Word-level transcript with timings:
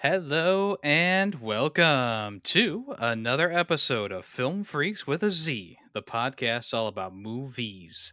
Hello 0.00 0.76
and 0.84 1.34
welcome 1.40 2.40
to 2.44 2.94
another 3.00 3.50
episode 3.50 4.12
of 4.12 4.24
Film 4.24 4.62
Freaks 4.62 5.08
with 5.08 5.24
a 5.24 5.30
Z, 5.32 5.76
the 5.92 6.02
podcast 6.02 6.72
all 6.72 6.86
about 6.86 7.16
movies. 7.16 8.12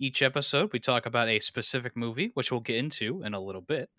Each 0.00 0.22
episode, 0.22 0.72
we 0.72 0.80
talk 0.80 1.06
about 1.06 1.28
a 1.28 1.38
specific 1.38 1.96
movie, 1.96 2.32
which 2.34 2.50
we'll 2.50 2.58
get 2.58 2.78
into 2.78 3.22
in 3.22 3.32
a 3.32 3.40
little 3.40 3.60
bit. 3.60 3.90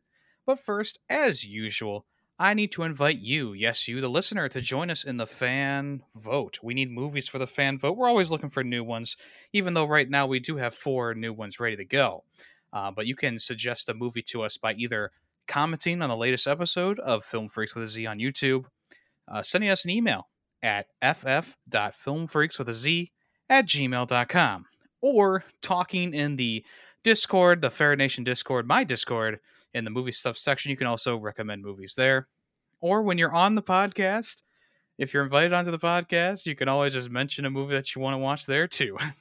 But 0.46 0.59
first, 0.59 1.00
as 1.09 1.46
usual, 1.46 2.05
I 2.38 2.54
need 2.54 2.73
to 2.73 2.84
invite 2.84 3.20
you, 3.20 3.54
yes, 3.54 3.88
you, 3.88 4.02
the 4.02 4.09
listener, 4.09 4.50
to 4.50 4.59
join 4.59 4.89
us 4.89 5.05
in 5.05 5.16
the 5.16 5.25
fan 5.25 6.04
vote. 6.13 6.59
We 6.61 6.73
need 6.73 6.91
movies 6.91 7.29
for 7.29 7.38
the 7.38 7.48
fan 7.48 7.79
vote. 7.79 7.95
We're 7.95 8.09
always 8.09 8.29
looking 8.29 8.50
for 8.50 8.61
new 8.61 8.84
ones, 8.84 9.16
even 9.54 9.73
though 9.73 9.88
right 9.88 10.09
now 10.09 10.27
we 10.27 10.41
do 10.41 10.57
have 10.57 10.75
four 10.75 11.16
new 11.16 11.32
ones 11.32 11.61
ready 11.61 11.77
to 11.77 11.86
go. 11.86 12.25
Uh, 12.73 12.91
but 12.91 13.07
you 13.07 13.16
can 13.16 13.39
suggest 13.39 13.88
a 13.88 13.93
movie 13.93 14.21
to 14.21 14.41
us 14.41 14.57
by 14.57 14.73
either 14.73 15.11
commenting 15.48 16.02
on 16.02 16.10
the 16.10 16.18
latest 16.18 16.48
episode 16.48 17.00
of 17.00 17.24
Film 17.24 17.47
Freaks 17.47 17.75
with 17.75 17.84
a 17.84 17.88
Z 17.88 18.06
on 18.06 18.20
YouTube, 18.20 18.65
uh, 19.28 19.43
sending 19.43 19.70
us 19.70 19.86
an 19.86 19.92
email 19.92 20.28
at 20.64 20.88
ff.filmfreaks 21.02 22.60
with 22.60 22.70
a 22.70 22.74
Z 22.74 23.11
at 23.50 23.65
gmail.com, 23.65 24.65
or 25.01 25.43
talking 25.62 26.14
in 26.14 26.36
the 26.36 26.64
Discord, 27.04 27.62
the 27.62 27.71
Fair 27.71 27.96
Nation 27.96 28.24
Discord, 28.24 28.68
my 28.68 28.84
Discord, 28.84 29.39
in 29.74 29.84
the 29.84 29.89
movie 29.89 30.12
stuff 30.12 30.38
section. 30.38 30.70
You 30.70 30.78
can 30.78 30.88
also 30.88 31.18
recommend 31.18 31.64
movies 31.64 31.93
there. 31.96 32.28
Or 32.80 33.03
when 33.03 33.17
you're 33.17 33.34
on 33.34 33.56
the 33.56 33.62
podcast, 33.62 34.42
if 34.98 35.14
you're 35.14 35.23
invited 35.23 35.53
onto 35.53 35.72
the 35.72 35.80
podcast, 35.80 36.45
you 36.45 36.56
can 36.56 36.67
always 36.67 36.94
just 36.94 37.09
mention 37.09 37.45
a 37.45 37.50
movie 37.50 37.73
that 37.73 37.95
you 37.95 38.02
want 38.02 38.14
to 38.14 38.20
watch 38.20 38.45
there 38.45 38.67
too. 38.67 38.98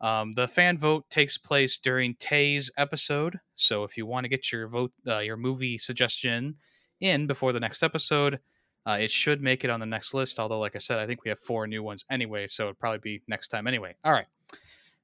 Um, 0.00 0.34
the 0.34 0.46
fan 0.46 0.76
vote 0.76 1.08
takes 1.08 1.38
place 1.38 1.78
during 1.78 2.14
Tay's 2.16 2.70
episode, 2.76 3.40
so 3.54 3.82
if 3.84 3.96
you 3.96 4.04
want 4.04 4.24
to 4.24 4.28
get 4.28 4.52
your 4.52 4.68
vote, 4.68 4.92
uh, 5.06 5.20
your 5.20 5.38
movie 5.38 5.78
suggestion 5.78 6.56
in 7.00 7.26
before 7.26 7.52
the 7.52 7.60
next 7.60 7.82
episode, 7.82 8.38
uh, 8.84 8.98
it 9.00 9.10
should 9.10 9.40
make 9.40 9.64
it 9.64 9.70
on 9.70 9.80
the 9.80 9.86
next 9.86 10.12
list. 10.12 10.38
Although, 10.38 10.60
like 10.60 10.76
I 10.76 10.80
said, 10.80 10.98
I 10.98 11.06
think 11.06 11.24
we 11.24 11.30
have 11.30 11.38
four 11.38 11.66
new 11.66 11.82
ones 11.82 12.04
anyway, 12.10 12.46
so 12.46 12.64
it'd 12.64 12.78
probably 12.78 12.98
be 12.98 13.22
next 13.26 13.48
time 13.48 13.66
anyway. 13.66 13.94
All 14.04 14.12
right, 14.12 14.26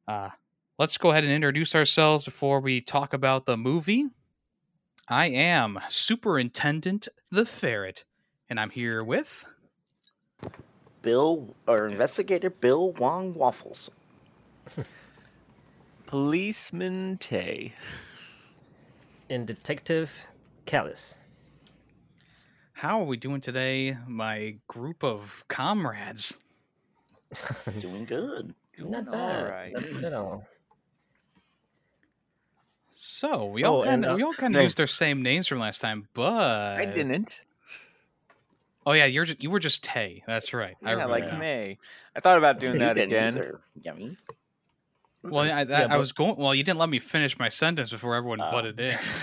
uh, 0.06 0.28
let's 0.78 0.98
go 0.98 1.10
ahead 1.10 1.24
and 1.24 1.32
introduce 1.32 1.74
ourselves 1.74 2.24
before 2.24 2.60
we 2.60 2.82
talk 2.82 3.14
about 3.14 3.46
the 3.46 3.56
movie. 3.56 4.06
I 5.08 5.26
am 5.26 5.80
Superintendent 5.88 7.08
the 7.30 7.46
Ferret, 7.46 8.04
and 8.50 8.60
I'm 8.60 8.70
here 8.70 9.02
with 9.02 9.46
Bill 11.00 11.56
or 11.66 11.88
investigator 11.88 12.50
Bill 12.50 12.92
Wong 12.92 13.32
Waffles. 13.32 13.90
Policeman 16.06 17.18
Tay. 17.18 17.72
and 19.30 19.46
Detective 19.46 20.26
Callis. 20.66 21.14
how 22.72 23.00
are 23.00 23.04
we 23.04 23.16
doing 23.16 23.40
today, 23.40 23.96
my 24.06 24.56
group 24.68 25.02
of 25.04 25.44
comrades? 25.48 26.36
Doing 27.80 28.04
good. 28.04 28.54
Not 28.78 29.10
bad. 29.10 29.48
right. 29.48 29.72
Not 29.72 30.04
at 30.04 30.12
all. 30.12 30.46
So 32.94 33.46
we 33.46 33.64
all 33.64 33.80
Oh, 33.80 33.84
kind 33.84 33.94
and, 33.94 34.04
of 34.04 34.12
uh, 34.12 34.16
we 34.16 34.22
all 34.22 34.32
kind 34.34 34.54
of 34.56 34.62
used 34.62 34.80
our 34.80 34.86
same 34.86 35.22
names 35.22 35.48
from 35.48 35.58
last 35.58 35.80
time, 35.80 36.04
but 36.14 36.78
I 36.78 36.84
didn't. 36.84 37.42
Oh 38.84 38.92
yeah, 38.92 39.06
you're 39.06 39.24
just, 39.24 39.42
you 39.42 39.50
were 39.50 39.60
just 39.60 39.82
Tay. 39.84 40.22
That's 40.26 40.52
right. 40.52 40.74
I 40.82 40.88
Yeah, 40.88 40.92
remember 40.92 41.12
like 41.12 41.26
now. 41.28 41.38
May. 41.38 41.78
I 42.16 42.20
thought 42.20 42.36
about 42.38 42.58
doing 42.60 42.78
that 42.80 42.98
again. 42.98 43.52
Yummy. 43.80 44.16
Well, 45.22 45.44
I, 45.44 45.60
I, 45.60 45.62
Yeah, 45.62 45.86
I 45.90 45.96
was 45.98 46.12
going. 46.12 46.36
Well, 46.36 46.54
you 46.54 46.62
didn't 46.64 46.78
let 46.80 46.88
me 46.88 46.98
finish 46.98 47.38
my 47.38 47.48
sentence 47.48 47.90
before 47.90 48.14
everyone 48.14 48.40
Oh. 48.40 48.50
butted 48.50 48.80
in. 48.80 48.98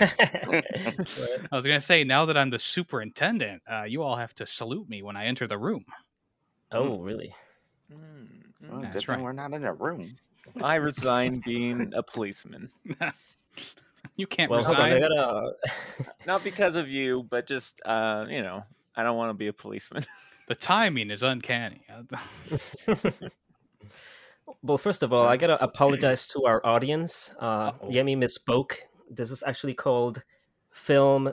I 1.52 1.56
was 1.56 1.64
gonna 1.66 1.80
say 1.80 2.04
now 2.04 2.24
that 2.26 2.36
I'm 2.36 2.50
the 2.50 2.58
superintendent, 2.58 3.62
uh, 3.70 3.82
you 3.82 4.02
all 4.02 4.16
have 4.16 4.34
to 4.36 4.46
salute 4.46 4.88
me 4.88 5.02
when 5.02 5.16
I 5.16 5.26
enter 5.26 5.46
the 5.46 5.58
room. 5.58 5.84
oh, 6.72 6.98
really? 7.00 7.34
Mm, 7.92 8.26
Well, 8.62 8.78
mm. 8.78 8.82
That's 8.92 9.04
good 9.06 9.12
right. 9.12 9.22
we're 9.22 9.32
not 9.32 9.52
in 9.52 9.64
a 9.64 9.72
room. 9.74 10.16
I 10.62 10.76
resign 10.76 11.40
being 11.44 11.92
a 11.94 12.02
policeman. 12.02 12.70
You 14.16 14.26
can't 14.26 14.50
Well, 14.50 14.62
hold 14.62 14.76
on. 14.76 14.90
Resign. 14.92 15.08
gotta. 15.08 15.52
Not 16.26 16.44
because 16.44 16.76
of 16.76 16.88
you, 16.88 17.22
but 17.30 17.46
just 17.46 17.80
uh, 17.84 18.26
you 18.28 18.42
know, 18.42 18.64
I 18.96 19.02
don't 19.02 19.16
want 19.16 19.30
to 19.30 19.34
be 19.34 19.46
a 19.48 19.52
policeman. 19.52 20.04
The 20.48 20.54
timing 20.56 21.10
is 21.10 21.22
uncanny. 21.22 21.82
Well, 24.62 24.78
first 24.78 25.02
of 25.02 25.12
all, 25.12 25.26
I 25.26 25.36
gotta 25.36 25.62
apologize 25.62 26.26
to 26.28 26.44
our 26.44 26.64
audience. 26.66 27.32
Uh, 27.40 27.44
Uh-oh. 27.72 27.90
Yemi 27.90 28.16
misspoke. 28.16 28.72
This 29.10 29.30
is 29.30 29.42
actually 29.46 29.74
called 29.74 30.22
film, 30.70 31.32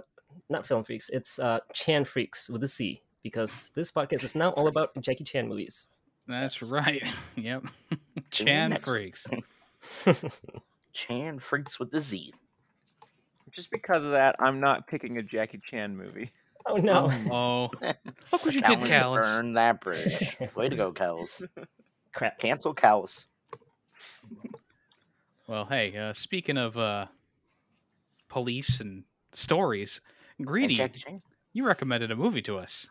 not 0.49 0.65
film 0.65 0.83
freaks. 0.83 1.09
It's 1.09 1.39
uh, 1.39 1.59
Chan 1.73 2.05
freaks 2.05 2.49
with 2.49 2.63
a 2.63 2.67
C 2.67 3.01
because 3.23 3.69
this 3.75 3.91
podcast 3.91 4.23
is 4.23 4.35
now 4.35 4.51
all 4.51 4.67
about 4.67 4.89
Jackie 5.01 5.23
Chan 5.23 5.47
movies. 5.47 5.89
That's 6.27 6.61
right. 6.61 7.03
Yep. 7.35 7.65
Chan 8.31 8.71
next. 8.71 8.83
freaks. 8.85 9.25
Chan 10.93 11.39
freaks 11.39 11.79
with 11.79 11.91
the 11.91 12.01
Z. 12.01 12.33
just 13.51 13.69
because 13.71 14.03
of 14.03 14.11
that, 14.11 14.35
I'm 14.39 14.59
not 14.59 14.87
picking 14.87 15.17
a 15.17 15.23
Jackie 15.23 15.59
Chan 15.63 15.95
movie. 15.95 16.31
Oh 16.65 16.75
no! 16.77 17.09
Oh, 17.31 17.69
look 18.33 18.45
what 18.45 18.53
you 18.53 18.59
did, 18.61 18.79
Callus 18.79 18.89
Callus. 18.89 19.35
Burn 19.37 19.53
that 19.53 19.79
bridge. 19.79 20.35
Way 20.55 20.67
to 20.67 20.75
go, 20.75 20.91
Callus. 20.91 21.41
Crap. 22.17 22.39
Cancel 22.39 22.73
Callus. 22.73 23.27
Well, 25.47 25.65
hey, 25.65 25.95
uh, 25.95 26.13
speaking 26.13 26.57
of 26.57 26.75
uh, 26.75 27.05
police 28.27 28.79
and 28.79 29.03
stories, 29.33 30.01
Greedy, 30.43 30.75
Jackie 30.75 30.99
Chan. 30.99 31.21
you 31.53 31.65
recommended 31.65 32.09
a 32.09 32.15
movie 32.15 32.41
to 32.41 32.57
us. 32.57 32.89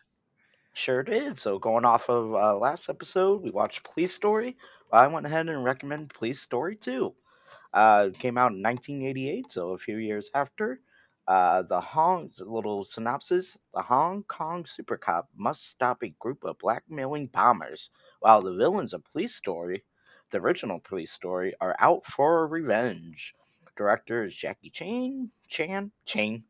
Sure 0.74 1.02
did. 1.02 1.40
So 1.40 1.58
going 1.58 1.84
off 1.84 2.08
of 2.08 2.34
uh, 2.34 2.56
last 2.56 2.88
episode, 2.88 3.42
we 3.42 3.50
watched 3.50 3.82
Police 3.82 4.14
Story. 4.14 4.56
I 4.92 5.08
went 5.08 5.26
ahead 5.26 5.48
and 5.48 5.64
recommended 5.64 6.14
Police 6.14 6.40
Story 6.40 6.76
2. 6.76 7.12
Uh, 7.74 8.08
it 8.08 8.18
came 8.18 8.38
out 8.38 8.52
in 8.52 8.62
1988, 8.62 9.50
so 9.50 9.70
a 9.70 9.78
few 9.78 9.96
years 9.96 10.30
after. 10.34 10.80
Uh, 11.26 11.62
the 11.62 11.80
Hong 11.80 12.30
a 12.40 12.44
little 12.44 12.84
synopsis: 12.84 13.58
The 13.74 13.82
Hong 13.82 14.22
Kong 14.24 14.64
super 14.64 14.96
cop 14.96 15.28
must 15.36 15.68
stop 15.68 16.02
a 16.02 16.08
group 16.20 16.44
of 16.44 16.58
blackmailing 16.58 17.26
bombers, 17.28 17.90
while 18.20 18.40
the 18.42 18.54
villains 18.54 18.92
of 18.92 19.04
Police 19.04 19.34
Story, 19.34 19.84
the 20.30 20.38
original 20.38 20.80
Police 20.80 21.12
Story, 21.12 21.54
are 21.60 21.74
out 21.80 22.06
for 22.06 22.46
revenge. 22.46 23.34
Director 23.76 24.24
is 24.24 24.34
Jackie 24.36 24.70
Chan. 24.70 25.30
Chan. 25.48 25.90
Chan. 26.04 26.44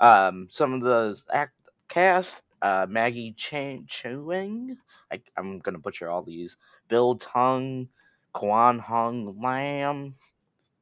Um, 0.00 0.48
some 0.50 0.74
of 0.74 0.80
the 0.82 1.20
act 1.32 1.54
cast: 1.88 2.42
uh, 2.62 2.86
Maggie 2.88 3.32
Chan 3.36 3.86
Chuang. 3.88 4.76
I, 5.12 5.20
I'm 5.36 5.60
gonna 5.60 5.78
butcher 5.78 6.10
all 6.10 6.22
these. 6.22 6.56
Bill 6.88 7.16
Tung, 7.16 7.88
Kwan 8.32 8.78
Hung 8.78 9.40
Lam, 9.40 10.14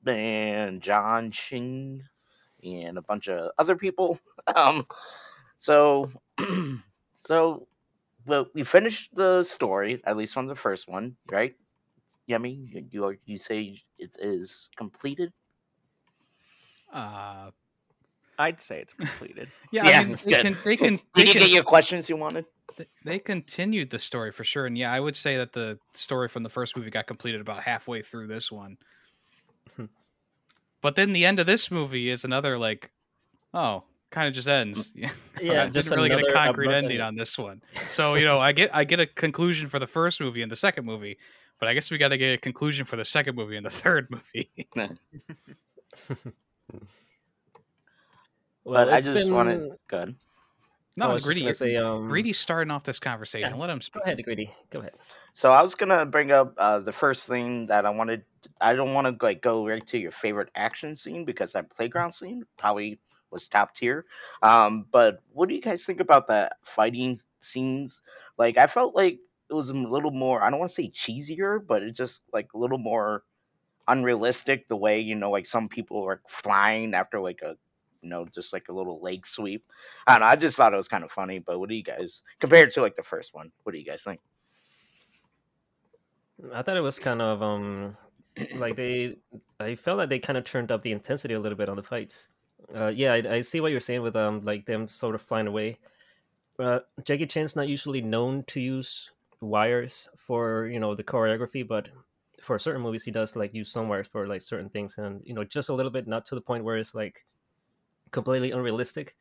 and 0.07 0.81
John 0.81 1.31
Ching, 1.31 2.03
and 2.62 2.99
a 2.99 3.03
bunch 3.03 3.28
of 3.28 3.50
other 3.59 3.77
people. 3.77 4.19
Um, 4.55 4.87
so, 5.59 6.09
so, 7.19 7.67
well, 8.27 8.47
we 8.55 8.62
finished 8.62 9.11
the 9.15 9.43
story 9.43 10.00
at 10.06 10.17
least 10.17 10.34
from 10.34 10.47
the 10.47 10.55
first 10.55 10.89
one, 10.89 11.16
right? 11.33 11.55
Yummy, 12.27 12.61
you 12.71 12.87
you, 12.91 13.16
you 13.25 13.39
say 13.39 13.83
it 13.99 14.16
is 14.21 14.69
completed. 14.77 15.33
Uh, 16.93 17.50
I'd 18.39 18.61
say 18.61 18.81
it's 18.81 18.95
completed. 18.95 19.49
yeah, 19.72 19.87
Yeah, 19.91 20.00
I 20.00 20.05
mean, 20.05 20.16
they 20.25 20.34
can, 20.34 20.56
they 20.65 20.77
can, 20.77 20.97
Did 20.97 21.03
they 21.15 21.25
you 21.27 21.33
can, 21.33 21.43
get 21.43 21.50
your 21.50 21.62
questions 21.62 22.09
you 22.09 22.16
wanted? 22.16 22.45
th- 22.77 22.89
they 23.05 23.19
continued 23.19 23.91
the 23.91 23.99
story 23.99 24.33
for 24.33 24.45
sure, 24.45 24.66
and 24.66 24.77
yeah, 24.77 24.93
I 24.93 25.00
would 25.00 25.16
say 25.16 25.37
that 25.39 25.53
the 25.53 25.78
story 25.95 26.28
from 26.28 26.43
the 26.43 26.50
first 26.50 26.77
movie 26.77 26.91
got 26.91 27.06
completed 27.06 27.41
about 27.41 27.62
halfway 27.62 28.03
through 28.03 28.27
this 28.28 28.53
one. 28.53 28.77
But 30.82 30.97
then 30.97 31.12
the 31.12 31.25
end 31.25 31.41
of 31.41 31.47
this 31.47 31.70
movie 31.70 32.10
is 32.10 32.25
another 32.25 32.59
like, 32.59 32.91
oh, 33.54 33.84
kind 34.10 34.28
of 34.28 34.34
just 34.34 34.48
ends. 34.48 34.92
Yeah, 35.39 35.65
I 35.65 35.68
just 35.68 35.91
didn't 35.91 35.97
really 36.03 36.09
get 36.09 36.30
a 36.30 36.33
concrete 36.33 36.68
abrupt 36.68 36.84
ending 36.84 37.03
on 37.03 37.15
this 37.15 37.36
one. 37.36 37.60
So 37.91 38.15
you 38.15 38.24
know, 38.24 38.41
I 38.41 38.53
get 38.53 38.74
I 38.74 38.84
get 38.84 39.01
a 39.01 39.06
conclusion 39.06 39.68
for 39.68 39.78
the 39.78 39.86
first 39.86 40.18
movie 40.18 40.41
and 40.41 40.51
the 40.51 40.56
second 40.56 40.86
movie, 40.86 41.18
but 41.60 41.68
I 41.68 41.74
guess 41.74 41.91
we 41.91 41.98
got 41.98 42.09
to 42.09 42.18
get 42.18 42.33
a 42.33 42.39
conclusion 42.39 42.86
for 42.86 42.97
the 42.97 43.04
second 43.04 43.36
movie 43.36 43.56
and 43.56 43.66
the 43.66 43.71
third 43.71 44.09
movie. 44.10 44.51
Well, 48.66 48.84
but 48.84 48.92
I 48.92 49.01
just 49.01 49.27
been... 49.27 49.33
wanted 49.33 49.71
good. 49.86 50.09
no, 50.09 50.15
I 50.15 50.35
was 50.97 51.25
just 51.25 51.34
greedy. 51.34 51.53
say, 51.53 51.77
um, 51.77 52.09
Greedy's 52.09 52.39
starting 52.39 52.71
off 52.71 52.84
this 52.84 52.98
conversation. 52.98 53.51
yeah. 53.51 53.57
Let 53.57 53.71
him 53.71 53.81
Go 53.93 54.01
ahead, 54.01 54.22
Greedy. 54.25 54.51
Go 54.71 54.81
ahead. 54.81 54.95
So 55.34 55.53
I 55.53 55.60
was 55.63 55.75
gonna 55.75 56.07
bring 56.07 56.33
up 56.33 56.54
uh, 56.57 56.78
the 56.78 56.93
first 56.93 57.27
thing 57.27 57.66
that 57.66 57.84
I 57.84 57.91
wanted. 57.91 58.25
I 58.60 58.75
don't 58.75 58.95
want 58.95 59.07
to 59.07 59.25
like 59.25 59.43
go 59.43 59.66
right 59.66 59.87
to 59.89 59.98
your 59.98 60.10
favorite 60.10 60.51
action 60.54 60.97
scene 60.97 61.25
because 61.25 61.53
that 61.53 61.69
playground 61.71 62.13
scene 62.13 62.45
probably 62.57 62.98
was 63.31 63.47
top 63.47 63.75
tier. 63.75 64.07
Um, 64.43 64.87
but 64.91 65.21
what 65.33 65.48
do 65.48 65.54
you 65.54 65.60
guys 65.60 65.84
think 65.84 66.01
about 66.01 66.27
the 66.27 66.51
fighting 66.63 67.21
scenes? 67.41 68.01
Like 68.39 68.57
I 68.57 68.66
felt 68.66 68.95
like 68.95 69.19
it 69.51 69.54
was 69.54 69.71
a 69.71 69.75
little 69.75 70.10
more. 70.10 70.42
I 70.42 70.51
don't 70.51 70.59
want 70.59 70.71
to 70.71 70.75
say 70.75 70.91
cheesier, 70.91 71.65
but 71.65 71.83
it's 71.83 71.99
just 71.99 72.22
like 72.33 72.49
a 72.54 72.59
little 72.59 72.78
more 72.78 73.25
unrealistic. 73.89 74.69
The 74.69 74.77
way 74.77 75.01
you 75.01 75.15
know, 75.15 75.31
like 75.31 75.47
some 75.47 75.69
people 75.69 76.03
are 76.04 76.22
flying 76.28 76.95
after 76.95 77.21
like 77.21 77.42
a 77.42 77.57
you 78.03 78.09
know, 78.09 78.27
just 78.34 78.53
like 78.53 78.69
a 78.69 78.72
little 78.72 79.01
leg 79.01 79.27
sweep. 79.27 79.65
I 80.07 80.13
don't 80.13 80.21
know. 80.21 80.27
I 80.27 80.37
just 80.37 80.57
thought 80.57 80.72
it 80.72 80.77
was 80.77 80.89
kind 80.89 81.04
of 81.04 81.10
funny. 81.10 81.39
But 81.39 81.59
what 81.59 81.69
do 81.69 81.75
you 81.75 81.83
guys 81.83 82.22
compared 82.41 82.72
to 82.72 82.83
like 82.83 82.97
the 82.97 83.03
first 83.03 83.34
one? 83.34 83.51
What 83.63 83.72
do 83.72 83.78
you 83.78 83.84
guys 83.84 84.03
think? 84.03 84.21
I 86.53 86.63
thought 86.63 86.77
it 86.77 86.83
was 86.83 86.98
kind 86.98 87.22
of 87.22 87.43
um 87.43 87.97
like 88.57 88.77
they 88.77 89.16
I 89.59 89.75
felt 89.75 89.98
like 89.98 90.09
they 90.09 90.19
kind 90.19 90.37
of 90.37 90.45
turned 90.45 90.71
up 90.71 90.83
the 90.83 90.93
intensity 90.93 91.34
a 91.34 91.41
little 91.41 91.57
bit 91.57 91.69
on 91.69 91.77
the 91.77 91.83
fights. 91.83 92.28
Uh, 92.75 92.89
yeah, 92.89 93.13
I, 93.13 93.37
I 93.37 93.41
see 93.41 93.60
what 93.60 93.71
you're 93.71 93.81
saying 93.81 94.03
with 94.03 94.16
um 94.16 94.42
like 94.42 94.66
them 94.66 94.89
sort 94.89 95.15
of 95.15 95.22
flying 95.22 95.47
away. 95.47 95.78
Uh, 96.59 96.81
Jackie 97.04 97.27
Chan's 97.27 97.57
not 97.57 97.69
usually 97.69 98.01
known 98.01 98.42
to 98.45 98.60
use 98.60 99.10
wires 99.41 100.09
for 100.16 100.66
you 100.66 100.81
know 100.81 100.95
the 100.95 101.04
choreography, 101.04 101.66
but 101.66 101.89
for 102.41 102.59
certain 102.59 102.83
movies 102.83 103.04
he 103.04 103.10
does 103.10 103.34
like 103.34 103.54
use 103.54 103.71
some 103.71 103.89
wires 103.89 104.07
for 104.07 104.27
like 104.27 104.42
certain 104.42 104.69
things, 104.69 104.99
and 104.99 105.22
you 105.25 105.34
know 105.34 105.45
just 105.45 105.69
a 105.69 105.75
little 105.75 105.92
bit, 105.92 106.07
not 106.07 106.25
to 106.27 106.34
the 106.34 106.41
point 106.41 106.65
where 106.65 106.77
it's 106.77 106.95
like 106.95 107.25
completely 108.16 108.53
unrealistic, 108.53 109.16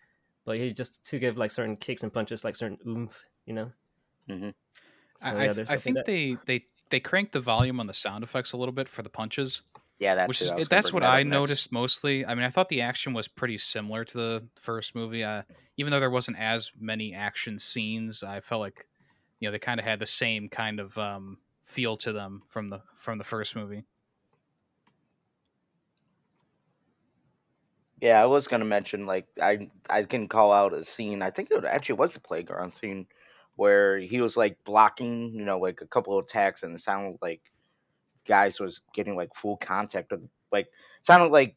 but 0.46 0.58
he 0.58 0.74
just 0.74 1.06
to 1.12 1.20
give 1.20 1.38
like 1.38 1.52
certain 1.52 1.78
kicks 1.78 2.04
and 2.04 2.14
punches 2.14 2.44
like 2.46 2.56
certain 2.56 2.80
oomph, 2.88 3.24
you 3.46 3.54
know. 3.54 3.72
Mm-hmm. 4.30 4.52
So, 5.18 5.38
I, 5.38 5.44
yeah, 5.44 5.52
I, 5.52 5.54
there's 5.54 5.70
I 5.70 5.78
stuff 5.78 5.86
like 5.88 5.96
think 5.96 6.06
they 6.06 6.38
they 6.46 6.66
they 6.90 7.00
cranked 7.00 7.34
the 7.34 7.40
volume 7.42 7.80
on 7.80 7.88
the 7.88 7.94
sound 7.94 8.24
effects 8.24 8.54
a 8.54 8.58
little 8.58 8.74
bit 8.74 8.90
for 8.90 9.04
the 9.04 9.10
punches, 9.10 9.64
Yeah, 10.00 10.16
that's 10.16 10.28
which 10.28 10.42
it. 10.42 10.46
is 10.46 10.52
I 10.52 10.64
that's 10.70 10.94
what 10.94 11.04
I 11.04 11.24
next. 11.24 11.34
noticed 11.34 11.72
mostly. 11.72 12.26
I 12.26 12.36
mean, 12.36 12.46
I 12.46 12.50
thought 12.50 12.70
the 12.70 12.82
action 12.82 13.14
was 13.14 13.28
pretty 13.28 13.58
similar 13.58 14.04
to 14.06 14.18
the 14.18 14.48
first 14.56 14.96
movie. 14.96 15.24
Uh, 15.24 15.44
even 15.78 15.92
though 15.92 16.00
there 16.00 16.10
wasn't 16.12 16.40
as 16.40 16.72
many 16.80 17.14
action 17.14 17.60
scenes, 17.60 18.24
I 18.24 18.42
felt 18.42 18.62
like 18.62 18.88
you 19.40 19.48
know 19.48 19.52
they 19.54 19.60
kind 19.60 19.80
of 19.80 19.86
had 19.86 20.00
the 20.00 20.06
same 20.06 20.50
kind 20.50 20.80
of 20.80 20.98
um, 20.98 21.40
feel 21.64 21.98
to 21.98 22.14
them 22.14 22.44
from 22.46 22.70
the 22.70 22.82
from 22.96 23.18
the 23.18 23.24
first 23.24 23.56
movie. 23.56 23.84
Yeah, 28.02 28.22
I 28.22 28.26
was 28.26 28.48
gonna 28.48 28.66
mention 28.66 29.06
like 29.06 29.26
I 29.42 29.70
I 29.90 30.04
can 30.04 30.28
call 30.28 30.52
out 30.52 30.74
a 30.74 30.84
scene. 30.84 31.22
I 31.22 31.32
think 31.32 31.50
it 31.52 31.64
actually 31.66 31.96
was 31.96 32.14
the 32.14 32.20
playground 32.20 32.74
scene 32.74 33.08
where 33.56 33.98
he 33.98 34.20
was 34.22 34.36
like 34.36 34.58
blocking, 34.66 35.34
you 35.34 35.46
know, 35.46 35.60
like 35.60 35.82
a 35.82 35.88
couple 35.88 36.18
of 36.18 36.26
attacks, 36.26 36.64
and 36.64 36.76
it 36.76 36.82
sounded 36.82 37.18
like 37.22 37.42
guys 38.28 38.60
was 38.60 38.82
getting 38.94 39.16
like 39.16 39.34
full 39.36 39.58
contact 39.58 40.12
with 40.12 40.28
like 40.52 40.68
sounded 41.04 41.32
like 41.32 41.56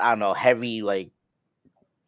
I 0.00 0.10
don't 0.10 0.20
know 0.20 0.34
heavy 0.34 0.82
like 0.82 1.10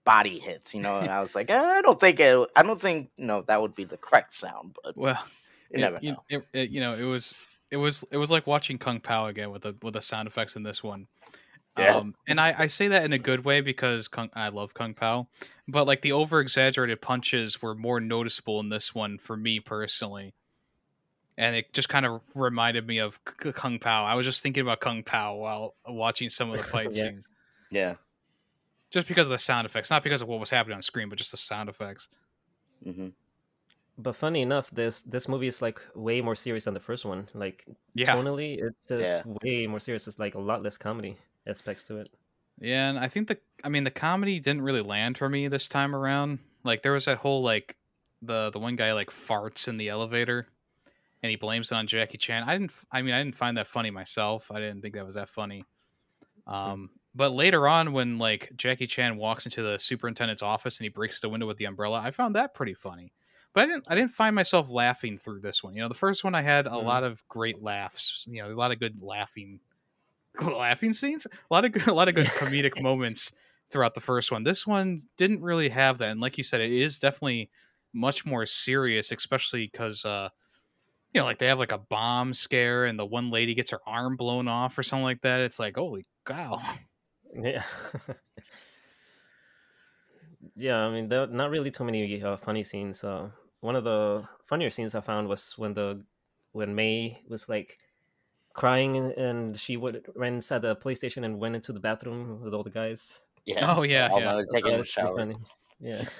body 0.05 0.39
hits, 0.39 0.75
you 0.75 0.81
know. 0.83 1.01
And 1.01 1.11
I 1.11 1.21
was 1.21 1.35
like, 1.35 1.51
eh, 1.51 1.59
I 1.59 1.83
don't 1.83 1.99
think 1.99 2.21
it, 2.21 2.49
I 2.55 2.63
don't 2.63 2.81
think 2.81 3.11
you 3.17 3.27
know 3.27 3.43
that 3.43 3.61
would 3.61 3.75
be 3.75 3.85
the 3.85 3.97
correct 3.97 4.33
sound, 4.33 4.77
but 4.85 4.97
Well, 4.97 5.23
you 5.71 5.79
it- 5.79 5.81
never 5.81 5.99
you, 6.01 6.13
know. 6.13 6.23
it- 6.31 6.47
it- 6.53 6.71
you 6.71 6.81
know, 6.81 6.95
it 6.95 7.05
was 7.05 7.35
it 7.71 7.77
was 7.77 8.05
it 8.11 8.19
was 8.19 8.31
like 8.31 8.47
watching 8.47 8.79
Kung 8.79 9.01
Pow 9.01 9.27
again 9.27 9.51
with 9.51 9.63
the 9.63 9.75
with 9.83 9.95
the 9.95 10.03
sound 10.03 10.29
effects 10.29 10.55
in 10.57 10.63
this 10.63 10.83
one. 10.83 11.09
Yeah. 11.77 12.01
Um, 12.01 12.15
and 12.29 12.41
I, 12.41 12.55
I 12.63 12.67
say 12.69 12.89
that 12.89 13.05
in 13.05 13.13
a 13.13 13.19
good 13.19 13.45
way 13.45 13.61
because 13.61 14.07
Kung, 14.09 14.31
I 14.35 14.49
love 14.49 14.75
Kung 14.75 14.95
Pow, 14.95 15.29
but 15.67 15.87
like 15.87 16.03
the 16.03 16.13
over 16.13 16.41
exaggerated 16.41 17.01
punches 17.03 17.61
were 17.63 17.75
more 17.75 18.01
noticeable 18.01 18.61
in 18.61 18.69
this 18.69 18.95
one 18.95 19.19
for 19.19 19.37
me 19.37 19.59
personally. 19.61 20.35
And 21.37 21.57
it 21.57 21.73
just 21.73 21.89
kind 21.89 22.07
of 22.07 22.23
reminded 22.37 22.87
me 22.87 22.99
of 22.99 23.25
K- 23.25 23.53
Kung 23.53 23.79
Pow. 23.81 24.05
I 24.05 24.15
was 24.15 24.25
just 24.27 24.43
thinking 24.43 24.63
about 24.63 24.81
Kung 24.81 25.03
Pow 25.03 25.35
while 25.37 25.77
watching 25.87 26.29
some 26.29 26.51
of 26.51 26.57
the 26.59 26.63
fight 26.65 26.93
Yeah. 26.93 26.93
scenes, 26.93 27.29
Yeah. 27.71 27.97
just 28.91 29.09
because 29.09 29.27
of 29.27 29.33
the 29.33 29.39
sound 29.39 29.67
effects, 29.67 29.91
not 29.91 30.03
because 30.03 30.23
of 30.23 30.29
what 30.29 30.41
was 30.41 30.51
happening 30.51 30.77
on 30.77 30.83
screen, 30.83 31.09
but 31.09 31.19
just 31.19 31.31
the 31.33 31.37
sound 31.37 31.69
effects. 31.69 32.09
hmm 32.83 33.09
But 33.99 34.17
funny 34.17 34.43
enough, 34.43 34.71
this 34.73 35.03
this 35.03 35.29
movie 35.29 35.49
is 35.49 35.63
like 35.63 35.81
way 35.97 36.21
more 36.23 36.37
serious 36.37 36.65
than 36.67 36.75
the 36.75 36.81
first 36.81 37.05
one. 37.07 37.29
Like 37.35 37.67
Yeah, 37.95 38.17
tonally, 38.17 38.59
it's, 38.63 38.91
it's 38.91 39.21
Yeah. 39.21 39.25
way 39.25 39.67
more 39.69 39.81
serious. 39.81 40.09
It's 40.09 40.19
like 40.21 40.35
a 40.37 40.41
lot 40.41 40.63
less 40.63 40.79
comedy 40.79 41.19
aspects 41.47 41.85
to 41.85 41.99
it. 41.99 42.15
Yeah, 42.61 42.89
and 42.89 42.99
I 42.99 43.09
think 43.09 43.29
the 43.29 43.41
I 43.65 43.69
mean 43.69 43.85
the 43.85 43.91
comedy 43.91 44.39
didn't 44.41 44.63
really 44.63 44.81
land 44.83 45.19
for 45.19 45.29
me 45.29 45.49
this 45.49 45.69
time 45.69 45.95
around. 45.95 46.39
Like 46.63 46.83
there 46.83 46.93
was 46.93 47.07
that 47.07 47.19
whole 47.19 47.43
like 47.43 47.77
the 48.23 48.51
the 48.51 48.59
one 48.61 48.77
guy 48.77 48.93
like 48.93 49.11
farts 49.11 49.69
in 49.69 49.77
the 49.77 49.89
elevator 49.89 50.49
and 51.23 51.31
he 51.31 51.37
blames 51.37 51.73
it 51.73 51.77
on 51.77 51.89
Jackie 51.89 52.19
Chan. 52.19 52.45
I 52.49 52.59
didn't 52.59 52.73
I 52.93 53.03
mean 53.03 53.15
I 53.15 53.23
didn't 53.25 53.37
find 53.37 53.57
that 53.59 53.69
funny 53.69 53.91
myself. 53.91 54.51
I 54.53 54.61
didn't 54.61 54.83
think 54.83 54.95
that 54.95 55.07
was 55.07 55.17
that 55.17 55.31
funny. 55.31 55.65
Um 56.47 56.91
but 57.15 57.33
later 57.33 57.69
on 57.69 57.93
when 57.93 58.19
like 58.19 58.53
Jackie 58.57 58.89
Chan 58.89 59.17
walks 59.19 59.47
into 59.47 59.63
the 59.63 59.79
superintendent's 59.79 60.43
office 60.43 60.79
and 60.79 60.85
he 60.87 60.91
breaks 60.91 61.21
the 61.21 61.29
window 61.31 61.47
with 61.47 61.59
the 61.59 61.67
umbrella, 61.67 62.01
I 62.01 62.13
found 62.13 62.37
that 62.37 62.55
pretty 62.55 62.75
funny. 62.75 63.15
But 63.55 63.65
I 63.65 63.67
didn't 63.73 63.85
I 63.89 63.95
didn't 63.97 64.13
find 64.13 64.37
myself 64.37 64.71
laughing 64.71 65.19
through 65.19 65.41
this 65.41 65.63
one. 65.65 65.75
You 65.77 65.83
know, 65.83 65.89
the 65.89 65.95
first 65.95 66.25
one 66.25 66.35
I 66.37 66.43
had 66.43 66.67
a 66.67 66.79
Mm. 66.79 66.79
lot 66.79 67.05
of 67.05 67.27
great 67.29 67.63
laughs, 67.63 68.27
you 68.31 68.43
know, 68.43 68.51
a 68.51 68.55
lot 68.55 68.73
of 68.73 68.81
good 68.81 69.03
laughing 69.03 69.61
laughing 70.43 70.93
scenes, 70.93 71.27
a 71.27 71.55
lot 71.55 71.65
of 71.65 71.73
good, 71.73 71.87
a 71.87 71.95
lot 71.95 72.09
of 72.09 72.15
good 72.15 72.27
comedic 72.27 72.81
moments 72.83 73.33
throughout 73.71 73.95
the 73.95 74.01
first 74.01 74.31
one. 74.33 74.45
This 74.45 74.67
one 74.67 75.03
didn't 75.17 75.43
really 75.43 75.69
have 75.69 75.99
that, 75.99 76.11
and 76.11 76.21
like 76.21 76.39
you 76.39 76.45
said, 76.45 76.61
it 76.61 76.73
is 76.73 76.99
definitely 76.99 77.51
much 77.93 78.27
more 78.27 78.45
serious, 78.47 79.13
especially 79.13 79.69
because 79.71 80.05
uh, 80.05 80.29
you 81.13 81.21
know, 81.21 81.25
like 81.25 81.39
they 81.39 81.47
have 81.47 81.59
like 81.59 81.73
a 81.73 81.79
bomb 81.79 82.35
scare, 82.35 82.85
and 82.87 82.99
the 82.99 83.07
one 83.07 83.31
lady 83.31 83.55
gets 83.55 83.71
her 83.71 83.81
arm 83.87 84.17
blown 84.17 84.49
off 84.49 84.77
or 84.77 84.83
something 84.83 85.05
like 85.05 85.23
that. 85.23 85.41
It's 85.41 85.59
like, 85.59 85.77
holy 85.77 86.05
cow! 86.27 86.61
Yeah. 87.35 87.63
yeah, 90.57 90.77
I 90.77 90.91
mean, 90.91 91.09
there 91.09 91.27
not 91.27 91.51
really 91.51 91.71
too 91.71 91.85
many 91.85 92.23
uh, 92.23 92.37
funny 92.37 92.65
scenes. 92.65 93.05
Uh, 93.05 93.31
one 93.61 93.77
of 93.77 93.85
the 93.85 94.25
funnier 94.45 94.71
scenes 94.71 94.95
I 94.95 95.01
found 95.01 95.29
was 95.29 95.55
when 95.57 95.75
the 95.75 96.05
when 96.53 96.75
May 96.75 97.23
was 97.29 97.49
like 97.49 97.79
crying 98.55 98.97
and- 98.97 99.13
and 99.13 99.61
she 99.61 99.77
would 99.77 100.07
ran 100.15 100.35
inside 100.35 100.63
the 100.63 100.75
police 100.77 100.99
station 100.99 101.25
and 101.25 101.39
went 101.39 101.55
into 101.55 101.73
the 101.73 101.81
bathroom 101.81 102.41
with 102.43 102.55
all 102.55 102.63
the 102.63 102.71
guys. 102.71 103.21
Yeah. 103.45 103.75
Oh 103.77 103.83
yeah, 103.83 104.09
While 104.11 104.21
yeah. 104.23 104.33
I 104.33 104.37
was 104.37 104.47
taking 104.55 104.71
That 104.73 104.81
a 104.81 104.85
shower. 104.87 105.17
funny. 105.17 105.37
Yeah. 105.81 106.05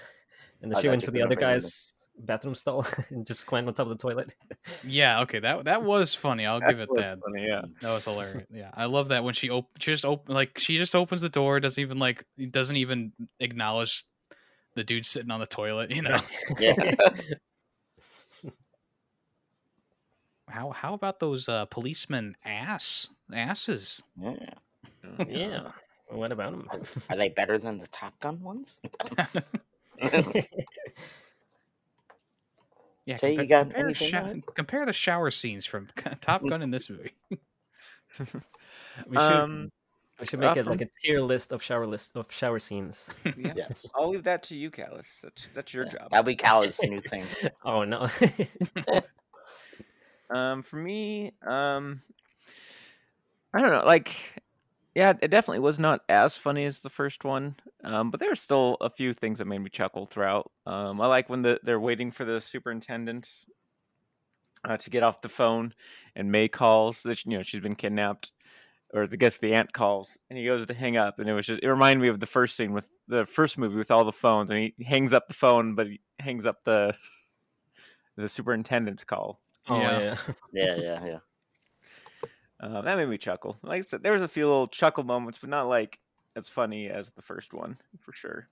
And 0.63 0.71
then 0.73 0.79
I 0.79 0.81
she 0.81 0.89
went 0.89 1.05
to 1.05 1.11
the 1.11 1.21
other 1.21 1.35
gonna 1.35 1.49
it 1.53 1.55
guy's 1.57 1.93
bathroom 2.19 2.55
stall 2.55 2.87
and 3.11 3.27
just 3.27 3.45
climbed 3.45 3.69
on 3.69 3.75
top 3.75 3.87
of 3.87 3.99
the 3.99 4.01
toilet. 4.03 4.31
Yeah, 4.87 5.21
okay, 5.23 5.41
that 5.41 5.65
that 5.65 5.83
was 5.83 6.15
funny. 6.15 6.47
I'll 6.47 6.61
give 6.61 6.81
it 6.81 6.89
was 6.89 7.03
that. 7.03 7.19
funny, 7.21 7.47
yeah. 7.47 7.63
That 7.83 7.93
was 7.93 8.05
hilarious. 8.05 8.47
Yeah, 8.51 8.71
I 8.73 8.87
love 8.87 9.09
that 9.09 9.25
when 9.25 9.35
she 9.35 9.51
op- 9.51 9.71
she 9.79 9.91
just 9.93 10.05
open 10.07 10.35
like 10.35 10.59
she 10.59 10.79
just 10.79 10.95
opens 10.95 11.21
the 11.21 11.29
door, 11.29 11.61
doesn't 11.61 11.81
even 11.83 11.99
like 11.99 12.25
doesn't 12.51 12.77
even 12.77 13.13
acknowledge 13.41 14.05
the 14.75 14.85
dude 14.85 15.05
sitting 15.05 15.31
on 15.31 15.41
the 15.41 15.47
toilet. 15.47 15.91
You 15.91 16.03
know 16.03 16.17
Yeah. 16.59 16.75
How 20.55 20.71
how 20.71 20.95
about 20.95 21.19
those 21.19 21.49
uh, 21.49 21.65
policemen 21.67 22.37
ass 22.45 23.09
asses? 23.33 24.03
yeah. 24.17 24.35
yeah. 25.29 25.71
What 26.09 26.31
about 26.31 26.53
them? 26.53 26.69
Are 27.11 27.17
they 27.17 27.31
better 27.31 27.59
than 27.59 27.79
the 27.79 27.89
Top 27.89 28.19
Gun 28.21 28.41
ones? 28.41 28.77
Yeah, 33.07 33.19
Jay, 33.19 33.33
you 33.35 33.41
compa- 33.41 33.49
got 33.51 33.61
compare, 33.67 33.85
anything 33.85 34.09
sho- 34.09 34.41
compare 34.55 34.87
the 34.87 34.93
shower 34.95 35.31
scenes 35.31 35.67
from 35.67 35.89
Top 36.23 36.43
Gun 36.47 36.63
in 36.63 36.71
this 36.71 36.89
movie. 36.89 37.13
we 38.19 39.19
should 39.19 39.21
Um, 39.21 39.71
we 40.19 40.25
should 40.27 40.41
make 40.41 40.57
uh, 40.57 40.61
it 40.61 40.67
like 40.67 40.81
a 40.81 40.89
tier 41.03 41.21
list 41.21 41.53
of 41.53 41.63
shower 41.63 41.87
list 41.87 42.17
of 42.17 42.33
shower 42.33 42.59
scenes. 42.59 43.11
yeah. 43.37 43.53
Yes. 43.57 43.87
I'll 43.95 44.09
leave 44.09 44.23
that 44.23 44.43
to 44.45 44.57
you, 44.57 44.71
Callus. 44.71 45.21
That's 45.23 45.49
that's 45.55 45.75
your 45.75 45.85
Yeah, 45.85 45.91
job. 45.93 46.11
That'll 46.13 46.25
be 46.25 46.35
Cal's 46.35 46.81
new 46.83 47.03
thing. 47.03 47.25
Oh 47.63 47.85
no. 47.85 48.09
Um, 50.31 50.63
for 50.63 50.77
me, 50.77 51.33
um, 51.47 52.01
I 53.53 53.61
don't 53.61 53.71
know. 53.71 53.85
Like, 53.85 54.15
yeah, 54.95 55.13
it 55.21 55.31
definitely 55.31 55.61
was 55.61 55.79
not 55.79 56.01
as 56.09 56.37
funny 56.37 56.65
as 56.65 56.81
the 56.81 56.91
first 56.91 57.25
one. 57.25 57.57
Um, 57.83 58.11
but 58.11 58.21
there 58.21 58.29
were 58.31 58.35
still 58.35 58.77
a 58.81 58.91
few 58.91 59.13
things 59.13 59.39
that 59.39 59.47
made 59.47 59.59
me 59.59 59.71
chuckle 59.71 60.07
throughout. 60.07 60.51
Um, 60.67 61.01
I 61.01 61.07
like 61.07 61.29
when 61.29 61.43
the, 61.43 61.61
they're 61.63 61.81
waiting 61.81 62.11
for 62.11 62.25
the 62.25 62.41
superintendent 62.41 63.29
uh, 64.69 64.77
to 64.79 64.91
get 64.91 65.03
off 65.03 65.21
the 65.21 65.29
phone, 65.29 65.75
and 66.17 66.33
May 66.33 66.49
calls 66.49 67.03
that 67.03 67.25
you 67.25 67.37
know 67.37 67.43
she's 67.43 67.61
been 67.61 67.75
kidnapped, 67.75 68.33
or 68.95 69.07
the 69.07 69.17
guess 69.17 69.39
the 69.39 69.55
aunt 69.55 69.73
calls, 69.73 70.17
and 70.31 70.39
he 70.39 70.47
goes 70.47 70.67
to 70.67 70.75
hang 70.75 70.97
up, 70.97 71.19
and 71.19 71.29
it 71.29 71.35
was 71.35 71.47
just 71.47 71.63
it 71.63 71.69
reminded 71.69 72.01
me 72.03 72.09
of 72.09 72.21
the 72.21 72.27
first 72.27 72.57
scene 72.57 72.73
with 72.73 72.87
the 73.07 73.27
first 73.27 73.59
movie 73.59 73.77
with 73.77 73.91
all 73.91 74.05
the 74.05 74.13
phones, 74.13 74.51
and 74.51 74.59
he 74.59 74.85
hangs 74.85 75.13
up 75.13 75.29
the 75.29 75.35
phone, 75.35 75.75
but 75.75 75.87
he 75.89 76.01
hangs 76.19 76.47
up 76.47 76.65
the 76.65 76.95
the 78.17 78.29
superintendent's 78.29 79.05
call. 79.05 79.41
Oh 79.69 79.81
Yeah. 79.81 79.99
yeah. 80.01 80.17
Yeah, 80.53 80.77
yeah, 80.77 81.05
yeah. 81.05 81.19
Uh, 82.61 82.81
that 82.81 82.97
made 82.97 83.09
me 83.09 83.19
chuckle. 83.19 83.59
Like 83.63 83.81
I 83.81 83.83
said, 83.83 84.03
there 84.03 84.13
was 84.13 84.23
a 84.23 84.29
few 84.29 84.47
little 84.47 84.69
chuckle 84.69 85.05
moments, 85.05 85.39
but 85.41 85.51
not 85.51 85.69
like 85.69 85.99
as 86.37 86.49
funny 86.49 86.89
as 86.89 87.11
the 87.11 87.23
first 87.23 87.53
one 87.53 87.77
for 87.99 88.13
sure. 88.13 88.49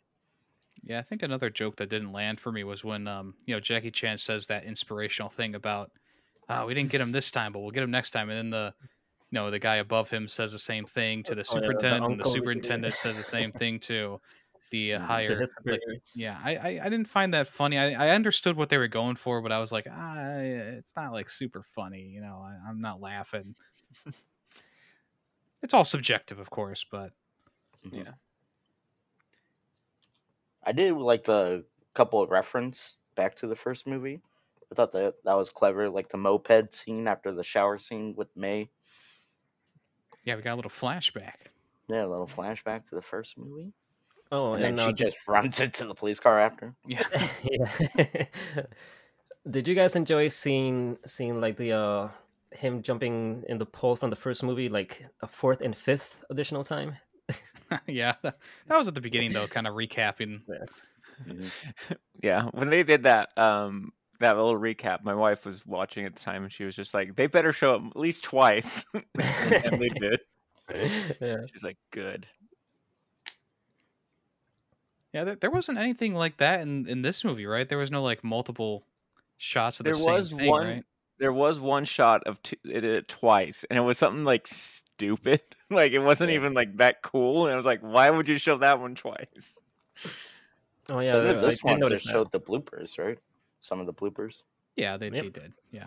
Yeah, 0.83 0.99
I 0.99 1.03
think 1.03 1.23
another 1.23 1.49
joke 1.49 1.77
that 1.77 1.89
didn't 1.89 2.13
land 2.13 2.41
for 2.41 2.51
me 2.51 2.65
was 2.65 2.85
when 2.85 3.07
um, 3.07 3.35
you 3.47 3.55
know, 3.55 3.61
Jackie 3.61 3.91
Chan 3.91 4.19
says 4.19 4.47
that 4.47 4.65
inspirational 4.65 5.31
thing 5.31 5.55
about 5.55 5.93
oh, 6.49 6.67
we 6.67 6.75
didn't 6.75 6.91
get 6.91 7.01
him 7.01 7.13
this 7.13 7.31
time, 7.31 7.53
but 7.53 7.61
we'll 7.61 7.71
get 7.71 7.83
him 7.83 7.91
next 7.91 8.11
time. 8.11 8.29
And 8.29 8.39
then 8.39 8.51
the 8.51 8.75
you 9.31 9.37
know, 9.37 9.51
the 9.51 9.59
guy 9.59 9.77
above 9.77 10.11
him 10.11 10.29
says 10.29 10.53
the 10.53 10.59
same 10.59 10.85
thing 10.85 11.23
to 11.23 11.35
the 11.35 11.45
Oh, 11.51 11.55
yeah, 11.55 11.61
the 11.61 11.67
superintendent, 11.67 12.05
and 12.05 12.21
the 12.21 12.29
superintendent 12.29 12.95
says 12.95 13.17
the 13.17 13.23
same 13.23 13.51
thing 13.53 13.81
to 13.81 14.21
the 14.73 14.95
uh, 14.95 14.99
To 14.99 15.03
To 15.03 15.07
higher 15.07 15.41
his 15.41 15.51
like, 15.65 15.81
yeah, 16.17 16.41
I, 16.43 16.57
I 16.57 16.69
I 16.85 16.89
didn't 16.89 17.07
find 17.07 17.33
that 17.35 17.47
funny. 17.47 17.79
I, 17.79 18.09
I 18.09 18.15
understood 18.15 18.57
what 18.57 18.69
they 18.71 18.79
were 18.79 18.89
going 18.89 19.15
for, 19.15 19.41
but 19.41 19.53
I 19.53 19.61
was 19.61 19.71
like, 19.71 19.87
ah, 19.89 20.39
it's 20.39 20.97
not 20.97 21.13
like 21.13 21.31
super 21.31 21.63
funny, 21.63 22.03
you 22.03 22.21
know. 22.21 22.43
I, 22.45 22.69
I'm 22.69 22.81
not 22.81 23.01
laughing. 23.01 23.55
it's 25.63 25.75
all 25.75 25.85
subjective, 25.85 26.41
of 26.41 26.51
course, 26.51 26.85
but. 26.91 27.13
Yeah. 27.91 28.13
I 30.65 30.73
did 30.73 30.95
like 30.95 31.25
the 31.25 31.65
couple 31.95 32.23
of 32.23 32.31
reference 32.31 32.97
back 33.17 33.37
to 33.37 33.47
the 33.47 33.57
first 33.57 33.87
movie. 33.87 34.21
I 34.71 34.75
thought 34.75 34.93
that 34.93 35.15
that 35.25 35.35
was 35.35 35.51
clever, 35.51 35.91
like 35.91 36.09
the 36.09 36.17
moped 36.17 36.75
scene 36.75 37.07
after 37.07 37.33
the 37.33 37.45
shower 37.45 37.79
scene 37.79 38.15
with 38.17 38.29
May. 38.37 38.71
Yeah, 40.25 40.37
we 40.37 40.43
got 40.43 40.55
a 40.55 40.57
little 40.57 40.71
flashback. 40.71 41.51
Yeah, 41.89 42.07
a 42.07 42.09
little 42.09 42.29
flashback 42.29 42.89
to 42.89 42.95
the 42.95 43.03
first 43.03 43.37
movie, 43.37 43.73
Oh, 44.33 44.55
and 44.55 44.65
and, 44.65 44.79
then 44.79 44.79
she 44.79 44.83
uh, 44.83 44.87
did- 44.93 44.97
just 44.97 45.19
runs 45.29 45.61
into 45.61 45.85
the 45.85 45.95
police 45.95 46.19
car 46.19 46.41
after. 46.41 46.75
Yeah. 46.87 47.03
yeah. 47.45 48.27
Did 49.49 49.69
you 49.69 49.75
guys 49.75 49.95
enjoy 49.95 50.29
seeing 50.29 50.99
seeing 51.05 51.41
like 51.41 51.57
the 51.57 51.73
uh 51.73 52.09
him 52.53 52.83
jumping 52.83 53.45
in 53.49 53.59
the 53.59 53.67
pole 53.67 53.95
from 53.95 54.11
the 54.11 54.17
first 54.17 54.43
movie 54.43 54.69
like 54.69 55.07
a 55.21 55.27
fourth 55.27 55.61
and 55.61 55.77
fifth 55.77 56.25
additional 56.31 56.65
time? 56.65 56.97
yeah. 57.87 58.15
That, 58.23 58.39
that 58.69 58.79
was 58.79 58.89
at 58.89 58.95
the 58.95 59.01
beginning 59.03 59.33
though, 59.33 59.47
kind 59.47 59.67
of 59.67 59.75
recapping. 59.75 60.43
Yeah, 62.21 62.49
when 62.53 62.71
they 62.71 62.83
did 62.83 63.05
that, 63.05 63.37
um, 63.37 63.93
that 64.19 64.37
little 64.37 64.59
recap, 64.59 65.05
my 65.05 65.15
wife 65.15 65.45
was 65.45 65.65
watching 65.67 66.05
at 66.05 66.15
the 66.17 66.21
time, 66.21 66.43
and 66.43 66.53
she 66.53 66.65
was 66.65 66.75
just 66.75 66.95
like, 66.95 67.15
"They 67.15 67.27
better 67.27 67.53
show 67.53 67.75
it 67.75 67.83
at 67.91 67.97
least 67.97 68.25
twice," 68.25 68.87
and 68.95 69.81
they 69.81 69.89
did. 69.89 70.21
yeah. 71.21 71.37
She's 71.53 71.63
like, 71.63 71.77
"Good." 71.93 72.27
Yeah, 75.13 75.25
there, 75.25 75.35
there 75.37 75.51
wasn't 75.51 75.79
anything 75.79 76.15
like 76.15 76.39
that 76.39 76.61
in 76.63 76.87
in 76.89 77.03
this 77.03 77.25
movie, 77.25 77.47
right? 77.47 77.69
There 77.69 77.79
was 77.79 77.91
no 77.91 78.03
like 78.03 78.25
multiple 78.25 78.85
shots 79.39 79.79
of 79.81 79.85
the 79.85 79.91
There 79.91 79.95
same 79.99 80.13
was 80.13 80.33
thing, 80.33 80.51
one- 80.51 80.67
right? 80.67 80.85
There 81.19 81.33
was 81.33 81.61
one 81.61 81.85
shot 81.85 82.25
of 82.27 82.43
t- 82.43 82.59
it, 82.65 82.83
it 82.83 83.07
twice, 83.07 83.65
and 83.71 83.79
it 83.79 83.83
was 83.83 83.97
something 83.97 84.25
like 84.25 84.47
stupid. 84.49 85.41
like 85.71 85.93
it 85.93 86.01
wasn't 86.01 86.31
Yeah. 86.31 86.37
even 86.37 86.55
like 86.55 86.79
that 86.79 87.03
cool, 87.03 87.47
and 87.47 87.55
I 87.55 87.57
was 87.57 87.67
like, 87.67 87.81
"Why 87.81 88.11
would 88.11 88.29
you 88.29 88.39
show 88.39 88.57
that 88.59 88.81
one 88.81 88.95
twice?" 88.97 89.61
Oh 90.89 90.99
yeah, 90.99 91.13
so 91.13 91.21
I 91.21 91.33
this 91.35 91.59
did 91.61 91.65
one 91.65 91.81
just 91.89 92.05
that. 92.05 92.11
showed 92.11 92.33
the 92.33 92.41
bloopers, 92.41 92.99
right? 92.99 93.19
Some 93.61 93.79
of 93.79 93.87
the 93.87 93.93
bloopers. 93.93 94.43
Yeah, 94.77 94.97
they, 94.97 95.11
Yep. 95.11 95.23
they 95.25 95.31
did. 95.31 95.53
Yeah. 95.71 95.87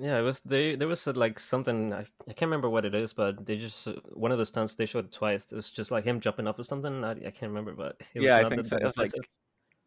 Yeah, 0.00 0.18
it 0.18 0.22
was 0.22 0.40
they. 0.40 0.76
There 0.76 0.86
was 0.86 1.08
uh, 1.08 1.12
like 1.16 1.40
something 1.40 1.92
I, 1.92 2.00
I 2.28 2.32
can't 2.32 2.42
remember 2.48 2.70
what 2.70 2.84
it 2.84 2.94
is, 2.94 3.12
but 3.12 3.44
they 3.44 3.56
just 3.56 3.88
uh, 3.88 3.94
one 4.12 4.30
of 4.30 4.38
the 4.38 4.46
stunts 4.46 4.76
they 4.76 4.86
showed 4.86 5.10
twice. 5.10 5.46
It 5.50 5.56
was 5.56 5.72
just 5.72 5.90
like 5.90 6.04
him 6.04 6.20
jumping 6.20 6.46
off 6.46 6.58
of 6.60 6.66
something. 6.66 7.02
I, 7.04 7.10
I 7.10 7.14
can't 7.30 7.50
remember, 7.50 7.72
but 7.74 7.96
it 8.14 8.20
was 8.20 8.24
yeah, 8.26 8.36
I 8.36 8.48
think 8.48 8.64
so. 8.64 8.76
It 8.76 8.84
was 8.84 8.96
like, 8.96 9.10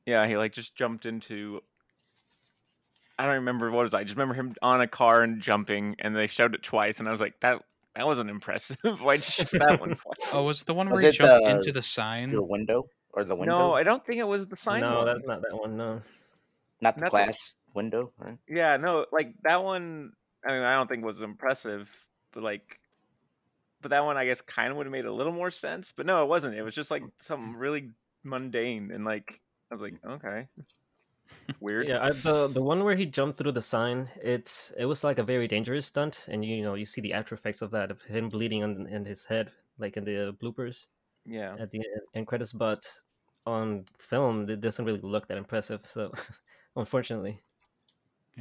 yeah, 0.06 0.28
he 0.28 0.36
like 0.36 0.52
just 0.52 0.76
jumped 0.76 1.06
into. 1.06 1.62
I 3.18 3.26
don't 3.26 3.36
remember 3.36 3.72
what 3.72 3.82
it 3.82 3.84
was. 3.84 3.94
I 3.94 4.04
just 4.04 4.16
remember 4.18 4.34
him 4.34 4.54
on 4.62 4.82
a 4.82 4.88
car 4.88 5.22
and 5.24 5.42
jumping, 5.42 5.96
and 6.00 6.14
they 6.14 6.28
showed 6.28 6.56
it 6.56 6.64
twice, 6.64 7.00
and 7.00 7.08
I 7.08 7.12
was 7.12 7.22
like, 7.22 7.36
"That 7.40 7.62
that 7.96 8.06
wasn't 8.06 8.30
impressive. 8.30 8.78
Why'd 9.02 9.22
that 9.22 9.78
one 9.80 9.90
twice?" 9.96 10.30
Oh, 10.34 10.46
was 10.46 10.64
the 10.64 10.74
one 10.74 10.90
Was 10.90 11.02
where 11.04 11.12
he 11.12 11.18
jumped 11.18 11.46
the- 11.46 11.52
into 11.52 11.72
the 11.72 11.84
sign? 11.84 12.32
The 12.32 12.44
window 12.44 12.86
or 13.14 13.24
the 13.24 13.36
window? 13.36 13.58
no, 13.60 13.74
I 13.76 13.84
don't 13.84 14.06
think 14.06 14.20
it 14.20 14.28
was 14.28 14.48
the 14.48 14.58
sign. 14.58 14.82
no, 14.82 14.98
one. 14.98 15.06
that's 15.06 15.24
not 15.24 15.42
that 15.42 15.56
one. 15.58 15.78
No. 15.78 16.02
not 16.82 16.96
the 16.96 17.02
that's 17.02 17.08
a- 17.08 17.10
glass 17.12 17.54
window, 17.74 18.12
right? 18.18 18.38
Yeah, 18.48 18.78
no, 18.78 19.06
like 19.12 19.34
that 19.44 19.64
one. 19.64 20.14
I 20.46 20.54
mean, 20.54 20.64
I 20.64 20.74
don't 20.76 20.88
think 20.88 21.06
was 21.06 21.22
impressive, 21.22 21.94
but 22.34 22.44
like, 22.44 22.80
but 23.82 23.92
that 23.92 24.04
one 24.04 24.18
I 24.18 24.26
guess 24.26 24.42
kind 24.42 24.72
of 24.72 24.78
would 24.78 24.86
have 24.88 24.92
made 24.92 25.06
a 25.06 25.14
little 25.14 25.34
more 25.34 25.52
sense. 25.52 25.94
But 25.96 26.06
no, 26.06 26.24
it 26.24 26.28
wasn't. 26.28 26.56
It 26.56 26.64
was 26.64 26.76
just 26.76 26.92
like 26.92 27.04
something 27.18 27.56
really 27.56 27.90
mundane, 28.24 28.92
and 28.92 29.06
like 29.06 29.40
I 29.70 29.76
was 29.76 29.82
like, 29.82 29.96
okay, 30.06 30.48
weird. 31.60 31.88
Yeah, 31.88 32.04
I, 32.04 32.12
the 32.12 32.48
the 32.48 32.62
one 32.62 32.84
where 32.84 32.96
he 32.96 33.06
jumped 33.06 33.38
through 33.38 33.54
the 33.54 33.62
sign, 33.62 34.10
it's 34.22 34.72
it 34.78 34.86
was 34.86 35.04
like 35.04 35.20
a 35.20 35.24
very 35.24 35.48
dangerous 35.48 35.86
stunt, 35.86 36.28
and 36.30 36.44
you 36.44 36.64
know 36.64 36.74
you 36.76 36.86
see 36.86 37.02
the 37.02 37.14
after 37.14 37.36
effects 37.36 37.62
of 37.62 37.72
that 37.72 37.92
of 37.92 38.02
him 38.02 38.30
bleeding 38.30 38.64
on 38.64 38.88
in 38.88 39.06
his 39.06 39.26
head, 39.26 39.52
like 39.78 39.98
in 39.98 40.04
the 40.04 40.36
bloopers 40.42 40.88
yeah. 41.26 41.56
at 41.60 41.72
the 41.72 41.80
end, 41.80 42.02
end 42.16 42.28
credits. 42.28 42.52
But 42.52 42.86
on 43.46 43.86
film, 43.98 44.50
it 44.50 44.62
doesn't 44.62 44.86
really 44.86 45.02
look 45.02 45.28
that 45.28 45.38
impressive. 45.38 45.82
So, 45.88 46.12
unfortunately, 46.76 47.40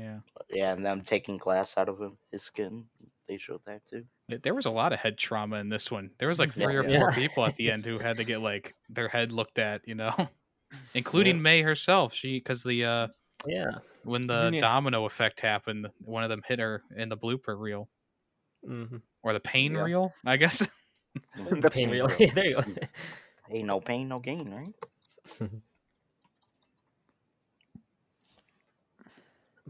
Yeah. 0.01 0.21
Yeah, 0.49 0.73
and 0.73 0.85
them 0.85 1.03
taking 1.03 1.37
glass 1.37 1.77
out 1.77 1.89
of 1.89 2.01
him, 2.01 2.17
his 2.33 2.43
skin. 2.43 2.87
They 3.29 3.39
showed 3.39 3.61
that 3.67 3.87
too. 3.87 4.05
There 4.29 4.55
was 4.55 4.67
a 4.67 4.71
lot 4.71 4.93
of 4.93 4.99
head 5.01 5.19
trauma 5.19 5.57
in 5.57 5.69
this 5.69 5.91
one. 5.91 6.11
There 6.19 6.29
was 6.29 6.39
like 6.39 6.53
Yeah. 6.57 6.65
three 6.65 6.77
or 6.77 6.85
Yeah. 6.85 6.99
four 6.99 7.13
people 7.13 7.45
at 7.45 7.57
the 7.57 7.71
end 7.71 7.85
who 7.85 7.99
had 7.99 8.17
to 8.19 8.25
get 8.25 8.41
like 8.41 8.75
their 8.89 9.09
head 9.09 9.33
looked 9.33 9.59
at, 9.59 9.87
you 9.87 9.95
know, 9.95 10.13
including 10.95 11.43
May 11.43 11.63
herself. 11.63 12.15
She 12.15 12.39
because 12.39 12.63
the 12.63 12.85
uh 12.85 13.09
yeah, 13.47 13.79
when 14.05 14.27
the 14.27 14.51
Yeah. 14.53 14.61
domino 14.61 15.05
effect 15.05 15.41
happened, 15.41 15.91
one 16.05 16.23
of 16.23 16.31
them 16.31 16.43
hit 16.47 16.61
her 16.61 16.83
in 16.97 17.09
the 17.09 17.17
blooper 17.19 17.59
reel 17.59 17.89
hmm 18.65 18.99
or 19.23 19.33
the 19.33 19.41
pain 19.41 19.75
Yeah. 19.75 19.85
reel, 19.85 20.13
I 20.25 20.37
guess. 20.37 20.67
the 21.37 21.71
pain 21.71 21.91
reel. 21.91 22.09
there 22.35 22.47
you 22.47 22.55
go. 22.57 22.63
Ain't 23.51 23.67
no 23.67 23.81
pain, 23.81 24.09
no 24.09 24.19
gain, 24.19 24.51
right? 24.51 24.75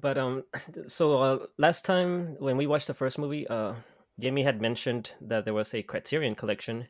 But 0.00 0.18
um, 0.18 0.44
so 0.86 1.22
uh, 1.22 1.38
last 1.58 1.84
time 1.84 2.36
when 2.38 2.56
we 2.56 2.66
watched 2.66 2.86
the 2.86 2.94
first 2.94 3.18
movie, 3.18 3.46
uh, 3.48 3.74
Jamie 4.18 4.42
had 4.42 4.60
mentioned 4.60 5.14
that 5.20 5.44
there 5.44 5.54
was 5.54 5.74
a 5.74 5.82
Criterion 5.82 6.34
collection, 6.34 6.88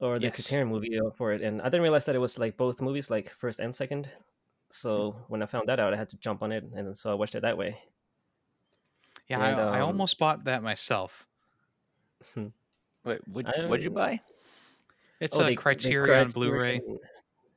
or 0.00 0.18
the 0.18 0.26
Yes. 0.26 0.34
Criterion 0.36 0.68
movie 0.68 0.98
uh, 0.98 1.10
for 1.10 1.32
it, 1.32 1.42
and 1.42 1.60
I 1.62 1.66
didn't 1.66 1.82
realize 1.82 2.04
that 2.06 2.14
it 2.16 2.18
was 2.20 2.38
like 2.38 2.56
both 2.56 2.80
movies, 2.80 3.10
like 3.10 3.30
first 3.30 3.60
and 3.60 3.74
second. 3.74 4.10
So 4.70 5.16
when 5.28 5.42
I 5.42 5.46
found 5.46 5.68
that 5.68 5.78
out, 5.80 5.92
I 5.92 5.96
had 5.96 6.08
to 6.10 6.16
jump 6.16 6.42
on 6.42 6.50
it, 6.52 6.64
and 6.74 6.96
so 6.96 7.10
I 7.10 7.14
watched 7.14 7.34
it 7.34 7.42
that 7.42 7.58
way. 7.58 7.76
yeah, 9.28 9.36
And, 9.44 9.60
I, 9.60 9.78
I 9.78 9.80
um, 9.80 9.86
almost 9.88 10.18
bought 10.18 10.44
that 10.44 10.62
myself. 10.62 11.26
Wait, 13.04 13.20
would 13.28 13.46
what'd 13.66 13.84
you 13.84 13.90
buy? 13.90 14.20
It's 15.20 15.36
Oh, 15.36 15.40
a 15.40 15.44
the- 15.44 15.50
the 15.50 15.56
Criterion 15.56 16.28
Blu-ray. 16.30 16.80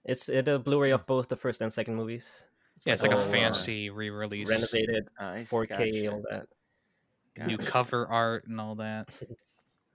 It's 0.04 0.30
it, 0.30 0.48
a 0.48 0.60
Blu-ray 0.60 0.92
of 0.92 1.06
both 1.08 1.30
the 1.30 1.36
first 1.36 1.62
and 1.62 1.72
second 1.74 1.96
movies. 1.96 2.46
Yeah, 2.86 2.94
it's 2.94 3.02
like 3.02 3.12
a 3.12 3.18
all, 3.18 3.22
uh, 3.22 3.28
fancy 3.32 3.90
re-release, 3.90 4.48
renovated 4.50 5.08
Nice, 5.20 5.50
4K, 5.50 5.70
gotcha. 5.70 6.12
all 6.12 6.24
that. 6.30 7.48
new 7.48 7.58
cover 7.58 8.08
art 8.08 8.48
and 8.48 8.60
all 8.62 8.76
that. 8.76 9.22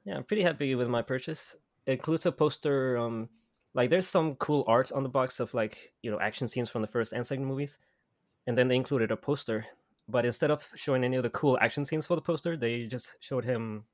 Yeah, 0.06 0.16
I'm 0.16 0.24
pretty 0.24 0.42
happy 0.42 0.74
with 0.74 0.88
my 0.88 1.02
purchase. 1.02 1.56
It 1.84 1.92
includes 1.92 2.24
a 2.24 2.32
poster. 2.32 2.96
Um, 2.96 3.28
like 3.74 3.90
there's 3.90 4.08
some 4.08 4.34
cool 4.36 4.64
art 4.66 4.90
on 4.92 5.02
the 5.02 5.10
box 5.10 5.40
of 5.40 5.52
like 5.52 5.92
you 6.02 6.10
know 6.10 6.18
action 6.18 6.48
scenes 6.48 6.70
from 6.70 6.80
the 6.80 6.88
first 6.88 7.12
and 7.12 7.24
second 7.24 7.44
movies, 7.44 7.78
and 8.46 8.56
then 8.56 8.66
they 8.68 8.76
included 8.76 9.10
a 9.10 9.16
poster. 9.18 9.66
But 10.08 10.24
instead 10.24 10.50
of 10.50 10.66
showing 10.74 11.04
any 11.04 11.16
of 11.18 11.22
the 11.22 11.28
cool 11.30 11.58
action 11.60 11.84
scenes 11.84 12.06
for 12.06 12.14
the 12.16 12.22
poster, 12.22 12.56
they 12.56 12.86
just 12.86 13.16
showed 13.20 13.44
him 13.44 13.84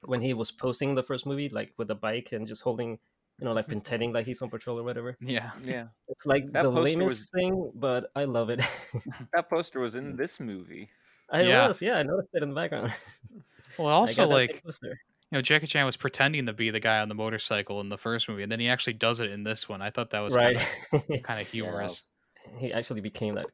when 0.00 0.22
he 0.22 0.32
was 0.32 0.50
posing 0.50 0.94
the 0.94 1.02
first 1.02 1.26
movie, 1.26 1.50
like 1.50 1.74
with 1.76 1.88
the 1.88 1.94
bike 1.94 2.32
and 2.32 2.48
just 2.48 2.62
holding, 2.62 2.98
you 3.38 3.44
know, 3.44 3.52
like 3.52 3.66
pretending 3.66 4.12
like 4.12 4.26
he's 4.26 4.40
on 4.42 4.50
patrol 4.50 4.78
or 4.78 4.82
whatever. 4.84 5.16
Yeah, 5.20 5.50
Yeah, 5.62 5.86
It's 6.08 6.24
like 6.26 6.50
That 6.52 6.62
the 6.62 6.70
lamest 6.70 7.20
was- 7.20 7.30
thing, 7.30 7.72
but 7.74 8.10
I 8.14 8.24
love 8.24 8.50
it. 8.50 8.60
that 9.34 9.48
poster 9.50 9.80
was 9.80 9.94
in 9.96 10.16
this 10.16 10.38
movie. 10.40 10.88
I 11.30 11.42
Yeah. 11.42 11.66
was, 11.68 11.82
yeah, 11.82 11.94
I 11.98 12.02
noticed 12.04 12.30
it 12.34 12.42
in 12.42 12.50
the 12.50 12.54
background. 12.54 12.92
well, 13.78 13.88
also 13.88 14.22
got 14.26 14.28
that 14.30 14.38
same 14.40 14.48
like 14.56 14.62
poster. 14.64 14.88
you 15.30 15.38
know, 15.38 15.42
Jackie 15.42 15.66
Chan 15.66 15.84
was 15.86 15.96
pretending 15.96 16.46
to 16.46 16.52
be 16.52 16.70
the 16.70 16.80
guy 16.80 17.00
on 17.00 17.08
the 17.08 17.14
motorcycle 17.14 17.80
in 17.80 17.88
the 17.88 17.98
first 17.98 18.28
movie, 18.28 18.42
and 18.44 18.52
then 18.52 18.60
he 18.60 18.68
actually 18.68 18.92
does 18.92 19.18
it 19.20 19.30
in 19.32 19.42
this 19.42 19.68
one. 19.68 19.82
I 19.82 19.90
thought 19.90 20.10
that 20.10 20.20
was 20.20 20.34
right. 20.34 20.56
kind 20.90 21.02
of, 21.10 21.22
kind 21.24 21.40
of 21.40 21.48
humorous. 21.48 22.10
he 22.58 22.72
actually 22.72 23.00
became 23.00 23.34
that 23.34 23.46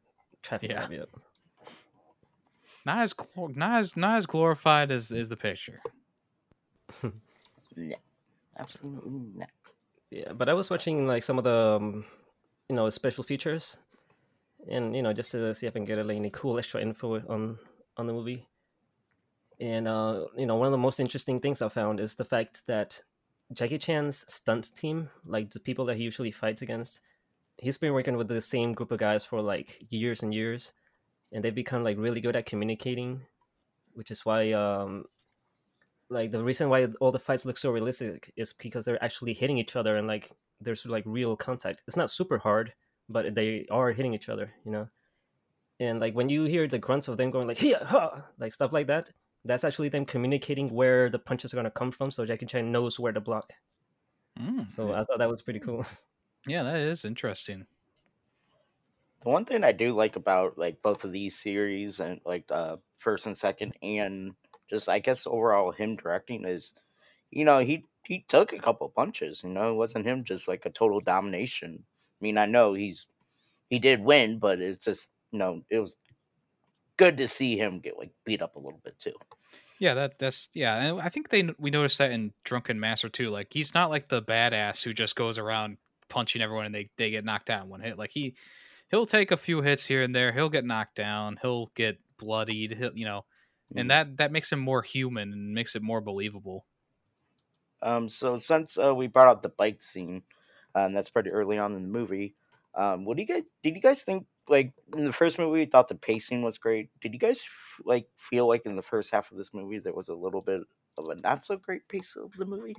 traffic 0.43 0.73
Yeah. 0.73 0.83
caveat. 0.87 1.09
Not 2.85 2.99
as 3.01 3.15
not 3.55 3.79
as 3.81 3.97
not 3.97 4.17
as 4.19 4.27
glorified 4.27 4.91
as 4.91 5.11
is 5.11 5.29
the 5.31 5.37
picture. 5.37 5.79
No, 7.77 7.95
absolutely 8.59 9.21
not. 9.35 9.50
Yeah, 10.11 10.33
but 10.33 10.49
I 10.49 10.54
was 10.54 10.71
watching 10.71 11.07
like 11.07 11.23
some 11.23 11.38
of 11.38 11.45
the, 11.45 11.76
um, 11.76 12.04
you 12.69 12.76
know, 12.76 12.90
special 12.90 13.23
features, 13.23 13.78
and 14.69 14.95
you 14.95 15.02
know, 15.02 15.12
just 15.12 15.30
to 15.33 15.54
see 15.54 15.66
if 15.66 15.73
I 15.73 15.78
can 15.78 15.85
get 15.85 16.04
like, 16.04 16.16
any 16.16 16.30
cool 16.30 16.59
extra 16.59 16.80
info 16.80 17.21
on 17.28 17.59
on 17.97 18.07
the 18.07 18.12
movie. 18.12 18.47
And 19.61 19.87
uh, 19.87 20.26
you 20.37 20.47
know, 20.47 20.57
one 20.57 20.66
of 20.66 20.73
the 20.73 20.78
most 20.78 21.00
interesting 21.00 21.40
things 21.40 21.62
I 21.62 21.69
found 21.69 22.00
is 22.00 22.14
the 22.14 22.25
fact 22.25 22.66
that 22.66 23.02
Jackie 23.52 23.78
Chan's 23.78 24.25
stunt 24.33 24.75
team, 24.75 25.11
like 25.25 25.50
the 25.50 25.61
people 25.61 25.85
that 25.87 25.97
he 25.97 26.04
usually 26.04 26.30
fights 26.30 26.62
against, 26.62 27.00
he's 27.59 27.76
been 27.76 27.92
working 27.92 28.16
with 28.16 28.28
the 28.28 28.40
same 28.40 28.73
group 28.73 28.90
of 28.90 28.99
guys 28.99 29.25
for 29.25 29.40
like 29.42 29.85
years 29.90 30.23
and 30.23 30.33
years, 30.35 30.73
and 31.33 31.45
they've 31.45 31.54
become 31.54 31.85
like 31.85 31.99
really 31.99 32.21
good 32.21 32.37
at 32.37 32.47
communicating, 32.47 33.23
which 33.95 34.11
is 34.11 34.25
why 34.25 34.52
um, 34.52 35.04
like 36.11 36.33
the 36.33 36.43
reason 36.43 36.69
why 36.69 36.87
all 37.00 37.12
the 37.12 37.19
fights 37.19 37.45
look 37.47 37.57
so 37.57 37.71
realistic 37.71 38.33
is 38.37 38.52
because 38.52 38.85
they're 38.85 39.02
actually 39.02 39.33
hitting 39.35 39.59
each 39.59 39.76
other 39.76 39.97
and 39.97 40.07
like 40.09 40.33
there's 40.61 40.85
like 40.87 41.05
real 41.07 41.37
contact. 41.37 41.83
It's 41.87 41.97
not 41.97 42.11
super 42.11 42.38
hard, 42.38 42.75
but 43.09 43.35
they 43.35 43.67
are 43.71 43.93
hitting 43.93 44.14
each 44.14 44.29
other, 44.29 44.52
you 44.64 44.73
know. 44.73 44.88
And 45.81 46.00
like 46.00 46.14
when 46.14 46.29
you 46.29 46.45
hear 46.45 46.69
the 46.69 46.79
grunts 46.79 47.09
of 47.09 47.17
them 47.17 47.31
going 47.31 47.49
like 47.49 47.59
"Hiya, 47.59 47.87
ha," 47.87 48.26
like 48.38 48.52
stuff 48.52 48.73
like 48.73 48.87
that, 48.88 49.11
that's 49.45 49.64
actually 49.64 49.88
them 49.90 50.07
communicating 50.07 50.71
where 50.71 51.11
the 51.11 51.19
punches 51.19 51.52
are 51.55 51.57
gonna 51.57 51.71
come 51.71 51.90
from, 51.93 52.11
so 52.11 52.26
Jackie 52.26 52.47
Chan 52.47 52.71
knows 52.73 53.00
where 53.00 53.12
to 53.12 53.21
block. 53.21 53.55
Mm, 54.38 54.69
So 54.71 54.93
I 54.93 55.05
thought 55.05 55.19
that 55.19 55.29
was 55.29 55.43
pretty 55.43 55.61
cool. 55.61 55.85
yeah, 56.47 56.62
that 56.62 56.81
is 56.81 57.05
interesting. 57.05 57.67
The 59.23 59.31
one 59.31 59.45
thing 59.47 59.64
I 59.64 59.73
do 59.73 59.95
like 59.95 60.17
about 60.17 60.59
like 60.59 60.83
both 60.83 61.05
of 61.05 61.12
these 61.12 61.38
series 61.40 62.00
and 62.00 62.21
like 62.25 62.50
uh 62.50 62.76
first 62.99 63.26
and 63.26 63.37
second 63.37 63.76
and 63.83 64.35
just 64.71 64.89
I 64.89 65.00
guess 65.00 65.27
overall 65.27 65.73
him 65.73 65.97
directing 65.97 66.45
is 66.47 66.73
you 67.31 67.45
know 67.45 67.59
he 67.59 67.85
he 68.05 68.25
took 68.29 68.53
a 68.53 68.59
couple 68.59 68.89
punches. 68.89 69.43
You 69.45 69.50
know, 69.50 69.71
it 69.71 69.77
wasn't 69.77 70.07
him 70.07 70.25
just 70.25 70.49
like 70.49 70.65
a 70.65 70.71
total 70.71 71.00
domination. 71.00 71.83
I 71.83 72.19
mean, 72.21 72.39
I 72.39 72.47
know 72.47 72.75
he's 72.75 73.07
he 73.69 73.79
did 73.79 74.00
win, 74.00 74.39
but 74.39 74.61
it's 74.61 74.85
just 74.85 75.11
you 75.33 75.39
know 75.39 75.62
it 75.71 75.81
was 75.81 75.97
good 76.97 77.19
to 77.19 77.29
see 77.29 77.57
him 77.57 77.81
get 77.81 77.99
like 77.99 78.11
beat 78.25 78.43
up 78.43 78.57
a 78.57 78.61
little 78.61 78.81
bit 78.85 78.99
too. 78.99 79.15
Yeah, 79.79 79.95
that 79.95 80.19
that's 80.19 80.50
yeah, 80.55 80.77
and 80.77 81.00
I 81.00 81.09
think 81.09 81.31
they 81.31 81.49
we 81.59 81.71
noticed 81.71 81.99
that 81.99 82.12
in 82.12 82.33
Drunken 82.45 82.79
Master 82.79 83.09
too. 83.09 83.31
Like 83.31 83.49
he's 83.50 83.75
not 83.75 83.91
like 83.91 84.09
the 84.09 84.23
badass 84.23 84.83
who 84.83 84.93
just 84.93 85.17
goes 85.17 85.39
around 85.39 85.79
punching 86.09 86.43
everyone 86.43 86.67
and 86.67 86.75
they 86.75 86.91
they 86.97 87.11
get 87.11 87.25
knocked 87.25 87.47
down 87.47 87.69
one 87.69 87.81
hit. 87.81 87.99
Like 87.99 88.11
he 88.11 88.35
he'll 88.91 89.07
take 89.07 89.31
a 89.31 89.37
few 89.37 89.62
hits 89.62 89.87
here 89.87 90.03
and 90.03 90.15
there. 90.15 90.33
He'll 90.33 90.50
get 90.50 90.65
knocked 90.65 90.97
down. 90.97 91.39
He'll 91.41 91.71
get 91.75 91.99
bloodied. 92.19 92.75
He'll, 92.75 92.93
you 92.95 93.07
know, 93.07 93.25
And 93.77 93.91
that 93.91 94.17
that 94.17 94.33
makes 94.33 94.50
him 94.50 94.59
more 94.59 94.83
human 94.83 95.33
and 95.33 95.55
makes 95.55 95.77
it 95.77 95.83
more 95.83 96.00
believable. 96.00 96.65
Um, 97.83 98.09
so 98.09 98.39
since 98.39 98.77
uh, 98.79 98.95
we 98.95 99.07
brought 99.07 99.29
up 99.29 99.43
the 99.43 99.49
bike 99.49 99.83
scene, 99.83 100.23
uh, 100.75 100.81
and 100.81 100.97
that's 100.97 101.11
pretty 101.11 101.31
early 101.31 101.59
on 101.59 101.75
in 101.75 101.83
the 101.83 101.89
movie, 101.89 102.35
um, 102.75 103.05
what 103.05 103.17
do 103.17 103.23
you 103.23 103.29
guys 103.29 103.45
did 103.62 103.75
you 103.75 103.81
guys 103.81 104.03
think 104.03 104.27
like 104.49 104.73
in 104.97 105.05
the 105.05 105.12
first 105.12 105.39
movie? 105.39 105.61
You 105.61 105.67
thought 105.67 105.89
the 105.89 105.95
pacing 105.95 106.43
was 106.43 106.59
great. 106.59 106.91
Did 107.00 107.12
you 107.12 107.19
guys 107.19 107.39
f- 107.39 107.85
like 107.85 108.09
feel 108.17 108.47
like 108.47 108.67
in 108.67 108.77
the 108.77 108.83
first 108.83 109.11
half 109.11 109.31
of 109.31 109.39
this 109.39 109.55
movie 109.55 109.79
there 109.79 109.95
was 109.95 110.09
a 110.09 110.15
little 110.15 110.41
bit 110.41 110.62
of 110.99 111.09
a 111.09 111.15
not 111.17 111.45
so 111.45 111.57
great 111.57 111.87
pace 111.89 112.17
of 112.17 112.37
the 112.37 112.45
movie? 112.45 112.77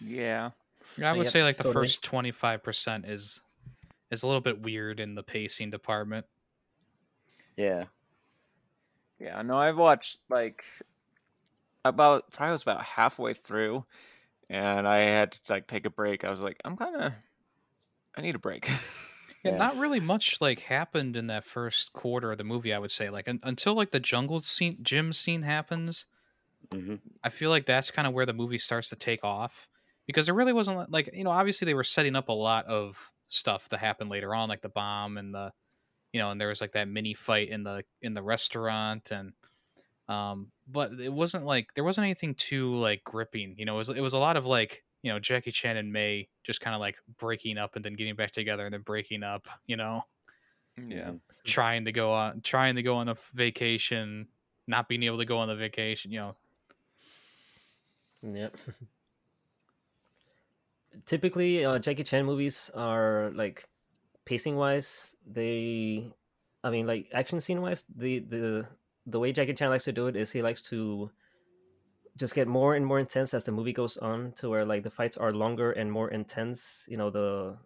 Yeah. 0.00 0.50
I 1.02 1.12
would 1.12 1.24
Yep, 1.24 1.32
say 1.32 1.42
like 1.42 1.56
the 1.56 1.64
totally. 1.64 1.86
first 1.86 2.02
twenty 2.02 2.30
five 2.30 2.62
percent 2.62 3.04
is 3.06 3.40
is 4.10 4.22
a 4.22 4.26
little 4.26 4.40
bit 4.40 4.60
weird 4.62 5.00
in 5.00 5.14
the 5.14 5.22
pacing 5.22 5.70
department. 5.70 6.24
Yeah. 7.56 7.84
Yeah, 9.18 9.42
no, 9.42 9.58
I've 9.58 9.76
watched 9.76 10.18
like 10.28 10.64
about 11.84 12.30
probably 12.32 12.52
was 12.52 12.62
about 12.62 12.84
halfway 12.84 13.34
through, 13.34 13.86
and 14.50 14.88
I 14.88 14.98
had 15.00 15.32
to 15.32 15.52
like 15.54 15.68
take 15.68 15.86
a 15.86 15.90
break. 15.90 16.24
I 16.24 16.30
was 16.30 16.40
like, 16.40 16.58
I'm 16.64 16.76
kind 16.76 16.96
of, 16.96 17.14
I 18.16 18.20
need 18.22 18.34
a 18.34 18.38
break. 18.38 18.68
Yeah, 19.44 19.50
Yeah. 19.50 19.56
not 19.56 19.76
really 19.76 20.00
much 20.00 20.40
like 20.40 20.60
happened 20.60 21.16
in 21.16 21.26
that 21.28 21.44
first 21.44 21.92
quarter 21.92 22.32
of 22.32 22.38
the 22.38 22.44
movie. 22.44 22.72
I 22.72 22.78
would 22.78 22.90
say 22.90 23.08
like 23.10 23.28
un- 23.28 23.40
until 23.42 23.74
like 23.74 23.90
the 23.92 24.00
jungle 24.00 24.40
scene, 24.42 24.78
gym 24.82 25.12
scene 25.12 25.42
happens. 25.42 26.06
hmm 26.72 27.18
I 27.22 27.30
feel 27.30 27.50
like 27.50 27.66
that's 27.66 27.90
kind 27.90 28.06
of 28.06 28.14
where 28.14 28.26
the 28.26 28.32
movie 28.32 28.58
starts 28.58 28.88
to 28.90 28.96
take 28.96 29.24
off 29.24 29.68
because 30.06 30.26
there 30.26 30.34
really 30.34 30.52
wasn't 30.52 30.90
like 30.90 31.10
you 31.12 31.24
know 31.24 31.30
obviously 31.30 31.66
they 31.66 31.74
were 31.74 31.84
setting 31.84 32.16
up 32.16 32.28
a 32.28 32.32
lot 32.32 32.66
of 32.66 33.12
stuff 33.28 33.68
to 33.68 33.76
happen 33.76 34.08
later 34.08 34.34
on 34.34 34.48
like 34.48 34.62
the 34.62 34.68
bomb 34.68 35.18
and 35.18 35.34
the 35.34 35.52
you 36.12 36.20
know 36.20 36.30
and 36.30 36.40
there 36.40 36.48
was 36.48 36.60
like 36.60 36.72
that 36.72 36.88
mini 36.88 37.14
fight 37.14 37.48
in 37.48 37.62
the 37.62 37.84
in 38.00 38.14
the 38.14 38.22
restaurant 38.22 39.10
and 39.10 39.32
um 40.08 40.50
but 40.66 40.92
it 41.00 41.12
wasn't 41.12 41.44
like 41.44 41.72
there 41.74 41.84
wasn't 41.84 42.04
anything 42.04 42.34
too 42.34 42.74
like 42.76 43.04
gripping 43.04 43.54
you 43.58 43.64
know 43.64 43.74
it 43.74 43.78
was 43.78 43.88
it 43.90 44.00
was 44.00 44.14
a 44.14 44.18
lot 44.18 44.36
of 44.36 44.46
like 44.46 44.84
you 45.02 45.12
know 45.12 45.18
Jackie 45.18 45.52
Chan 45.52 45.76
and 45.76 45.92
May 45.92 46.28
just 46.44 46.60
kind 46.60 46.74
of 46.74 46.80
like 46.80 46.96
breaking 47.18 47.58
up 47.58 47.76
and 47.76 47.84
then 47.84 47.94
getting 47.94 48.16
back 48.16 48.32
together 48.32 48.64
and 48.64 48.72
then 48.72 48.82
breaking 48.82 49.22
up 49.22 49.46
you 49.66 49.76
know? 49.76 50.02
Yeah, 50.88 51.12
trying 51.44 51.86
to 51.86 51.92
go 51.92 52.12
on 52.12 52.40
trying 52.40 52.76
to 52.76 52.82
go 52.82 52.96
on 52.96 53.08
a 53.08 53.16
vacation 53.34 54.28
not 54.66 54.88
being 54.88 55.02
able 55.02 55.18
to 55.18 55.24
go 55.24 55.38
on 55.38 55.48
the 55.48 55.56
vacation 55.56 56.12
you 56.12 56.20
know? 56.20 56.36
Yep. 58.22 58.56
Typically, 61.06 61.64
uh, 61.64 61.78
Jackie 61.78 62.04
Chan 62.04 62.24
movies 62.24 62.70
are 62.74 63.30
like 63.34 63.68
pacing 64.28 64.56
wise. 64.56 65.16
They, 65.26 66.12
I 66.62 66.68
mean, 66.68 66.86
like 66.86 67.08
action 67.12 67.40
scene 67.40 67.62
wise, 67.62 67.84
the 67.96 68.18
the 68.20 68.66
the 69.06 69.18
way 69.18 69.32
Jackie 69.32 69.54
Chan 69.54 69.70
likes 69.70 69.84
to 69.84 69.92
do 69.92 70.06
it 70.06 70.16
is 70.16 70.30
he 70.30 70.42
likes 70.42 70.60
to 70.64 71.10
just 72.16 72.34
get 72.34 72.46
more 72.46 72.74
and 72.74 72.84
more 72.84 72.98
intense 72.98 73.32
as 73.32 73.44
the 73.44 73.52
movie 73.52 73.72
goes 73.72 73.96
on, 73.96 74.32
to 74.32 74.50
where 74.50 74.66
like 74.66 74.82
the 74.82 74.90
fights 74.90 75.16
are 75.16 75.32
longer 75.32 75.72
and 75.72 75.90
more 75.90 76.10
intense. 76.10 76.84
You 76.88 76.98
know 76.98 77.08
the 77.10 77.56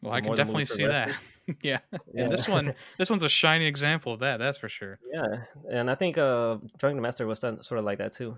Well, 0.00 0.10
the 0.12 0.16
I 0.16 0.20
can 0.20 0.28
more 0.28 0.36
the 0.36 0.44
movie 0.46 0.64
definitely 0.64 0.66
see 0.66 0.86
that. 0.86 1.20
yeah. 1.62 1.80
Yeah. 2.14 2.24
And 2.24 2.32
this 2.32 2.48
one, 2.48 2.74
this 2.96 3.10
one's 3.10 3.22
a 3.22 3.28
shining 3.28 3.66
example 3.66 4.14
of 4.14 4.20
that. 4.20 4.38
That's 4.38 4.56
for 4.56 4.70
sure. 4.70 4.98
Yeah, 5.12 5.44
and 5.70 5.90
I 5.90 5.94
think 5.94 6.16
uh, 6.16 6.56
Drunken 6.78 7.02
Master 7.02 7.26
was 7.26 7.40
done 7.40 7.62
sort 7.62 7.78
of 7.78 7.84
like 7.84 7.98
that 7.98 8.12
too. 8.12 8.36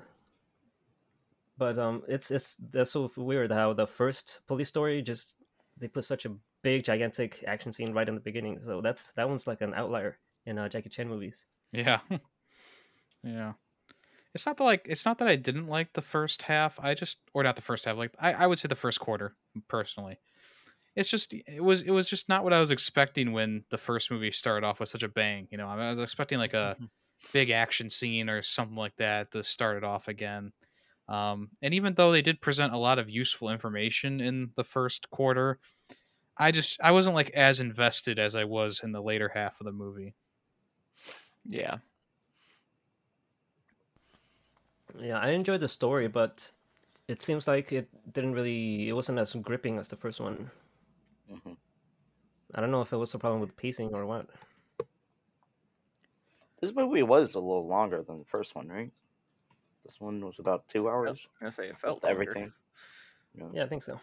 But 1.57 1.79
um, 1.79 2.03
it's 2.09 2.31
it's 2.33 2.57
that's 2.73 2.91
so 2.91 3.11
weird 3.17 3.53
how 3.53 3.73
the 3.73 3.87
first 3.87 4.41
police 4.49 4.69
story 4.69 5.01
just 5.03 5.37
they 5.79 5.87
put 5.87 6.05
such 6.05 6.27
a 6.27 6.35
big 6.62 6.85
gigantic 6.85 7.44
action 7.47 7.73
scene 7.73 7.92
right 7.92 8.09
in 8.09 8.14
the 8.14 8.21
beginning. 8.21 8.61
So 8.61 8.81
that's 8.81 9.12
that 9.12 9.29
one's 9.29 9.47
like 9.47 9.61
an 9.61 9.75
outlier 9.75 10.18
in 10.47 10.59
uh, 10.59 10.68
Jackie 10.68 10.88
Chan 10.88 11.09
movies. 11.09 11.47
Yeah. 11.73 12.01
yeah. 13.23 13.53
It's 14.35 14.47
not 14.47 14.57
that 14.59 14.64
like 14.64 14.87
it's 14.87 15.05
not 15.05 15.18
that 15.18 15.29
I 15.29 15.37
didn't 15.37 15.68
like 15.68 15.92
the 15.92 16.03
first 16.03 16.42
half. 16.42 16.79
I 16.81 16.94
just 16.94 17.18
or 17.35 17.42
not 17.42 17.57
the 17.57 17.62
first 17.62 17.85
half. 17.85 17.97
Like 17.97 18.14
I, 18.18 18.33
I 18.35 18.47
would 18.47 18.59
say 18.59 18.68
the 18.68 18.77
first 18.77 19.01
quarter 19.01 19.35
personally. 19.68 20.18
It's 20.97 21.11
just 21.11 21.33
it 21.33 21.62
was 21.62 21.83
it 21.83 21.90
was 21.90 22.09
just 22.09 22.29
not 22.29 22.44
what 22.44 22.53
I 22.53 22.61
was 22.61 22.71
expecting 22.71 23.33
when 23.33 23.64
the 23.71 23.79
first 23.79 24.11
movie 24.11 24.31
started 24.31 24.66
off 24.66 24.81
with 24.81 24.88
such 24.88 25.03
a 25.03 25.09
bang. 25.09 25.49
You 25.51 25.59
know, 25.59 25.68
I 25.68 25.90
was 25.90 25.99
expecting 25.99 26.38
like 26.38 26.55
a 26.55 26.77
big 27.33 27.51
action 27.51 27.90
scene 27.90 28.29
or 28.29 28.42
something 28.42 28.77
like 28.77 28.97
that 28.97 29.31
to 29.33 29.42
start 29.42 29.77
it 29.77 29.85
off 29.85 30.09
again. 30.09 30.53
Um, 31.09 31.51
and 31.62 31.73
even 31.73 31.94
though 31.94 32.12
they 32.12 32.23
did 32.23 32.40
present 32.40 32.75
a 32.75 32.79
lot 32.79 32.99
of 32.99 33.09
useful 33.09 33.49
information 33.49 34.21
in 34.21 34.51
the 34.57 34.64
first 34.64 35.09
quarter, 35.11 35.59
I 36.38 36.53
just 36.53 36.79
I 36.83 36.92
wasn't 36.92 37.14
like 37.16 37.31
as 37.31 37.61
invested 37.61 38.18
as 38.18 38.35
I 38.37 38.44
was 38.44 38.81
in 38.83 38.92
the 38.92 39.03
later 39.03 39.29
half 39.35 39.61
of 39.61 39.64
the 39.66 39.72
movie. 39.72 40.14
yeah. 41.46 41.79
Yeah, 44.98 45.18
I 45.18 45.31
enjoyed 45.31 45.61
the 45.61 45.68
story, 45.68 46.09
but 46.09 46.51
it 47.09 47.22
seems 47.22 47.46
like 47.46 47.72
it 47.72 47.88
didn't 48.12 48.33
really 48.35 48.88
it 48.88 48.92
wasn't 48.92 49.18
as 49.18 49.35
gripping 49.35 49.79
as 49.79 49.88
the 49.88 49.96
first 49.96 50.20
one. 50.20 50.51
hmm 51.29 51.53
I 52.55 52.61
don't 52.61 52.70
know 52.70 52.81
if 52.81 52.92
it 52.92 52.96
was 52.96 53.14
a 53.14 53.18
problem 53.18 53.40
with 53.40 53.57
pacing 53.57 53.94
or 53.94 54.07
what. 54.07 54.27
This 56.61 56.74
movie 56.74 57.03
was 57.03 57.35
a 57.35 57.40
little 57.40 57.66
longer 57.66 58.03
than 58.03 58.18
the 58.18 58.24
first 58.24 58.55
one, 58.55 58.68
right? 58.68 58.90
This 59.85 60.01
one 60.01 60.24
was 60.24 60.38
about 60.38 60.66
two 60.68 60.88
hours. 60.88 61.29
I 61.40 61.51
say 61.53 61.68
it 61.68 61.79
felt 61.79 62.03
with 62.03 62.11
everything. 62.11 62.53
Yeah. 63.35 63.48
Yeah, 63.53 63.64
I 63.64 63.68
think 63.68 63.83
so. 63.83 64.01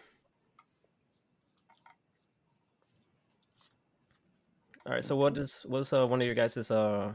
All 4.86 4.92
right. 4.92 5.04
So, 5.04 5.16
what 5.16 5.36
is 5.36 5.64
what's 5.66 5.92
uh, 5.92 6.06
one 6.06 6.20
of 6.20 6.26
your 6.26 6.34
guys's 6.34 6.70
uh, 6.70 7.12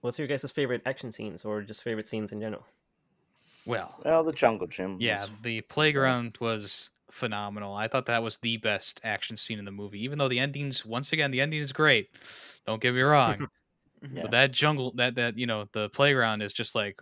what's 0.00 0.18
your 0.18 0.28
guys's 0.28 0.52
favorite 0.52 0.82
action 0.86 1.12
scenes 1.12 1.44
or 1.44 1.62
just 1.62 1.82
favorite 1.82 2.08
scenes 2.08 2.32
in 2.32 2.40
general? 2.40 2.66
Well, 3.66 4.02
Well, 4.04 4.24
the 4.24 4.32
jungle 4.32 4.66
gym. 4.66 4.98
yeah, 5.00 5.22
was- 5.22 5.30
the 5.42 5.60
playground 5.62 6.38
was 6.40 6.90
phenomenal. 7.10 7.74
I 7.74 7.88
thought 7.88 8.06
that 8.06 8.22
was 8.22 8.38
the 8.38 8.56
best 8.58 9.00
action 9.04 9.36
scene 9.36 9.58
in 9.58 9.64
the 9.64 9.70
movie. 9.72 10.02
Even 10.04 10.18
though 10.18 10.28
the 10.28 10.38
endings, 10.38 10.84
once 10.86 11.12
again, 11.12 11.30
the 11.30 11.40
ending 11.40 11.60
is 11.60 11.72
great. 11.72 12.10
Don't 12.66 12.80
get 12.80 12.94
me 12.94 13.02
wrong, 13.02 13.48
Yeah. 14.12 14.22
but 14.22 14.30
that 14.32 14.52
jungle, 14.52 14.92
that 14.96 15.16
that 15.16 15.38
you 15.38 15.46
know, 15.46 15.66
the 15.72 15.90
playground 15.90 16.42
is 16.42 16.52
just 16.52 16.74
like 16.74 17.00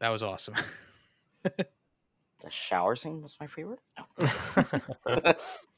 that 0.00 0.10
was 0.10 0.22
awesome. 0.22 0.54
the 1.44 2.50
shower 2.50 2.96
scene 2.96 3.22
was 3.22 3.36
my 3.40 3.46
favorite. 3.46 3.80
No. 3.98 5.34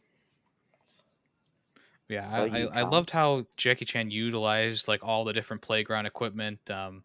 Yeah, 2.08 2.28
I, 2.30 2.42
I, 2.42 2.60
I 2.66 2.82
loved 2.82 3.10
how 3.10 3.46
Jackie 3.56 3.84
Chan 3.84 4.10
utilized 4.10 4.86
like 4.86 5.02
all 5.02 5.24
the 5.24 5.32
different 5.32 5.62
playground 5.62 6.06
equipment. 6.06 6.70
Um, 6.70 7.02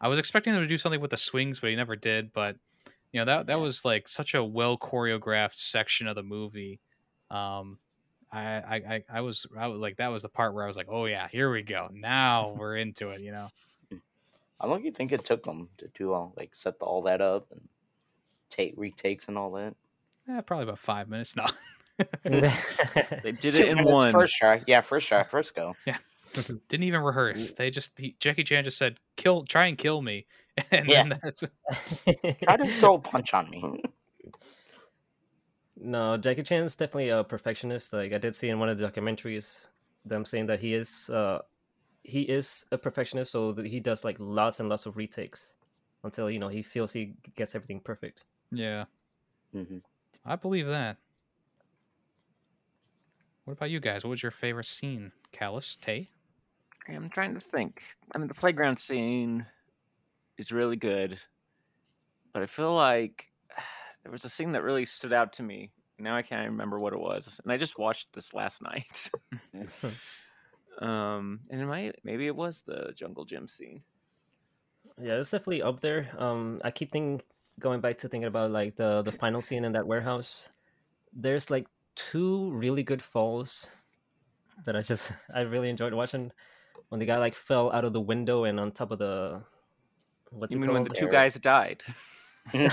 I 0.00 0.08
was 0.08 0.18
expecting 0.18 0.52
him 0.52 0.60
to 0.60 0.66
do 0.66 0.76
something 0.76 1.00
with 1.00 1.10
the 1.10 1.16
swings, 1.16 1.58
but 1.60 1.70
he 1.70 1.76
never 1.76 1.96
did. 1.96 2.32
But 2.34 2.56
you 3.12 3.20
know 3.20 3.24
that 3.24 3.46
that 3.46 3.54
Yeah. 3.56 3.62
was 3.62 3.84
like 3.84 4.08
such 4.08 4.34
a 4.34 4.44
well 4.44 4.76
choreographed 4.76 5.56
section 5.56 6.06
of 6.06 6.16
the 6.16 6.22
movie. 6.22 6.80
Um, 7.30 7.78
I, 8.30 8.40
I 8.42 8.74
I 8.76 9.04
I 9.08 9.20
was 9.22 9.46
I 9.56 9.68
was 9.68 9.80
like 9.80 9.96
that 9.96 10.08
was 10.08 10.22
the 10.22 10.28
part 10.28 10.52
where 10.52 10.64
I 10.64 10.66
was 10.66 10.76
like, 10.76 10.88
oh 10.90 11.06
yeah, 11.06 11.28
here 11.28 11.50
we 11.50 11.62
go. 11.62 11.88
Now 11.90 12.54
we're 12.58 12.76
into 12.76 13.10
it. 13.10 13.20
You 13.22 13.32
know. 13.32 13.48
How 14.60 14.68
long 14.68 14.80
do 14.80 14.86
you 14.86 14.92
think 14.92 15.12
it 15.12 15.24
took 15.24 15.44
them 15.44 15.68
to 15.78 15.88
do 15.94 16.12
all 16.12 16.34
like 16.36 16.54
set 16.54 16.78
the, 16.78 16.84
all 16.84 17.02
that 17.02 17.20
up 17.22 17.46
and 17.52 17.60
take 18.50 18.74
retakes 18.76 19.28
and 19.28 19.38
all 19.38 19.50
that? 19.52 19.74
Yeah, 20.28 20.40
probably 20.42 20.64
about 20.64 20.78
five 20.78 21.08
minutes. 21.08 21.34
No. 21.36 21.46
They 23.22 23.32
did 23.32 23.54
it 23.54 23.68
in 23.68 23.76
minutes 23.76 23.92
one. 23.92 24.26
Try. 24.28 24.62
Yeah, 24.66 24.80
first 24.80 25.08
try, 25.08 25.22
first 25.24 25.54
go. 25.54 25.74
Yeah, 25.86 25.98
didn't 26.68 26.84
even 26.84 27.00
rehearse. 27.02 27.52
They 27.52 27.70
just 27.70 27.98
he, 27.98 28.16
Jackie 28.20 28.44
Chan 28.44 28.64
just 28.64 28.78
said, 28.78 28.98
"Kill, 29.16 29.44
try 29.44 29.66
and 29.66 29.78
kill 29.78 30.02
me," 30.02 30.26
and 30.70 30.88
Yeah. 30.88 31.02
then 31.08 31.18
that's 31.22 31.42
Try 32.42 32.56
to 32.56 32.66
throw 32.80 32.94
a 32.94 32.98
punch 33.00 33.32
on 33.34 33.48
me. 33.50 33.82
no, 35.76 36.16
Jackie 36.16 36.42
Chan's 36.42 36.76
definitely 36.76 37.10
a 37.10 37.22
perfectionist. 37.24 37.92
Like 37.92 38.12
I 38.12 38.18
did 38.18 38.34
see 38.34 38.48
in 38.48 38.58
one 38.58 38.68
of 38.68 38.78
the 38.78 38.86
documentaries, 38.88 39.68
them 40.04 40.24
saying 40.24 40.46
that 40.46 40.60
he 40.60 40.74
is 40.74 41.08
uh 41.10 41.40
he 42.02 42.22
is 42.22 42.64
a 42.72 42.78
perfectionist, 42.78 43.32
so 43.32 43.52
that 43.52 43.66
he 43.66 43.80
does 43.80 44.04
like 44.04 44.16
lots 44.18 44.60
and 44.60 44.68
lots 44.68 44.86
of 44.86 44.96
retakes 44.96 45.54
until 46.04 46.30
you 46.30 46.38
know 46.38 46.48
he 46.48 46.62
feels 46.62 46.92
he 46.92 47.14
gets 47.34 47.54
everything 47.54 47.80
perfect. 47.80 48.24
yeah. 48.52 48.84
hmm 49.52 49.78
I 50.24 50.34
believe 50.36 50.66
that. 50.66 50.98
What 53.46 53.52
about 53.52 53.70
you 53.70 53.78
guys? 53.78 54.02
What 54.02 54.10
was 54.10 54.24
your 54.24 54.32
favorite 54.32 54.66
scene? 54.66 55.12
Callus, 55.30 55.76
Tay? 55.76 56.08
I'm 56.88 57.08
trying 57.08 57.32
to 57.34 57.40
think. 57.40 57.80
I 58.12 58.18
mean, 58.18 58.26
the 58.26 58.34
playground 58.34 58.80
scene 58.80 59.46
is 60.36 60.50
really 60.50 60.74
good, 60.74 61.20
but 62.32 62.42
I 62.42 62.46
feel 62.46 62.74
like 62.74 63.26
there 64.02 64.10
was 64.10 64.24
a 64.24 64.28
scene 64.28 64.50
that 64.52 64.64
really 64.64 64.84
stood 64.84 65.12
out 65.12 65.32
to 65.34 65.44
me. 65.44 65.70
Now 65.96 66.16
I 66.16 66.22
can't 66.22 66.50
remember 66.50 66.80
what 66.80 66.92
it 66.92 66.98
was, 66.98 67.40
and 67.44 67.52
I 67.52 67.56
just 67.56 67.78
watched 67.78 68.12
this 68.12 68.34
last 68.34 68.62
night. 68.62 69.10
um, 70.80 71.38
and 71.48 71.60
it 71.60 71.66
might 71.66 72.00
maybe 72.02 72.26
it 72.26 72.34
was 72.34 72.64
the 72.66 72.92
jungle 72.96 73.24
gym 73.24 73.46
scene. 73.46 73.80
Yeah, 75.00 75.20
it's 75.20 75.30
definitely 75.30 75.62
up 75.62 75.80
there. 75.80 76.10
Um, 76.18 76.60
I 76.64 76.72
keep 76.72 76.90
thinking, 76.90 77.22
going 77.60 77.80
back 77.80 77.98
to 77.98 78.08
thinking 78.08 78.26
about 78.26 78.50
like 78.50 78.74
the 78.74 79.02
the 79.02 79.12
final 79.12 79.40
scene 79.40 79.64
in 79.64 79.70
that 79.74 79.86
warehouse. 79.86 80.48
There's 81.12 81.48
like 81.48 81.68
two 81.96 82.52
really 82.52 82.82
good 82.84 83.02
falls 83.02 83.68
that 84.64 84.76
I 84.76 84.82
just 84.82 85.10
I 85.34 85.40
really 85.40 85.68
enjoyed 85.70 85.92
watching. 85.94 86.30
When 86.88 87.00
the 87.00 87.06
guy 87.06 87.16
like 87.18 87.34
fell 87.34 87.72
out 87.72 87.84
of 87.84 87.92
the 87.92 88.00
window 88.00 88.44
and 88.44 88.60
on 88.60 88.70
top 88.70 88.92
of 88.92 88.98
the 89.00 89.42
what's 90.30 90.54
You 90.54 90.60
mean 90.60 90.70
when 90.70 90.84
the 90.84 90.90
two 90.90 91.06
There. 91.06 91.12
guys 91.14 91.34
died? 91.34 91.82
yeah, 92.52 92.68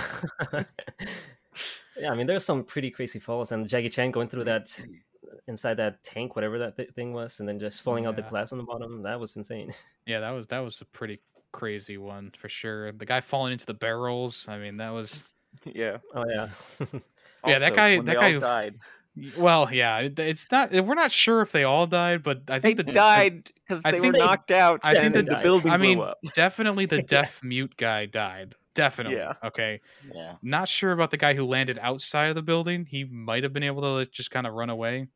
I 2.11 2.15
mean 2.15 2.27
there's 2.27 2.45
some 2.45 2.63
pretty 2.63 2.91
crazy 2.91 3.19
falls 3.19 3.51
and 3.51 3.67
Jackie 3.67 3.89
Chan 3.89 4.11
going 4.11 4.27
through 4.27 4.43
that 4.45 4.77
inside 5.47 5.75
that 5.77 6.03
tank, 6.03 6.35
whatever 6.35 6.59
that 6.59 6.77
th- 6.77 6.91
thing 6.91 7.11
was, 7.13 7.39
and 7.39 7.49
then 7.49 7.59
just 7.59 7.81
falling 7.81 8.05
out 8.05 8.15
the 8.15 8.21
glass 8.21 8.51
on 8.51 8.57
the 8.59 8.63
bottom. 8.63 9.01
That 9.03 9.19
was 9.19 9.35
insane. 9.35 9.73
Yeah, 10.05 10.19
that 10.19 10.31
was 10.31 10.47
that 10.47 10.59
was 10.59 10.79
a 10.81 10.85
pretty 10.85 11.19
crazy 11.51 11.97
one 11.97 12.31
for 12.37 12.49
sure. 12.49 12.91
The 12.91 13.05
guy 13.05 13.21
falling 13.21 13.51
into 13.53 13.65
the 13.65 13.73
barrels. 13.73 14.47
I 14.47 14.57
mean, 14.59 14.77
that 14.77 14.89
was 14.91 15.23
yeah. 15.65 15.97
Oh 16.13 16.25
yeah. 16.29 16.47
Yeah, 17.47 17.59
that 17.59 17.75
guy- 17.75 17.97
when 17.97 18.05
that 18.05 18.13
they 18.13 18.19
guy 18.19 18.25
all 18.27 18.31
who- 18.33 18.39
died. 18.39 18.75
Well, 19.37 19.71
yeah. 19.71 19.99
it- 19.99 20.17
It's 20.19 20.49
not. 20.51 20.71
We're 20.71 20.95
not 20.95 21.11
sure 21.11 21.41
if 21.41 21.51
they 21.51 21.63
all 21.63 21.85
died, 21.87 22.23
but 22.23 22.43
I 22.47 22.59
They 22.59 22.73
think 22.73 22.77
the 22.85 22.91
died 22.93 23.51
because 23.55 23.81
I 23.85 23.91
they 23.91 23.97
were 23.99 24.03
think 24.03 24.13
they- 24.13 24.19
knocked 24.19 24.51
out, 24.51 24.81
I 24.83 24.93
think 24.93 25.03
and 25.05 25.15
they 25.15 25.21
then 25.21 25.25
the 25.37 25.43
building 25.43 25.71
I 25.71 25.77
blew 25.77 25.87
mean, 25.87 25.99
up. 26.01 26.17
definitely 26.33 26.85
the 26.85 27.01
deaf 27.15 27.41
mute 27.43 27.75
guy 27.77 28.05
died. 28.05 28.55
Definitely. 28.73 29.17
Yeah. 29.17 29.33
Okay. 29.43 29.81
Yeah. 30.13 30.35
Not 30.41 30.67
sure 30.67 30.91
about 30.93 31.11
the 31.11 31.17
guy 31.17 31.35
who 31.35 31.45
landed 31.45 31.77
outside 31.79 32.29
of 32.29 32.35
the 32.35 32.41
building. 32.41 32.85
He 32.85 33.03
might 33.03 33.43
have 33.43 33.53
been 33.53 33.61
able 33.63 33.81
to 34.03 34.09
just 34.09 34.31
kind 34.31 34.47
of 34.47 34.53
run 34.53 34.71
away. 34.71 35.07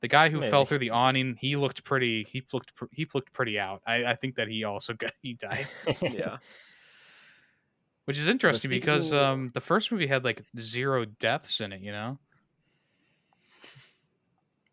The 0.00 0.08
guy 0.08 0.28
who 0.28 0.42
fell 0.42 0.64
through 0.66 0.78
the 0.78 0.90
awning, 0.90 1.36
he 1.40 1.56
looked 1.56 1.82
pretty. 1.84 2.24
He 2.28 2.44
looked. 2.52 2.74
pr- 2.74 2.84
He 2.92 3.08
looked 3.14 3.32
pretty 3.32 3.58
out. 3.58 3.80
I, 3.86 4.04
I 4.04 4.14
think 4.14 4.34
that 4.36 4.46
he 4.48 4.62
also 4.64 4.92
got. 4.98 5.12
He 5.22 5.34
died, 5.34 5.66
yeah. 6.02 6.36
which 8.04 8.18
is 8.18 8.28
interesting 8.28 8.70
because 8.70 9.12
um 9.12 9.48
the 9.54 9.60
first 9.60 9.90
movie 9.92 10.06
had 10.06 10.22
like 10.24 10.42
zero 10.58 11.04
deaths 11.04 11.60
in 11.60 11.72
it. 11.72 11.80
You 11.80 11.92
know. 11.92 12.18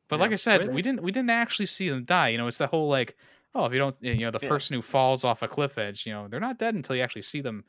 But 0.07 0.19
like 0.19 0.31
I 0.31 0.35
said, 0.35 0.61
Really? 0.61 0.73
we 0.73 0.81
didn't 0.81 1.01
we 1.01 1.11
didn't 1.11 1.29
actually 1.31 1.65
see 1.65 1.89
them 1.89 2.03
die. 2.05 2.29
You 2.29 2.37
know, 2.37 2.47
it's 2.47 2.57
the 2.59 2.67
whole 2.67 2.87
like, 2.87 3.15
oh, 3.55 3.65
if 3.65 3.73
you 3.73 3.79
don't, 3.79 3.95
you 4.01 4.15
know, 4.17 4.31
the 4.31 4.39
Yeah. 4.41 4.49
person 4.49 4.75
who 4.75 4.81
falls 4.81 5.23
off 5.23 5.41
a 5.41 5.47
cliff 5.47 5.77
edge, 5.77 6.05
you 6.05 6.13
know, 6.13 6.27
they're 6.27 6.39
not 6.39 6.59
dead 6.59 6.75
until 6.75 6.95
you 6.95 7.01
actually 7.01 7.23
see 7.23 7.41
them 7.41 7.63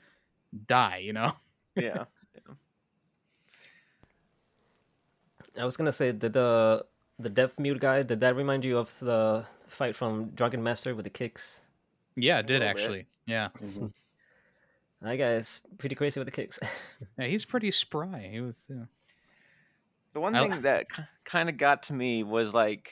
die. 0.67 0.99
You 0.99 1.13
know. 1.15 1.33
Yeah. 1.77 2.05
I 5.59 5.65
was 5.65 5.77
gonna 5.77 5.93
say, 5.93 6.13
did 6.13 6.33
the 6.35 6.85
the 7.19 7.31
deaf 7.31 7.59
mute 7.59 7.81
guy 7.81 8.03
did 8.03 8.21
that 8.21 8.37
remind 8.37 8.65
you 8.65 8.77
of 8.79 8.97
the 9.01 9.45
fight 9.69 9.97
from 9.97 10.31
Drunken 10.31 10.63
Master 10.63 10.95
with 10.95 11.05
the 11.05 11.11
kicks? 11.11 11.61
Yeah, 12.15 12.41
it 12.41 12.47
did 12.47 12.61
little 12.61 12.75
bit. 12.75 12.83
actually. 12.83 13.07
Yeah. 13.27 13.49
Mhm. 13.57 13.93
That 15.03 15.17
guy 15.17 15.33
is 15.35 15.61
pretty 15.77 15.95
crazy 15.95 16.19
with 16.19 16.27
the 16.27 16.33
kicks. 16.33 16.59
Yeah, 17.19 17.27
he's 17.27 17.45
pretty 17.45 17.71
spry. 17.71 18.29
He 18.33 18.41
was. 18.41 18.57
Yeah. 18.69 18.85
The 20.17 20.21
one 20.21 20.35
I- 20.35 20.49
thing 20.49 20.63
that 20.63 20.87
kind 21.25 21.51
of 21.51 21.59
got 21.59 21.83
to 21.85 21.93
me 21.93 22.23
was 22.23 22.55
like 22.55 22.91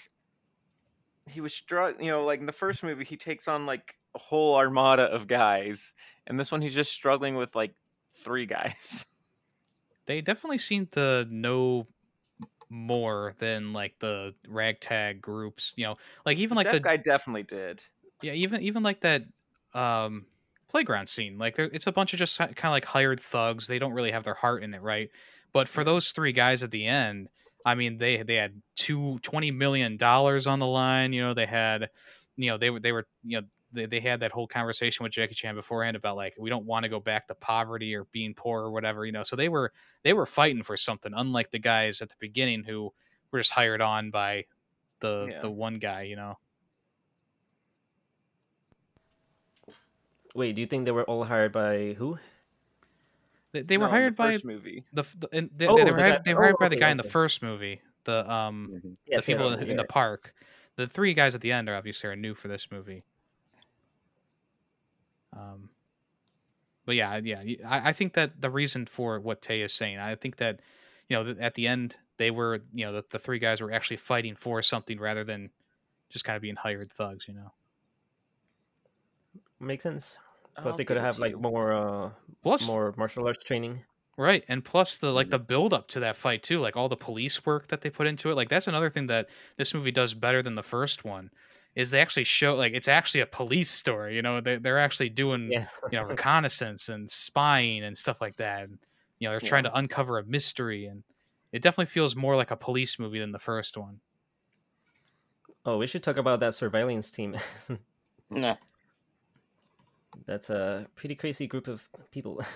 he 1.26 1.40
was 1.40 1.54
struck. 1.54 1.98
You 1.98 2.10
know, 2.10 2.22
like 2.22 2.38
in 2.38 2.44
the 2.44 2.52
first 2.52 2.82
movie, 2.82 3.02
he 3.02 3.16
takes 3.16 3.48
on 3.48 3.64
like 3.64 3.94
a 4.14 4.18
whole 4.18 4.54
armada 4.56 5.04
of 5.04 5.26
guys, 5.26 5.94
and 6.26 6.38
this 6.38 6.52
one 6.52 6.60
he's 6.60 6.74
just 6.74 6.92
struggling 6.92 7.34
with 7.34 7.56
like 7.56 7.74
three 8.12 8.44
guys. 8.44 9.06
They 10.06 10.20
definitely 10.20 10.58
seem 10.58 10.86
to 10.88 11.26
know 11.30 11.86
more 12.68 13.34
than 13.38 13.72
like 13.72 13.98
the 14.00 14.34
ragtag 14.46 15.22
groups. 15.22 15.72
You 15.76 15.86
know, 15.86 15.96
like 16.26 16.36
even 16.36 16.58
like 16.58 16.70
the 16.70 16.78
guy 16.78 16.98
definitely 16.98 17.44
did. 17.44 17.82
yeah, 18.20 18.34
even 18.34 18.60
even 18.60 18.82
like 18.82 19.00
that 19.00 19.22
um 19.72 20.26
playground 20.68 21.08
scene. 21.08 21.38
Like 21.38 21.58
it's 21.58 21.86
a 21.86 21.92
bunch 21.92 22.12
of 22.12 22.18
just 22.18 22.36
kind 22.36 22.50
of 22.50 22.70
like 22.72 22.84
hired 22.84 23.18
thugs. 23.18 23.66
They 23.66 23.78
don't 23.78 23.94
really 23.94 24.10
have 24.10 24.24
their 24.24 24.34
heart 24.34 24.62
in 24.62 24.74
it, 24.74 24.82
right? 24.82 25.08
But 25.54 25.68
for 25.68 25.84
those 25.84 26.10
three 26.12 26.32
guys 26.32 26.62
at 26.62 26.70
the 26.72 26.84
end, 26.84 27.28
I 27.64 27.76
mean, 27.76 27.96
they 27.96 28.22
they 28.22 28.34
had 28.34 28.60
two 28.76 29.18
twenty 29.20 29.50
million 29.50 29.96
dollars 29.96 30.46
on 30.46 30.58
the 30.58 30.66
line. 30.66 31.14
You 31.14 31.22
know, 31.22 31.32
they 31.32 31.46
had, 31.46 31.88
you 32.36 32.50
know, 32.50 32.58
they 32.58 32.68
were 32.68 32.80
they 32.80 32.92
were 32.92 33.06
you 33.22 33.40
know. 33.40 33.46
They, 33.72 33.86
they 33.86 33.98
had 33.98 34.20
that 34.20 34.30
whole 34.30 34.46
conversation 34.46 35.02
with 35.02 35.10
Jackie 35.10 35.34
Chan 35.34 35.56
beforehand 35.56 35.96
about 35.96 36.14
like 36.14 36.34
we 36.38 36.48
don't 36.48 36.64
want 36.64 36.84
to 36.84 36.88
go 36.88 37.00
back 37.00 37.26
to 37.26 37.34
poverty 37.34 37.92
or 37.96 38.04
being 38.12 38.32
poor 38.32 38.62
or 38.62 38.70
whatever 38.70 39.04
you 39.04 39.10
know 39.10 39.24
so 39.24 39.34
they 39.34 39.48
were 39.48 39.72
they 40.04 40.12
were 40.12 40.26
fighting 40.26 40.62
for 40.62 40.76
something 40.76 41.10
unlike 41.12 41.50
the 41.50 41.58
guys 41.58 42.00
at 42.00 42.08
the 42.08 42.14
beginning 42.20 42.62
who 42.62 42.92
were 43.32 43.40
just 43.40 43.50
hired 43.50 43.80
on 43.80 44.12
by 44.12 44.44
the 45.00 45.26
Yeah. 45.28 45.40
the 45.40 45.50
one 45.50 45.80
guy 45.80 46.02
you 46.02 46.14
know 46.14 46.38
Wait, 50.36 50.54
do 50.54 50.60
you 50.60 50.68
think 50.68 50.84
they 50.84 50.92
were 50.92 51.04
all 51.04 51.24
hired 51.24 51.50
by 51.50 51.94
who? 51.98 52.18
They, 53.54 53.62
they 53.62 53.78
were 53.78 53.86
No, 53.86 53.94
in 53.96 54.04
the 54.04 54.12
hired 54.12 54.16
by 54.16 54.38
movie. 54.44 54.84
the, 54.92 55.02
f- 55.02 55.16
the 55.18 55.28
and 55.32 55.50
they, 55.56 55.66
Oh, 55.68 55.76
they 55.76 55.84
the 55.84 55.92
were 55.92 56.02
guy- 56.02 56.10
hired, 56.10 56.24
they 56.26 56.34
were 56.34 56.40
oh, 56.40 56.44
hired 56.44 56.58
by 56.58 56.68
the 56.68 56.76
okay, 56.76 56.80
guy 56.80 56.90
in 56.90 56.98
the 56.98 57.04
first 57.04 57.42
movie 57.42 57.82
the 58.04 58.30
um 58.30 58.72
Mhm. 58.72 58.96
Yes, 59.06 59.26
the 59.26 59.32
people 59.34 59.50
yes, 59.50 59.62
in, 59.62 59.70
in 59.70 59.76
the 59.76 59.84
park 59.84 60.34
the 60.76 60.86
three 60.88 61.14
guys 61.14 61.34
at 61.34 61.40
the 61.42 61.52
end 61.52 61.68
are 61.70 61.76
obviously 61.76 62.10
are 62.10 62.16
new 62.16 62.34
for 62.34 62.48
this 62.48 62.70
movie 62.70 63.04
um 65.34 65.70
but 66.86 66.94
yeah 66.94 67.20
yeah 67.22 67.42
y- 67.42 67.58
I, 67.66 67.90
I 67.90 67.92
think 67.92 68.14
that 68.14 68.40
the 68.40 68.50
reason 68.50 68.86
for 68.86 69.20
what 69.20 69.42
tay 69.42 69.60
is 69.62 69.72
saying 69.72 69.98
i 69.98 70.14
think 70.14 70.36
that 70.36 70.60
you 71.08 71.16
know 71.16 71.34
at 71.40 71.54
the 71.54 71.66
end 71.68 71.96
they 72.18 72.30
were 72.30 72.60
you 72.72 72.86
know 72.86 72.92
the, 72.92 73.04
the 73.10 73.18
three 73.18 73.38
guys 73.38 73.60
were 73.60 73.72
actually 73.72 73.96
fighting 73.98 74.36
for 74.36 74.62
something 74.62 74.98
rather 75.00 75.24
than 75.24 75.50
just 76.10 76.24
kind 76.24 76.36
of 76.36 76.42
being 76.42 76.56
hired 76.56 76.90
thugs 76.92 77.26
you 77.28 77.34
know 77.34 77.52
Makes 79.60 79.82
sense. 79.84 80.18
Plus, 80.62 80.76
they 80.76 80.84
could 80.84 80.96
have 80.96 81.18
like 81.18 81.32
you. 81.32 81.38
more 81.38 81.72
uh 81.72 82.10
plus 82.42 82.68
more 82.68 82.94
martial 82.96 83.26
arts 83.26 83.42
training. 83.44 83.84
Right, 84.16 84.44
and 84.48 84.64
plus 84.64 84.98
the 84.98 85.08
Mm-hmm. 85.08 85.16
like 85.16 85.30
the 85.30 85.38
build 85.40 85.72
up 85.72 85.88
to 85.88 86.00
that 86.00 86.16
fight 86.16 86.42
too, 86.44 86.60
like 86.60 86.76
all 86.76 86.88
the 86.88 86.96
police 86.96 87.44
work 87.44 87.66
that 87.68 87.80
they 87.80 87.90
put 87.90 88.06
into 88.06 88.30
it. 88.30 88.36
Like 88.36 88.48
that's 88.48 88.68
another 88.68 88.90
thing 88.90 89.08
that 89.08 89.28
this 89.56 89.74
movie 89.74 89.90
does 89.90 90.14
better 90.14 90.42
than 90.42 90.54
the 90.54 90.62
first 90.62 91.04
one, 91.04 91.30
is 91.74 91.90
they 91.90 92.00
actually 92.00 92.24
show 92.24 92.54
like 92.54 92.74
it's 92.74 92.86
actually 92.88 93.22
a 93.22 93.26
police 93.26 93.70
story. 93.70 94.14
You 94.14 94.22
know, 94.22 94.40
they 94.40 94.56
they're 94.56 94.78
actually 94.78 95.08
doing 95.08 95.50
Yeah. 95.50 95.66
you 95.90 95.98
know 95.98 96.04
reconnaissance 96.08 96.88
and 96.88 97.10
spying 97.10 97.82
and 97.82 97.98
stuff 97.98 98.20
like 98.20 98.36
that. 98.36 98.62
And, 98.64 98.78
you 99.18 99.26
know, 99.28 99.32
they're 99.32 99.40
trying 99.40 99.64
to 99.64 99.76
uncover 99.76 100.18
a 100.18 100.24
mystery, 100.24 100.86
and 100.86 101.02
it 101.52 101.62
definitely 101.62 101.86
feels 101.86 102.14
more 102.14 102.36
like 102.36 102.52
a 102.52 102.56
police 102.56 102.98
movie 103.00 103.18
than 103.18 103.32
the 103.32 103.38
first 103.40 103.76
one. 103.76 104.00
oh, 105.66 105.78
we 105.78 105.86
should 105.86 106.02
talk 106.02 106.18
about 106.18 106.40
that 106.40 106.54
surveillance 106.54 107.10
team. 107.10 107.34
Nah. 108.30 108.56
That's 110.26 110.50
a 110.50 110.86
pretty 110.96 111.14
crazy 111.14 111.46
group 111.46 111.68
of 111.68 111.88
people. 112.10 112.42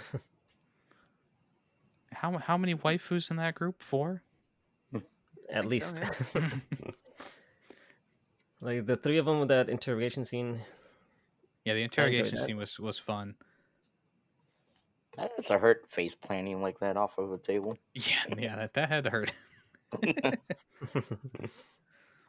How 2.13 2.37
how 2.39 2.57
many 2.57 2.75
waifus 2.75 3.31
in 3.31 3.37
that 3.37 3.55
group? 3.55 3.83
Four. 3.83 4.23
Hmm. 4.91 5.01
At 5.51 5.67
least. 5.67 6.03
so, 6.25 6.41
like 8.61 8.87
the 8.87 8.97
three 8.97 9.19
of 9.19 9.27
them 9.27 9.41
with 9.41 9.51
that 9.51 9.69
interrogation 9.69 10.25
scene. 10.25 10.59
Yeah, 11.65 11.75
the 11.75 11.83
interrogation 11.83 12.39
scene 12.39 12.57
was 12.57 12.81
was 12.81 12.99
fun. 12.99 13.37
That's 15.17 15.51
a 15.51 15.59
hurt 15.59 15.87
face 15.91 16.15
planting 16.15 16.63
like 16.63 16.81
that 16.81 16.97
off 16.97 17.19
of 17.19 17.31
a 17.31 17.39
table. 17.39 17.77
Yeah, 17.95 18.25
yeah, 18.37 18.57
that 18.57 18.75
that 18.75 18.89
had 18.89 19.05
to 19.05 19.11
hurt. 19.11 19.33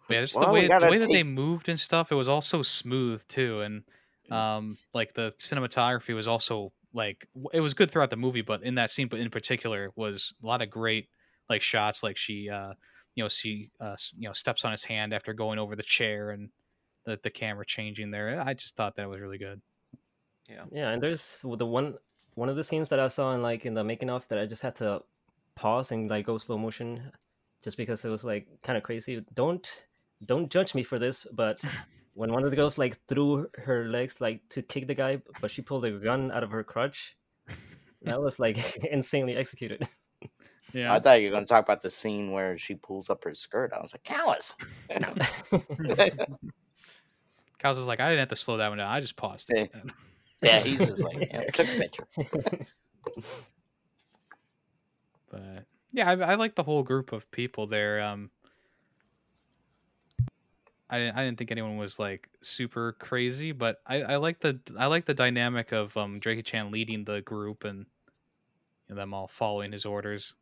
Yeah, 0.09 0.21
just 0.21 0.35
Well, 0.35 0.47
the 0.47 0.51
way 0.51 0.61
the 0.63 0.67
gotta 0.69 0.89
way 0.89 0.97
that 0.97 1.09
they 1.09 1.23
moved 1.23 1.69
and 1.69 1.79
stuff, 1.79 2.11
it 2.11 2.15
was 2.15 2.27
all 2.27 2.41
so 2.41 2.63
smooth 2.63 3.25
too, 3.27 3.61
and 3.61 3.83
um, 4.31 4.77
like 4.93 5.13
the 5.13 5.33
cinematography 5.37 6.15
was 6.15 6.27
also 6.27 6.71
like 6.93 7.27
it 7.53 7.61
was 7.61 7.73
good 7.73 7.91
throughout 7.91 8.09
the 8.09 8.17
movie, 8.17 8.41
but 8.41 8.63
in 8.63 8.75
that 8.75 8.91
scene, 8.91 9.07
but 9.07 9.19
in 9.19 9.29
particular, 9.29 9.91
was 9.95 10.33
a 10.43 10.45
lot 10.45 10.61
of 10.61 10.69
great 10.69 11.09
like 11.49 11.61
shots. 11.61 12.03
Like 12.03 12.17
she, 12.17 12.49
uh, 12.49 12.73
you 13.15 13.23
know, 13.23 13.27
she, 13.27 13.69
uh, 13.79 13.95
you 14.17 14.27
know, 14.27 14.33
steps 14.33 14.65
on 14.65 14.71
his 14.71 14.83
hand 14.83 15.13
after 15.13 15.33
going 15.33 15.59
over 15.59 15.75
the 15.75 15.83
chair, 15.83 16.31
and 16.31 16.49
the 17.05 17.19
the 17.21 17.29
camera 17.29 17.65
changing 17.65 18.11
there. 18.11 18.41
I 18.45 18.53
just 18.53 18.75
thought 18.75 18.95
that 18.95 19.09
was 19.09 19.19
really 19.19 19.37
good. 19.37 19.61
Yeah, 20.49 20.63
yeah, 20.71 20.89
and 20.89 21.01
there's 21.01 21.43
the 21.43 21.65
one 21.65 21.95
one 22.35 22.49
of 22.49 22.55
the 22.55 22.63
scenes 22.63 22.89
that 22.89 22.99
I 22.99 23.07
saw 23.07 23.33
in 23.33 23.41
like 23.41 23.65
in 23.65 23.73
the 23.73 23.83
making 23.83 24.09
of 24.09 24.27
that 24.29 24.39
I 24.39 24.45
just 24.45 24.61
had 24.61 24.75
to 24.77 25.03
pause 25.55 25.91
and 25.91 26.09
like 26.09 26.25
go 26.25 26.37
slow 26.37 26.57
motion 26.57 27.11
just 27.61 27.77
because 27.77 28.05
it 28.05 28.09
was 28.09 28.23
like 28.23 28.47
kind 28.63 28.77
of 28.77 28.83
crazy. 28.83 29.23
Don't 29.33 29.85
don't 30.25 30.49
judge 30.49 30.73
me 30.73 30.83
for 30.83 30.99
this, 30.99 31.27
but 31.33 31.63
when 32.19 32.33
one 32.33 32.43
of 32.43 32.49
the 32.49 32.55
girls 32.57 32.77
like 32.77 32.99
threw 33.07 33.47
her 33.55 33.85
legs 33.85 34.19
like 34.19 34.41
to 34.49 34.61
kick 34.61 34.87
the 34.87 34.93
guy, 34.93 35.21
but 35.39 35.49
she 35.49 35.61
pulled 35.61 35.85
a 35.85 35.91
gun 35.91 36.33
out 36.33 36.43
of 36.43 36.51
her 36.51 36.65
crutch. 36.65 37.15
that 38.01 38.21
was 38.21 38.39
like 38.39 38.57
insanely 38.91 39.37
executed. 39.37 39.87
Yeah, 40.73 40.93
I 40.93 40.99
thought 40.99 41.21
you 41.21 41.29
were 41.29 41.35
going 41.35 41.45
to 41.45 41.49
talk 41.49 41.63
about 41.63 41.81
the 41.81 41.89
scene 41.89 42.33
where 42.33 42.57
she 42.57 42.75
pulls 42.75 43.09
up 43.09 43.23
her 43.23 43.33
skirt. 43.33 43.71
I 43.73 43.81
was 43.81 43.93
like, 43.93 44.03
Callus. 44.03 44.53
Cows 47.57 47.77
is 47.77 47.85
like 47.85 48.01
I 48.01 48.09
didn't 48.09 48.19
have 48.19 48.27
to 48.27 48.35
slow 48.35 48.57
that 48.57 48.67
one 48.67 48.79
down. 48.79 48.91
I 48.91 48.99
just 48.99 49.15
paused 49.15 49.49
it. 49.51 49.71
yeah, 50.41 50.59
he's 50.59 50.77
just 50.77 51.01
like, 51.01 51.19
yeah, 51.31 51.49
took 51.51 51.69
a 51.69 51.79
picture. 51.79 52.05
But 55.31 55.63
yeah, 55.93 56.09
I, 56.09 56.33
I 56.33 56.35
like 56.35 56.55
the 56.55 56.63
whole 56.63 56.83
group 56.83 57.13
of 57.13 57.31
people 57.31 57.65
there. 57.65 58.01
Um, 58.01 58.29
I 60.89 60.97
didn't, 60.97 61.17
I 61.17 61.23
didn't 61.23 61.37
think 61.37 61.51
anyone 61.51 61.77
was 61.77 61.99
like 61.99 62.29
super 62.41 62.93
crazy, 62.93 63.51
but 63.51 63.81
I, 63.85 64.01
I 64.01 64.15
like 64.17 64.39
the 64.39 64.59
I 64.77 64.87
like 64.87 65.05
the 65.05 65.13
dynamic 65.13 65.71
of 65.71 65.95
um 65.95 66.19
Jackie 66.19 66.41
Chan 66.41 66.71
leading 66.71 67.03
the 67.03 67.21
group 67.21 67.63
and, 67.63 67.85
and 68.87 68.97
them 68.97 69.13
all 69.13 69.27
following 69.27 69.71
his 69.71 69.85
orders. 69.85 70.35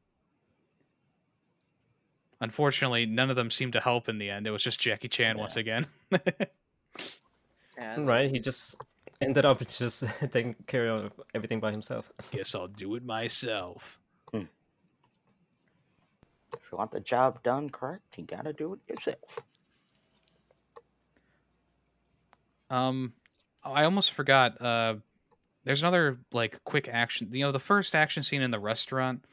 Unfortunately, 2.40 3.06
none 3.06 3.30
of 3.30 3.36
them 3.36 3.50
seemed 3.50 3.74
to 3.74 3.80
help 3.80 4.08
in 4.10 4.20
the 4.20 4.30
end. 4.30 4.46
It 4.46 4.52
was 4.52 4.64
just 4.64 4.80
Jackie 4.80 5.08
Chan 5.08 5.38
once 5.38 5.56
again. 5.56 5.88
Yeah, 7.78 8.00
right? 8.02 8.30
He 8.30 8.40
just 8.40 8.76
ended 9.22 9.46
up 9.46 9.66
just 9.68 10.04
taking 10.32 10.56
care 10.68 10.90
of 10.90 11.12
everything 11.34 11.60
by 11.60 11.72
himself. 11.72 12.12
Guess 12.32 12.56
I'll 12.56 12.68
do 12.68 12.96
it 12.96 13.06
myself. 13.06 14.00
If 16.54 16.72
you 16.72 16.78
want 16.78 16.92
the 16.92 17.00
job 17.00 17.42
done 17.44 17.70
correct, 17.70 18.18
you 18.18 18.26
gotta 18.26 18.54
do 18.54 18.74
it 18.74 18.80
yourself. 18.90 19.40
Um, 22.70 23.14
I 23.64 23.84
almost 23.84 24.12
forgot. 24.12 24.60
Uh, 24.62 24.96
there's 25.64 25.82
another 25.82 26.20
like 26.32 26.64
quick 26.64 26.88
action. 26.88 27.30
You 27.32 27.46
know, 27.46 27.52
the 27.52 27.60
first 27.60 27.96
action 27.96 28.24
scene 28.24 28.42
in 28.42 28.52
the 28.52 28.60
restaurant. 28.60 29.26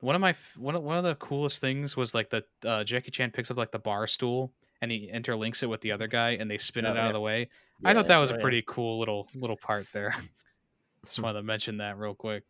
One 0.00 0.14
of 0.14 0.20
my 0.20 0.34
one 0.56 0.74
of, 0.74 0.82
one 0.82 0.98
of 0.98 1.04
the 1.04 1.14
coolest 1.16 1.60
things 1.60 1.96
was 1.96 2.14
like 2.14 2.30
the 2.30 2.44
uh, 2.64 2.84
Jackie 2.84 3.10
Chan 3.10 3.30
picks 3.30 3.50
up 3.50 3.56
like 3.56 3.72
the 3.72 3.78
bar 3.78 4.06
stool 4.06 4.52
and 4.82 4.90
he 4.90 5.10
interlinks 5.12 5.62
it 5.62 5.66
with 5.66 5.80
the 5.80 5.92
other 5.92 6.06
guy 6.06 6.30
and 6.32 6.50
they 6.50 6.58
spin 6.58 6.84
Oh, 6.84 6.90
it 6.90 6.96
out 6.96 6.96
yeah. 6.96 7.06
of 7.06 7.12
the 7.14 7.20
way. 7.20 7.48
I 7.84 7.94
thought 7.94 8.08
that 8.08 8.18
was 8.18 8.30
oh, 8.30 8.34
a 8.34 8.36
yeah. 8.38 8.42
pretty 8.42 8.62
cool 8.66 8.98
little 8.98 9.28
little 9.34 9.56
part 9.56 9.86
there. 9.92 10.14
Just 11.06 11.20
wanted 11.22 11.38
to 11.38 11.42
mention 11.44 11.78
that 11.78 11.98
real 11.98 12.14
quick. 12.14 12.44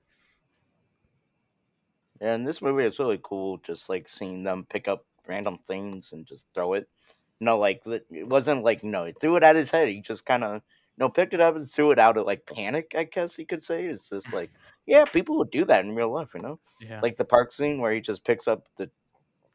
Yeah, 2.20 2.34
in 2.34 2.44
this 2.44 2.62
movie, 2.62 2.84
is 2.84 2.98
really 2.98 3.20
cool 3.22 3.58
just 3.58 3.90
like 3.90 4.08
seeing 4.08 4.42
them 4.42 4.66
pick 4.70 4.88
up 4.88 5.04
random 5.26 5.58
things 5.66 6.12
and 6.12 6.26
just 6.26 6.46
throw 6.54 6.72
it. 6.72 6.88
Know, 7.38 7.58
like 7.58 7.82
it 7.86 8.28
wasn't 8.28 8.64
like 8.64 8.82
no, 8.82 9.04
he 9.04 9.12
threw 9.12 9.36
it 9.36 9.42
at 9.42 9.56
his 9.56 9.70
head. 9.70 9.88
He 9.88 10.00
just 10.00 10.24
kind 10.24 10.42
of 10.42 10.62
know 10.96 11.10
picked 11.10 11.34
it 11.34 11.40
up 11.40 11.54
and 11.56 11.70
threw 11.70 11.90
it 11.90 11.98
out 11.98 12.16
of 12.16 12.24
like 12.26 12.46
panic. 12.46 12.94
I 12.96 13.04
guess 13.04 13.38
you 13.38 13.44
could 13.44 13.62
say 13.62 13.84
it's 13.84 14.08
just 14.08 14.32
like 14.32 14.50
yeah, 14.86 15.04
people 15.04 15.36
would 15.38 15.50
do 15.50 15.64
that 15.66 15.84
in 15.84 15.94
real 15.94 16.10
life. 16.12 16.30
You 16.34 16.40
know, 16.40 16.58
Yeah. 16.80 17.00
like 17.02 17.16
the 17.16 17.24
park 17.24 17.52
scene 17.52 17.78
where 17.80 17.92
he 17.92 18.00
just 18.00 18.24
picks 18.24 18.48
up 18.48 18.66
the 18.78 18.90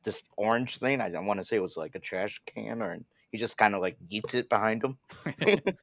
this 0.03 0.21
orange 0.37 0.77
thing. 0.77 1.01
I 1.01 1.09
don't 1.09 1.25
want 1.25 1.39
to 1.39 1.45
say 1.45 1.55
it 1.55 1.61
was 1.61 1.77
like 1.77 1.95
a 1.95 1.99
trash 1.99 2.41
can 2.45 2.81
or 2.81 2.99
he 3.31 3.37
just 3.37 3.57
kind 3.57 3.73
of 3.73 3.81
like 3.81 3.97
eats 4.09 4.33
it 4.35 4.49
behind 4.49 4.83
him. 4.83 4.97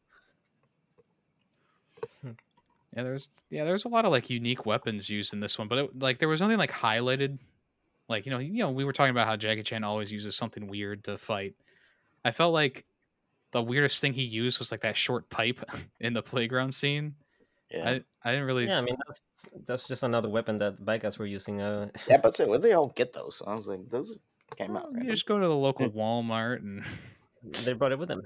Yeah, 2.97 3.03
there's 3.05 3.29
yeah, 3.51 3.65
there's 3.65 3.85
a 3.85 3.89
lot 3.89 4.05
of 4.07 4.11
like 4.13 4.31
unique 4.31 4.67
weapons 4.67 5.09
used 5.09 5.33
in 5.33 5.41
this 5.41 5.59
one, 5.59 5.69
but 5.69 5.79
it, 5.79 5.99
like 5.99 6.19
there 6.19 6.29
was 6.29 6.41
nothing 6.41 6.59
like 6.59 6.73
highlighted. 6.73 7.39
Like 8.09 8.25
you 8.25 8.31
know, 8.33 8.39
you 8.39 8.55
know, 8.55 8.71
we 8.71 8.85
were 8.85 8.93
talking 8.93 9.11
about 9.11 9.27
how 9.27 9.37
Jackie 9.37 9.63
Chan 9.63 9.85
always 9.85 10.11
uses 10.11 10.35
something 10.35 10.67
weird 10.69 11.05
to 11.05 11.19
fight. 11.19 11.55
I 12.25 12.31
felt 12.31 12.53
like 12.53 12.85
the 13.53 13.63
weirdest 13.63 14.01
thing 14.01 14.13
he 14.13 14.23
used 14.23 14.59
was 14.59 14.71
like 14.71 14.83
that 14.83 14.97
short 14.97 15.29
pipe 15.31 15.61
in 16.01 16.13
the 16.13 16.23
playground 16.23 16.73
scene. 16.73 17.15
Yeah, 17.71 17.89
I 17.89 18.01
I 18.25 18.31
didn't 18.33 18.47
really. 18.47 18.67
Yeah, 18.67 18.79
I 18.79 18.81
mean 18.81 18.97
that's 19.07 19.47
that's 19.67 19.89
just 19.89 20.03
another 20.03 20.29
weapon 20.29 20.57
that 20.59 20.83
bad 20.85 21.03
guys 21.03 21.19
were 21.19 21.27
using. 21.27 21.61
Uh, 21.61 21.89
yeah, 22.09 22.17
but 22.23 22.37
say, 22.37 22.47
where 22.47 22.59
they 22.59 22.73
all 22.73 22.89
get 22.89 23.13
those? 23.13 23.43
I 23.47 23.55
was 23.55 23.67
like, 23.67 23.89
those 23.91 24.13
came 24.57 24.77
out. 24.77 24.93
Well, 24.93 25.03
you 25.03 25.11
just 25.11 25.27
go 25.27 25.39
to 25.39 25.47
the 25.47 25.57
local 25.57 25.91
Walmart 25.91 26.61
and. 26.61 26.83
they 27.65 27.73
brought 27.73 27.93
it 27.93 27.99
with 27.99 28.09
them. 28.09 28.23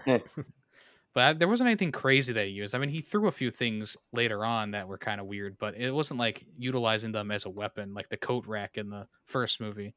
But 1.15 1.23
I- 1.25 1.33
there 1.35 1.49
wasn't 1.49 1.69
anything 1.69 1.93
crazy 1.93 2.33
that 2.33 2.47
he 2.47 2.53
used. 2.53 2.75
I 2.75 2.79
mean, 2.79 2.89
he 2.89 3.01
threw 3.03 3.27
a 3.29 3.33
few 3.33 3.51
things 3.51 3.97
later 4.13 4.45
on 4.45 4.71
that 4.71 4.89
were 4.89 4.97
kind 4.97 5.21
of 5.21 5.27
weird, 5.27 5.59
but 5.59 5.77
it 5.77 5.91
wasn't 5.91 6.19
like 6.19 6.45
utilizing 6.57 7.13
them 7.13 7.31
as 7.31 7.45
a 7.45 7.51
weapon, 7.51 7.93
like 7.93 8.09
the 8.09 8.17
coat 8.17 8.47
rack 8.47 8.79
in 8.79 8.89
the 8.89 9.07
first 9.27 9.61
movie. 9.61 9.95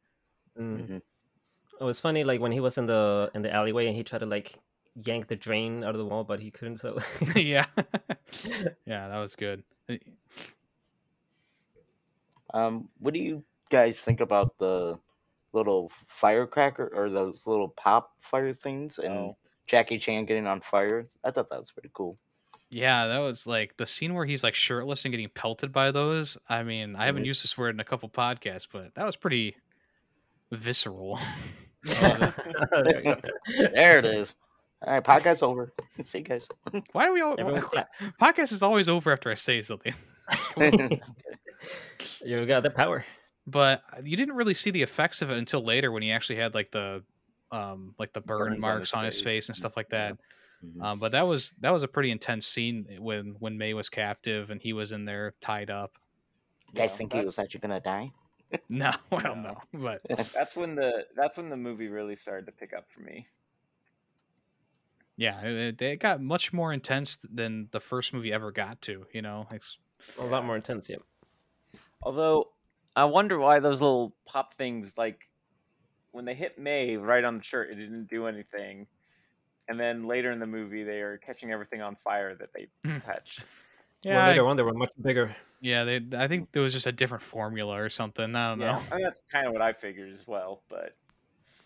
Mm. 0.59 1.01
It 1.79 1.83
was 1.83 1.99
funny, 1.99 2.23
like 2.23 2.39
when 2.39 2.51
he 2.51 2.59
was 2.59 2.77
in 2.77 2.85
the 2.85 3.29
in 3.35 3.41
the 3.41 3.53
alleyway 3.53 3.87
and 3.87 3.95
he 3.95 4.03
tried 4.03 4.19
to 4.19 4.25
like 4.25 4.53
yank 4.95 5.27
the 5.27 5.35
drain 5.35 5.83
out 5.83 5.89
of 5.91 5.97
the 5.97 6.05
wall, 6.05 6.23
but 6.23 6.39
he 6.39 6.51
couldn't. 6.51 6.77
So 6.77 6.97
yeah, 7.35 7.65
yeah, 8.85 9.07
that 9.09 9.17
was 9.19 9.35
good. 9.35 9.63
Um, 12.53 12.89
what 12.99 13.13
do 13.13 13.19
you 13.19 13.43
guys 13.69 13.99
think 13.99 14.21
about 14.21 14.57
the 14.59 14.97
little 15.53 15.91
firecracker 16.07 16.89
or 16.93 17.09
those 17.09 17.45
little 17.47 17.69
pop 17.69 18.11
fire 18.21 18.53
things 18.53 18.99
and 18.99 19.13
Oh. 19.13 19.37
Jackie 19.67 19.97
Chan 19.97 20.25
getting 20.25 20.45
on 20.47 20.61
fire? 20.61 21.07
I 21.23 21.31
thought 21.31 21.49
that 21.49 21.59
was 21.59 21.71
pretty 21.71 21.89
cool. 21.93 22.17
Yeah, 22.69 23.07
that 23.07 23.19
was 23.19 23.47
like 23.47 23.75
the 23.77 23.85
scene 23.87 24.13
where 24.13 24.25
he's 24.25 24.43
like 24.43 24.53
shirtless 24.53 25.05
and 25.05 25.11
getting 25.11 25.29
pelted 25.29 25.71
by 25.71 25.91
those. 25.91 26.37
I 26.47 26.63
mean, 26.63 26.95
I 26.95 27.05
haven't 27.05 27.23
Mhm. 27.23 27.27
used 27.27 27.43
this 27.43 27.57
word 27.57 27.73
in 27.75 27.79
a 27.79 27.83
couple 27.85 28.07
podcasts, 28.09 28.67
but 28.71 28.93
that 28.95 29.05
was 29.05 29.15
pretty 29.15 29.55
visceral. 30.51 31.19
there. 31.85 33.21
There 33.73 33.99
it 33.99 34.05
is. 34.05 34.35
All 34.85 34.93
right, 34.93 35.03
podcast 35.03 35.41
over. 35.41 35.73
See 36.03 36.19
you 36.19 36.23
guys. 36.25 36.47
Why 36.91 37.07
are 37.07 37.13
we 37.13 37.21
all 37.21 37.35
Everyone 37.39 37.63
podcast 38.21 38.51
is 38.51 38.61
always 38.61 38.87
over 38.89 39.11
after 39.11 39.31
I 39.31 39.35
say 39.35 39.61
something? 39.61 39.93
You 42.23 42.45
got 42.45 42.63
the 42.63 42.69
power. 42.69 43.05
but 43.47 43.83
you 44.03 44.17
didn't 44.17 44.35
really 44.35 44.53
see 44.53 44.71
the 44.71 44.81
effects 44.81 45.21
of 45.21 45.29
it 45.29 45.37
until 45.37 45.63
later 45.63 45.91
when 45.91 46.01
he 46.03 46.11
actually 46.11 46.35
had 46.37 46.53
like 46.53 46.71
the 46.71 47.03
um 47.51 47.93
like 47.99 48.11
the 48.13 48.21
burn 48.21 48.39
Burns 48.39 48.53
on 48.55 48.59
marks 48.61 48.89
his 48.89 48.93
on 48.93 49.05
his 49.05 49.15
face 49.17 49.23
face 49.23 49.49
and 49.49 49.53
and- 49.53 49.57
stuff 49.57 49.77
like 49.77 49.87
yeah. 49.91 50.09
that. 50.09 50.17
Mhm. 50.65 50.83
Um, 50.83 50.99
but 50.99 51.11
that 51.11 51.27
was 51.27 51.51
that 51.61 51.71
was 51.71 51.83
a 51.83 51.87
pretty 51.87 52.11
intense 52.11 52.47
scene 52.47 52.97
when 52.99 53.35
when 53.39 53.57
May 53.57 53.73
was 53.73 53.89
captive 53.89 54.49
and 54.49 54.61
he 54.61 54.73
was 54.73 54.91
in 54.91 55.05
there 55.05 55.33
tied 55.41 55.69
up. 55.69 55.93
You 56.73 56.79
guys 56.79 56.91
Yeah, 56.91 56.97
think 56.97 57.13
he 57.13 57.19
was 57.23 57.35
that's- 57.35 57.45
actually 57.45 57.61
gonna 57.61 57.79
die? 57.81 58.11
No, 58.69 58.91
well, 59.11 59.35
No. 59.35 59.57
no, 59.73 59.79
but 59.79 60.01
That's 60.33 60.55
when 60.55 60.75
the 60.75 61.05
that's 61.15 61.37
when 61.37 61.49
the 61.49 61.57
movie 61.57 61.87
really 61.87 62.15
started 62.15 62.45
to 62.47 62.51
pick 62.51 62.73
up 62.73 62.85
for 62.91 63.01
me. 63.01 63.27
yeah, 65.17 65.41
it, 65.41 65.81
it 65.81 65.99
got 65.99 66.21
much 66.21 66.51
more 66.51 66.73
intense 66.73 67.17
than 67.17 67.67
the 67.71 67.79
first 67.79 68.13
movie 68.13 68.33
ever 68.33 68.51
got 68.51 68.81
to. 68.81 69.05
You 69.13 69.21
know, 69.21 69.47
It's- 69.49 69.77
A 70.19 70.25
lot 70.25 70.45
more 70.45 70.55
intense, 70.55 70.89
yeah. 70.89 70.97
Although 72.03 72.51
I 72.95 73.05
wonder 73.05 73.39
why 73.39 73.59
those 73.59 73.81
little 73.81 74.15
pop 74.25 74.53
things 74.53 74.93
like 74.97 75.27
when 76.11 76.25
they 76.25 76.33
hit 76.33 76.59
May 76.59 76.97
right 76.97 77.23
on 77.23 77.37
the 77.37 77.43
shirt, 77.43 77.69
it 77.71 77.75
didn't 77.75 78.07
do 78.09 78.27
anything. 78.27 78.87
And 79.67 79.79
then 79.79 80.05
later 80.05 80.31
in 80.31 80.39
the 80.39 80.45
movie, 80.45 80.83
they 80.83 81.01
are 81.01 81.17
catching 81.17 81.51
everything 81.51 81.81
on 81.81 81.95
fire 81.95 82.35
that 82.35 82.49
they 82.53 82.67
Hmm. 82.83 82.99
Touch. 84.05 84.11
yeah, 84.11 84.15
well, 84.17 84.25
I- 84.25 84.29
later 84.29 84.47
on 84.47 84.55
they 84.57 84.63
were 84.63 84.73
much 84.73 84.91
bigger. 85.01 85.35
yeah. 85.61 85.83
They, 85.83 86.01
I 86.17 86.27
think 86.27 86.51
there 86.51 86.61
was 86.61 86.73
just 86.73 86.87
a 86.87 86.91
different 86.91 87.21
formula 87.23 87.79
or 87.81 87.89
something. 87.89 88.35
I 88.35 88.49
don't 88.51 88.59
Yeah, 88.59 88.71
know. 88.73 88.81
I 88.91 88.95
mean, 88.95 89.03
that's 89.03 89.21
kind 89.31 89.47
of 89.47 89.53
what 89.53 89.61
I 89.61 89.73
figured 89.73 90.11
as 90.13 90.27
well. 90.27 90.61
But 90.69 90.95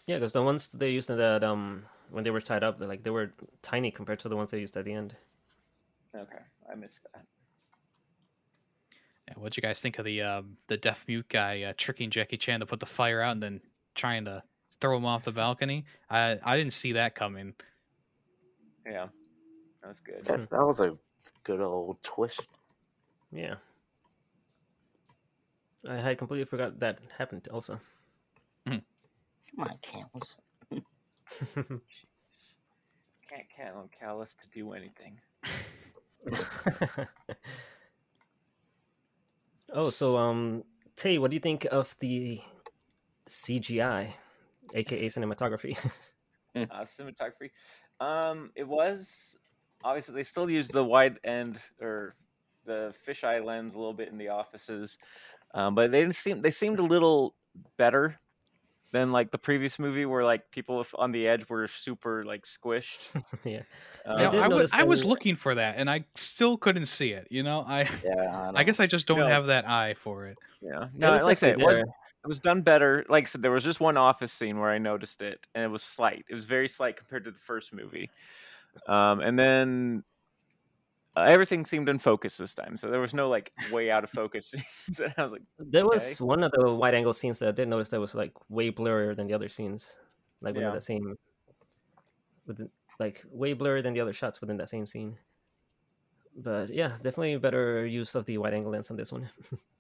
Yeah, 0.05 0.17
because 0.17 0.31
the 0.33 0.41
ones 0.43 0.69
they 0.69 0.91
used 0.91 1.09
in 1.09 1.17
that 1.17 1.43
um 1.43 1.83
when 2.11 2.23
they 2.23 2.31
were 2.31 2.41
tied 2.41 2.63
up, 2.63 2.79
they're 2.79 2.87
like 2.87 3.03
they 3.03 3.09
were 3.11 3.31
tiny 3.61 3.91
compared 3.91 4.19
to 4.19 4.29
the 4.29 4.35
ones 4.35 4.51
they 4.51 4.59
used 4.59 4.75
at 4.77 4.85
the 4.85 4.93
end. 4.93 5.15
okay, 6.15 6.39
I 6.71 6.75
missed 6.75 7.03
that. 7.13 7.23
Yeah, 9.27 9.33
what'd 9.35 9.55
you 9.57 9.61
guys 9.61 9.79
think 9.81 9.99
of 9.99 10.05
the 10.05 10.21
um, 10.23 10.57
the 10.67 10.77
deaf 10.77 11.05
mute 11.07 11.29
guy 11.29 11.61
uh, 11.63 11.73
tricking 11.77 12.09
Jackie 12.09 12.37
Chan 12.37 12.61
to 12.61 12.65
put 12.65 12.79
the 12.79 12.85
fire 12.87 13.21
out 13.21 13.33
and 13.33 13.43
then 13.43 13.61
trying 13.93 14.25
to 14.25 14.41
throw 14.81 14.97
him 14.97 15.05
off 15.05 15.23
the 15.23 15.31
balcony? 15.31 15.85
I 16.09 16.39
I 16.43 16.57
didn't 16.57 16.73
see 16.73 16.93
that 16.93 17.13
coming. 17.13 17.53
Yeah, 18.87 19.09
that's 19.83 19.99
good. 19.99 20.23
That, 20.25 20.49
that 20.49 20.65
was 20.65 20.79
a 20.79 20.97
good 21.43 21.61
old 21.61 22.01
twist. 22.03 22.47
Yeah. 23.31 23.55
I 25.87 25.95
had 25.95 26.17
completely 26.17 26.45
forgot 26.45 26.79
that 26.79 26.99
happened 27.17 27.47
also. 27.51 27.79
Come 29.55 29.67
on, 29.67 29.77
Camus. 29.81 30.35
Can't 33.29 33.49
count 33.55 33.75
on 33.75 33.89
Callus 33.97 34.35
to 34.41 34.47
do 34.49 34.73
anything. 34.73 35.19
oh, 39.73 39.89
so 39.89 40.17
um, 40.17 40.63
Tay, 40.95 41.17
what 41.17 41.31
do 41.31 41.35
you 41.35 41.39
think 41.39 41.65
of 41.71 41.95
the 41.99 42.41
CGI, 43.27 44.13
aka 44.73 45.07
cinematography? 45.09 45.77
uh, 46.55 46.65
cinematography. 46.83 47.51
Um, 47.99 48.51
it 48.55 48.67
was 48.67 49.37
obviously 49.83 50.15
they 50.15 50.23
still 50.23 50.49
used 50.49 50.71
the 50.71 50.83
wide 50.83 51.19
end 51.23 51.59
or 51.81 52.15
the 52.65 52.93
fisheye 53.07 53.43
lens 53.43 53.73
a 53.73 53.77
little 53.77 53.93
bit 53.93 54.09
in 54.09 54.17
the 54.17 54.29
offices, 54.29 54.97
um, 55.53 55.75
but 55.75 55.91
they 55.91 56.01
didn't 56.01 56.15
seem 56.15 56.41
they 56.41 56.51
seemed 56.51 56.79
a 56.79 56.83
little 56.83 57.35
better 57.77 58.19
than 58.91 59.11
like 59.11 59.31
the 59.31 59.37
previous 59.37 59.77
movie 59.77 60.05
where 60.05 60.23
like 60.23 60.49
people 60.51 60.83
on 60.97 61.11
the 61.11 61.27
edge 61.27 61.47
were 61.49 61.67
super 61.67 62.25
like 62.25 62.43
squished. 62.43 63.21
yeah. 63.45 63.61
Um, 64.05 64.17
You 64.17 64.23
know, 64.25 64.31
did 64.31 64.39
I, 64.41 64.47
was 64.47 64.73
I 64.73 64.83
was 64.83 65.05
looking 65.05 65.35
for 65.35 65.55
that 65.55 65.75
and 65.77 65.89
I 65.89 66.05
still 66.15 66.57
couldn't 66.57 66.87
see 66.87 67.11
it. 67.13 67.27
You 67.29 67.43
know, 67.43 67.63
I 67.67 67.87
Yeah, 68.03 68.51
I 68.55 68.63
guess 68.63 68.79
I 68.79 68.87
just 68.87 69.07
don't 69.07 69.19
No. 69.19 69.27
have 69.27 69.47
that 69.47 69.67
eye 69.67 69.93
for 69.93 70.27
it. 70.27 70.37
yeah, 70.61 70.89
no, 70.95 71.11
looks 71.11 71.23
like 71.23 71.31
I 71.31 71.35
said, 71.35 71.59
it 71.59 71.65
was 71.65 71.79
it 71.79 72.27
was 72.27 72.39
done 72.39 72.61
better. 72.63 73.05
Like 73.09 73.23
I 73.23 73.25
said, 73.25 73.41
there 73.41 73.51
was 73.51 73.63
just 73.63 73.79
one 73.79 73.95
office 73.95 74.33
scene 74.33 74.59
where 74.59 74.71
I 74.71 74.77
noticed 74.77 75.21
it, 75.21 75.47
and 75.55 75.63
it 75.63 75.69
was 75.69 75.83
slight. 75.83 76.25
It 76.29 76.33
was 76.33 76.45
very 76.45 76.67
slight 76.67 76.97
compared 76.97 77.23
to 77.25 77.31
the 77.31 77.39
first 77.39 77.73
movie. 77.73 78.09
Um, 78.87 79.19
and 79.21 79.37
then 79.37 80.03
uh, 81.15 81.21
everything 81.21 81.65
seemed 81.65 81.89
in 81.89 81.99
focus 81.99 82.37
this 82.37 82.53
time, 82.53 82.77
so 82.77 82.89
there 82.89 82.99
was 82.99 83.13
no 83.13 83.29
like 83.29 83.51
way 83.71 83.91
out 83.91 84.03
of 84.03 84.09
focus. 84.09 84.53
so 84.91 85.07
I 85.17 85.21
was 85.21 85.31
like, 85.31 85.41
There 85.57 85.85
was 85.85 86.21
one 86.21 86.43
of 86.43 86.51
the 86.51 86.73
wide 86.73 86.93
angle 86.95 87.13
scenes 87.13 87.39
that 87.39 87.49
I 87.49 87.51
didn't 87.51 87.69
notice 87.69 87.89
that 87.89 87.99
was 87.99 88.15
like 88.15 88.33
way 88.49 88.71
blurrier 88.71 89.15
than 89.15 89.27
the 89.27 89.33
other 89.33 89.49
scenes, 89.49 89.97
like 90.41 90.55
within 90.55 90.69
Yeah. 90.69 90.73
that 90.75 90.83
same, 90.83 91.15
within 92.45 92.69
like 92.99 93.23
way 93.29 93.55
blurrier 93.55 93.81
than 93.83 93.93
the 93.93 94.01
other 94.01 94.13
shots 94.13 94.41
within 94.41 94.57
that 94.57 94.69
same 94.69 94.85
scene. 94.85 95.17
But 96.35 96.69
yeah, 96.69 96.89
definitely 97.03 97.37
better 97.37 97.85
use 97.85 98.15
of 98.15 98.25
the 98.25 98.37
wide 98.37 98.53
angle 98.53 98.71
lens 98.71 98.91
on 98.91 98.97
this 98.97 99.11
one. 99.11 99.27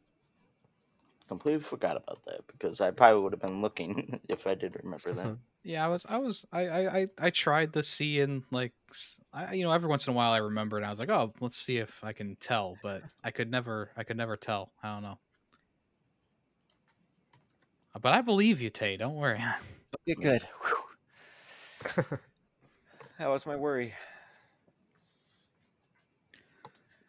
Completely 1.29 1.61
forgot 1.61 1.95
about 1.95 2.25
that 2.25 2.41
because 2.47 2.81
I 2.81 2.89
probably 2.89 3.21
would 3.21 3.33
have 3.33 3.41
been 3.41 3.61
looking 3.61 4.19
if 4.27 4.47
I 4.47 4.55
did 4.55 4.75
remember 4.83 5.13
that. 5.13 5.37
Yeah, 5.61 5.85
I 5.85 5.89
was, 5.89 6.05
I 6.07 6.17
was, 6.17 6.45
I, 6.53 6.67
I, 6.67 6.97
I, 6.99 7.07
I 7.19 7.29
tried 7.31 7.73
to 7.73 7.83
see 7.83 8.21
in 8.21 8.45
like, 8.49 8.71
s- 8.91 9.19
I, 9.33 9.53
you 9.53 9.63
know, 9.65 9.73
every 9.73 9.89
once 9.89 10.07
in 10.07 10.13
a 10.13 10.15
while 10.15 10.31
I 10.31 10.37
remember, 10.37 10.77
and 10.77 10.85
I 10.85 10.89
was 10.89 10.99
like, 10.99 11.09
oh, 11.09 11.33
let's 11.41 11.57
see 11.57 11.77
if 11.77 12.01
I 12.01 12.13
can 12.13 12.37
tell, 12.37 12.77
but 12.81 13.03
I 13.25 13.31
could 13.31 13.51
never, 13.51 13.91
I 13.97 14.03
could 14.03 14.15
never 14.15 14.37
tell. 14.37 14.71
I 14.81 14.93
don't 14.93 15.03
know. 15.03 15.19
Uh, 17.93 17.99
but 17.99 18.13
I 18.13 18.21
believe 18.21 18.61
you, 18.61 18.69
Tay. 18.69 18.95
Don't 18.95 19.15
worry. 19.15 19.43
okay, 20.09 20.15
good. 20.21 20.47
That 23.19 23.27
was 23.27 23.45
my 23.45 23.55
worry. 23.57 23.93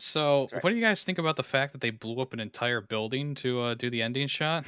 So, 0.00 0.48
right. 0.52 0.62
what 0.64 0.70
do 0.70 0.76
you 0.76 0.82
guys 0.82 1.04
think 1.04 1.18
about 1.18 1.36
the 1.36 1.42
fact 1.42 1.72
that 1.72 1.80
they 1.80 1.90
blew 1.90 2.20
up 2.20 2.32
an 2.32 2.40
entire 2.40 2.80
building 2.80 3.34
to 3.36 3.60
uh, 3.60 3.74
do 3.74 3.90
the 3.90 4.02
ending 4.02 4.26
shot? 4.28 4.64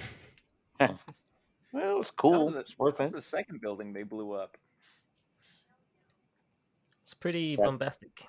Well, 1.75 1.95
it 1.95 1.99
was 1.99 2.09
That 2.11 2.17
cool. 2.19 2.45
was 2.45 2.53
the- 2.53 2.61
it's 2.61 2.79
worth 2.79 2.99
That's 2.99 3.11
it. 3.13 3.15
the 3.15 3.23
second 3.23 3.63
building 3.63 3.95
they 3.95 4.03
blew 4.03 4.33
up. 4.33 4.59
it's 7.03 7.15
pretty 7.15 7.55
So- 7.57 7.63
bombastic. 7.65 8.27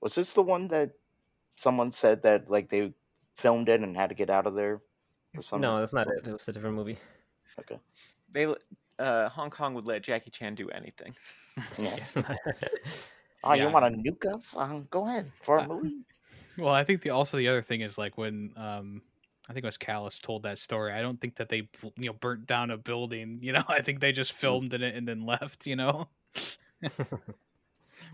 Was 0.00 0.16
this 0.16 0.32
the 0.32 0.42
one 0.42 0.66
that 0.68 0.90
someone 1.54 1.92
said 1.92 2.22
that 2.22 2.50
like 2.50 2.68
they 2.68 2.92
filmed 3.36 3.68
it 3.68 3.80
and 3.80 3.96
had 3.96 4.08
to 4.08 4.16
get 4.16 4.28
out 4.28 4.48
of 4.48 4.54
there 4.56 4.80
or 5.36 5.42
something? 5.42 5.60
No, 5.60 5.78
that's 5.78 5.92
not 5.92 6.08
it. 6.08 6.26
It 6.26 6.32
was 6.32 6.48
a 6.48 6.52
different 6.52 6.74
movie. 6.74 6.96
Okay. 7.60 7.78
They 8.32 8.52
uh, 8.98 9.28
Hong 9.28 9.50
Kong 9.50 9.74
would 9.74 9.86
let 9.86 10.02
Jackie 10.02 10.30
Chan 10.30 10.56
do 10.56 10.68
anything. 10.70 11.14
Yeah. 11.78 11.96
Oh, 13.42 13.52
Yeah. 13.52 13.64
you 13.64 13.68
want 13.70 13.84
to 13.84 14.00
nuke 14.00 14.24
us? 14.34 14.56
Um, 14.56 14.86
go 14.90 15.06
ahead 15.06 15.26
for 15.42 15.58
a 15.58 15.62
Uh, 15.62 15.66
movie. 15.66 16.04
Well, 16.58 16.74
I 16.74 16.84
think 16.84 17.02
the 17.02 17.10
also 17.10 17.36
the 17.38 17.48
other 17.48 17.62
thing 17.62 17.80
is 17.82 17.98
like 17.98 18.18
when 18.18 18.52
um 18.56 19.02
I 19.48 19.52
think 19.52 19.64
it 19.64 19.68
was 19.68 19.78
Callus 19.78 20.20
told 20.20 20.44
that 20.44 20.58
story. 20.58 20.92
I 20.92 21.02
don't 21.02 21.20
think 21.20 21.36
that 21.36 21.48
they 21.48 21.68
you 21.96 22.06
know 22.06 22.12
burnt 22.14 22.46
down 22.46 22.70
a 22.70 22.78
building. 22.78 23.40
You 23.42 23.52
know, 23.54 23.64
I 23.68 23.82
think 23.82 24.00
they 24.00 24.12
just 24.12 24.32
filmed 24.32 24.74
in 24.74 24.82
it 24.82 24.94
and 24.96 25.08
then 25.08 25.26
left. 25.26 25.66
You 25.66 25.76
know. 25.76 26.10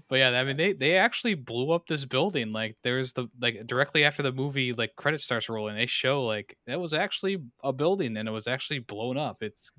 but 0.08 0.16
yeah, 0.16 0.30
I 0.30 0.44
mean 0.44 0.56
they 0.56 0.72
they 0.72 0.96
actually 0.96 1.34
blew 1.34 1.70
up 1.72 1.86
this 1.86 2.04
building. 2.04 2.52
Like 2.52 2.76
there's 2.82 3.12
the 3.12 3.28
like 3.40 3.66
directly 3.66 4.04
after 4.04 4.22
the 4.22 4.32
movie 4.32 4.72
like 4.72 4.96
credit 4.96 5.20
starts 5.20 5.48
rolling, 5.48 5.76
they 5.76 5.86
show 5.86 6.24
like 6.24 6.56
that 6.66 6.80
was 6.80 6.92
actually 6.94 7.38
a 7.62 7.72
building 7.72 8.16
and 8.16 8.28
it 8.28 8.32
was 8.32 8.46
actually 8.46 8.80
blown 8.80 9.16
up. 9.16 9.42
It's 9.42 9.70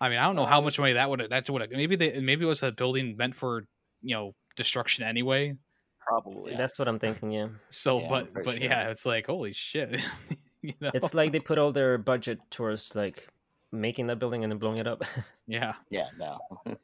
I 0.00 0.08
mean 0.08 0.18
I 0.18 0.24
don't 0.24 0.36
know 0.36 0.46
how 0.46 0.60
much 0.60 0.78
money 0.78 0.94
that 0.94 1.10
would 1.10 1.20
have 1.20 1.30
that 1.30 1.48
would 1.50 1.70
maybe 1.70 1.96
they 1.96 2.20
maybe 2.20 2.44
it 2.44 2.48
was 2.48 2.62
a 2.62 2.72
building 2.72 3.16
meant 3.16 3.34
for 3.34 3.64
you 4.02 4.14
know 4.16 4.34
destruction 4.56 5.04
anyway. 5.04 5.56
Probably. 6.00 6.54
That's 6.54 6.78
what 6.78 6.88
I'm 6.88 6.98
thinking. 6.98 7.30
Yeah, 7.32 7.48
So, 7.70 8.00
Yeah, 8.00 8.08
but 8.08 8.34
but 8.34 8.44
sure. 8.44 8.54
yeah, 8.56 8.90
it's 8.90 9.04
like 9.06 9.26
holy 9.26 9.52
shit, 9.52 10.00
you 10.62 10.72
know? 10.80 10.90
it's 10.94 11.14
like 11.14 11.32
they 11.32 11.40
put 11.40 11.58
all 11.58 11.72
their 11.72 11.98
budget 11.98 12.38
towards 12.50 12.94
like 12.94 13.28
making 13.72 14.06
that 14.06 14.18
building 14.18 14.44
and 14.44 14.50
then 14.50 14.58
blowing 14.58 14.78
it 14.78 14.86
up. 14.86 15.02
yeah, 15.46 15.74
Yeah, 15.90 16.08
no. 16.18 16.38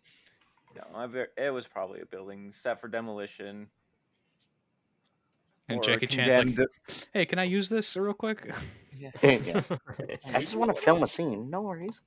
No, 0.74 0.84
I 0.94 1.06
it 1.36 1.50
was 1.50 1.66
probably 1.66 2.00
a 2.00 2.06
building 2.06 2.50
set 2.50 2.80
for 2.80 2.88
demolition. 2.88 3.66
and 5.68 5.82
Jackie 5.82 6.06
Chan's 6.06 6.58
like, 6.58 6.68
"Hey, 7.12 7.26
can 7.26 7.38
I 7.38 7.44
use 7.44 7.68
this 7.68 7.94
real 7.94 8.14
quick?" 8.14 8.50
Yeah. 8.96 9.10
yeah. 9.22 9.60
I 10.32 10.40
just 10.40 10.56
want 10.56 10.74
to 10.74 10.80
film 10.80 11.02
a 11.02 11.06
scene. 11.06 11.50
No 11.50 11.60
worries. 11.60 12.00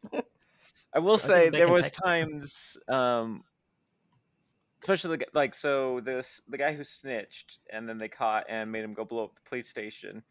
I 0.95 0.99
will 0.99 1.19
say 1.19 1.49
they 1.49 1.59
there 1.59 1.69
was 1.69 1.91
times, 1.91 2.77
um, 2.87 3.43
especially 4.85 5.17
the, 5.17 5.25
like 5.33 5.55
so 5.55 5.99
this 6.03 6.41
the 6.47 6.57
guy 6.57 6.73
who 6.73 6.83
snitched 6.83 7.57
and 7.73 7.89
then 7.89 7.97
they 7.97 8.07
caught 8.07 8.45
and 8.47 8.71
made 8.71 8.83
him 8.83 8.93
go 8.93 9.03
blow 9.03 9.23
up 9.23 9.35
the 9.35 9.49
police 9.49 9.67
station. 9.67 10.21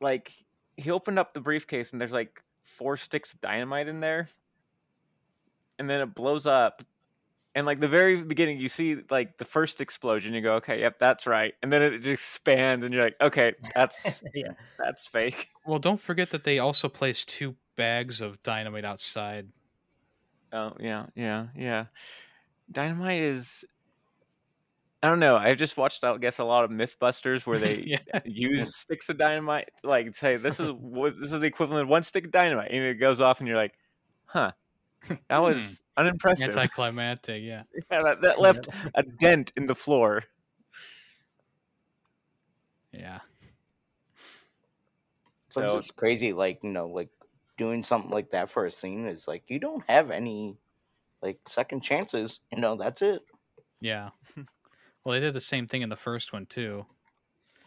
Like 0.00 0.32
he 0.76 0.90
opened 0.90 1.18
up 1.18 1.32
the 1.32 1.40
briefcase 1.40 1.92
and 1.92 2.00
there's 2.00 2.12
like 2.12 2.42
four 2.62 2.98
sticks 2.98 3.32
of 3.32 3.40
dynamite 3.40 3.88
in 3.88 4.00
there, 4.00 4.28
and 5.78 5.88
then 5.88 6.00
it 6.00 6.14
blows 6.14 6.46
up. 6.46 6.82
And 7.54 7.66
like 7.66 7.80
the 7.80 7.88
very 7.88 8.20
beginning, 8.20 8.58
you 8.58 8.68
see 8.68 8.98
like 9.08 9.38
the 9.38 9.44
first 9.44 9.80
explosion. 9.80 10.34
You 10.34 10.42
go, 10.42 10.54
okay, 10.56 10.80
yep, 10.80 10.98
that's 10.98 11.26
right. 11.26 11.54
And 11.62 11.72
then 11.72 11.82
it 11.82 12.02
just 12.02 12.06
expands, 12.06 12.84
and 12.84 12.92
you're 12.92 13.04
like, 13.04 13.16
okay, 13.20 13.54
that's 13.74 14.22
yeah, 14.34 14.52
that's 14.78 15.06
fake. 15.06 15.48
Well, 15.64 15.78
don't 15.78 16.00
forget 16.00 16.30
that 16.30 16.44
they 16.44 16.58
also 16.58 16.88
placed 16.88 17.28
two 17.30 17.54
bags 17.76 18.20
of 18.20 18.42
dynamite 18.42 18.84
outside. 18.84 19.48
Oh 20.52 20.72
yeah, 20.78 21.06
yeah, 21.14 21.46
yeah. 21.56 21.86
Dynamite 22.70 23.22
is. 23.22 23.64
I 25.02 25.08
don't 25.08 25.20
know. 25.20 25.36
I've 25.36 25.58
just 25.58 25.76
watched, 25.76 26.02
I 26.02 26.16
guess, 26.16 26.38
a 26.38 26.44
lot 26.44 26.64
of 26.64 26.70
MythBusters 26.70 27.44
where 27.44 27.58
they 27.58 27.82
yeah, 27.86 28.20
use 28.24 28.74
sticks 28.74 29.08
of 29.10 29.18
dynamite. 29.18 29.68
Like 29.82 30.14
say, 30.14 30.36
this 30.36 30.60
is 30.60 30.72
this 31.18 31.32
is 31.32 31.40
the 31.40 31.46
equivalent 31.46 31.82
of 31.82 31.88
one 31.88 32.02
stick 32.02 32.26
of 32.26 32.30
dynamite, 32.30 32.70
and 32.70 32.82
it 32.82 32.94
goes 32.94 33.20
off, 33.20 33.40
and 33.40 33.48
you're 33.48 33.56
like, 33.56 33.74
huh, 34.24 34.52
that 35.08 35.20
hmm. 35.30 35.42
was 35.42 35.82
unimpressive. 35.96 36.56
anticlimactic. 36.56 37.42
Yeah, 37.42 37.64
Yeah, 37.90 38.02
that, 38.02 38.22
that 38.22 38.40
left 38.40 38.68
a 38.94 39.02
dent 39.02 39.52
in 39.56 39.66
the 39.66 39.74
floor. 39.74 40.24
yeah, 42.92 43.20
So 45.54 45.60
So 45.60 45.78
it's 45.78 45.90
crazy, 45.90 46.32
like 46.32 46.64
you 46.64 46.70
know, 46.70 46.88
like 46.88 47.10
doing 47.56 47.84
something 47.84 48.10
like 48.10 48.30
that 48.30 48.50
for 48.50 48.66
a 48.66 48.72
scene 48.72 49.06
is 49.06 49.28
like 49.28 49.44
you 49.48 49.60
don't 49.60 49.84
have 49.88 50.10
any 50.10 50.56
like 51.24 51.40
second 51.48 51.82
chances. 51.82 52.40
You 52.52 52.60
know, 52.60 52.76
that's 52.76 53.02
it. 53.02 53.22
yeah. 53.80 54.10
Well, 55.04 55.14
they 55.14 55.20
did 55.20 55.34
the 55.34 55.40
same 55.40 55.66
thing 55.68 55.82
in 55.82 55.90
the 55.90 55.96
first 55.96 56.32
one 56.32 56.46
too. 56.46 56.86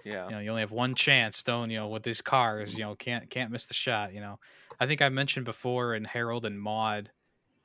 yeah, 0.04 0.30
You 0.30 0.32
know, 0.36 0.40
you 0.40 0.50
only 0.50 0.62
have 0.62 0.72
one 0.72 0.96
chance. 0.96 1.44
Don't 1.44 1.70
you 1.70 1.78
know 1.78 1.90
with 1.90 2.04
these 2.04 2.22
cars? 2.22 2.74
You 2.78 2.82
know, 2.86 2.96
can't 2.96 3.30
can't 3.30 3.52
miss 3.52 3.66
the 3.66 3.74
shot. 3.74 4.14
You 4.14 4.22
know, 4.22 4.40
I 4.80 4.88
think 4.88 5.02
I 5.02 5.10
mentioned 5.10 5.46
before 5.46 5.96
in 5.96 6.04
Harold 6.04 6.46
and 6.46 6.60
Maude. 6.60 7.12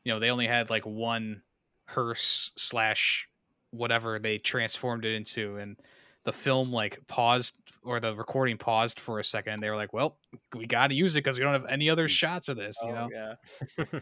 You 0.04 0.12
know, 0.12 0.18
they 0.20 0.30
only 0.30 0.46
had 0.48 0.70
like 0.70 0.86
one 0.86 1.42
hearse 1.86 2.52
slash 2.58 3.28
whatever 3.70 4.18
they 4.18 4.38
transformed 4.38 5.04
it 5.04 5.14
into, 5.14 5.56
and 5.56 5.78
the 6.24 6.32
film 6.32 6.72
like 6.72 6.98
paused 7.08 7.54
or 7.84 8.00
the 8.00 8.14
recording 8.16 8.58
paused 8.58 9.00
for 9.00 9.18
a 9.20 9.24
second, 9.24 9.54
and 9.54 9.62
they 9.62 9.70
were 9.70 9.76
like, 9.76 9.92
"Well, 9.94 10.18
we 10.56 10.66
got 10.66 10.88
to 10.88 10.94
use 10.96 11.16
it 11.16 11.20
because 11.24 11.38
we 11.38 11.44
don't 11.44 11.54
have 11.54 11.66
any 11.66 11.90
other 11.90 12.08
mm. 12.08 12.10
shots 12.10 12.48
of 12.48 12.56
this." 12.56 12.76
You 12.84 12.90
Oh, 12.90 12.94
know, 12.94 13.10
yeah. 13.12 13.34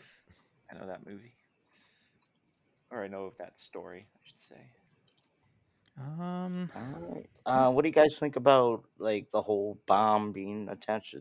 I 0.70 0.74
know 0.78 0.86
that 0.86 1.06
movie, 1.06 1.34
or 2.90 3.04
I 3.04 3.08
know 3.08 3.24
of 3.24 3.36
that 3.38 3.58
story, 3.58 4.06
I 4.14 4.18
should 4.22 4.38
say. 4.38 4.60
um, 5.98 6.70
Alright. 6.76 7.30
Uh, 7.46 7.70
what 7.70 7.82
do 7.82 7.88
you 7.88 7.94
guys 7.94 8.16
think 8.18 8.36
about 8.36 8.84
like 8.98 9.26
the 9.32 9.42
whole 9.42 9.78
bomb 9.86 10.32
being 10.32 10.68
attached 10.68 11.16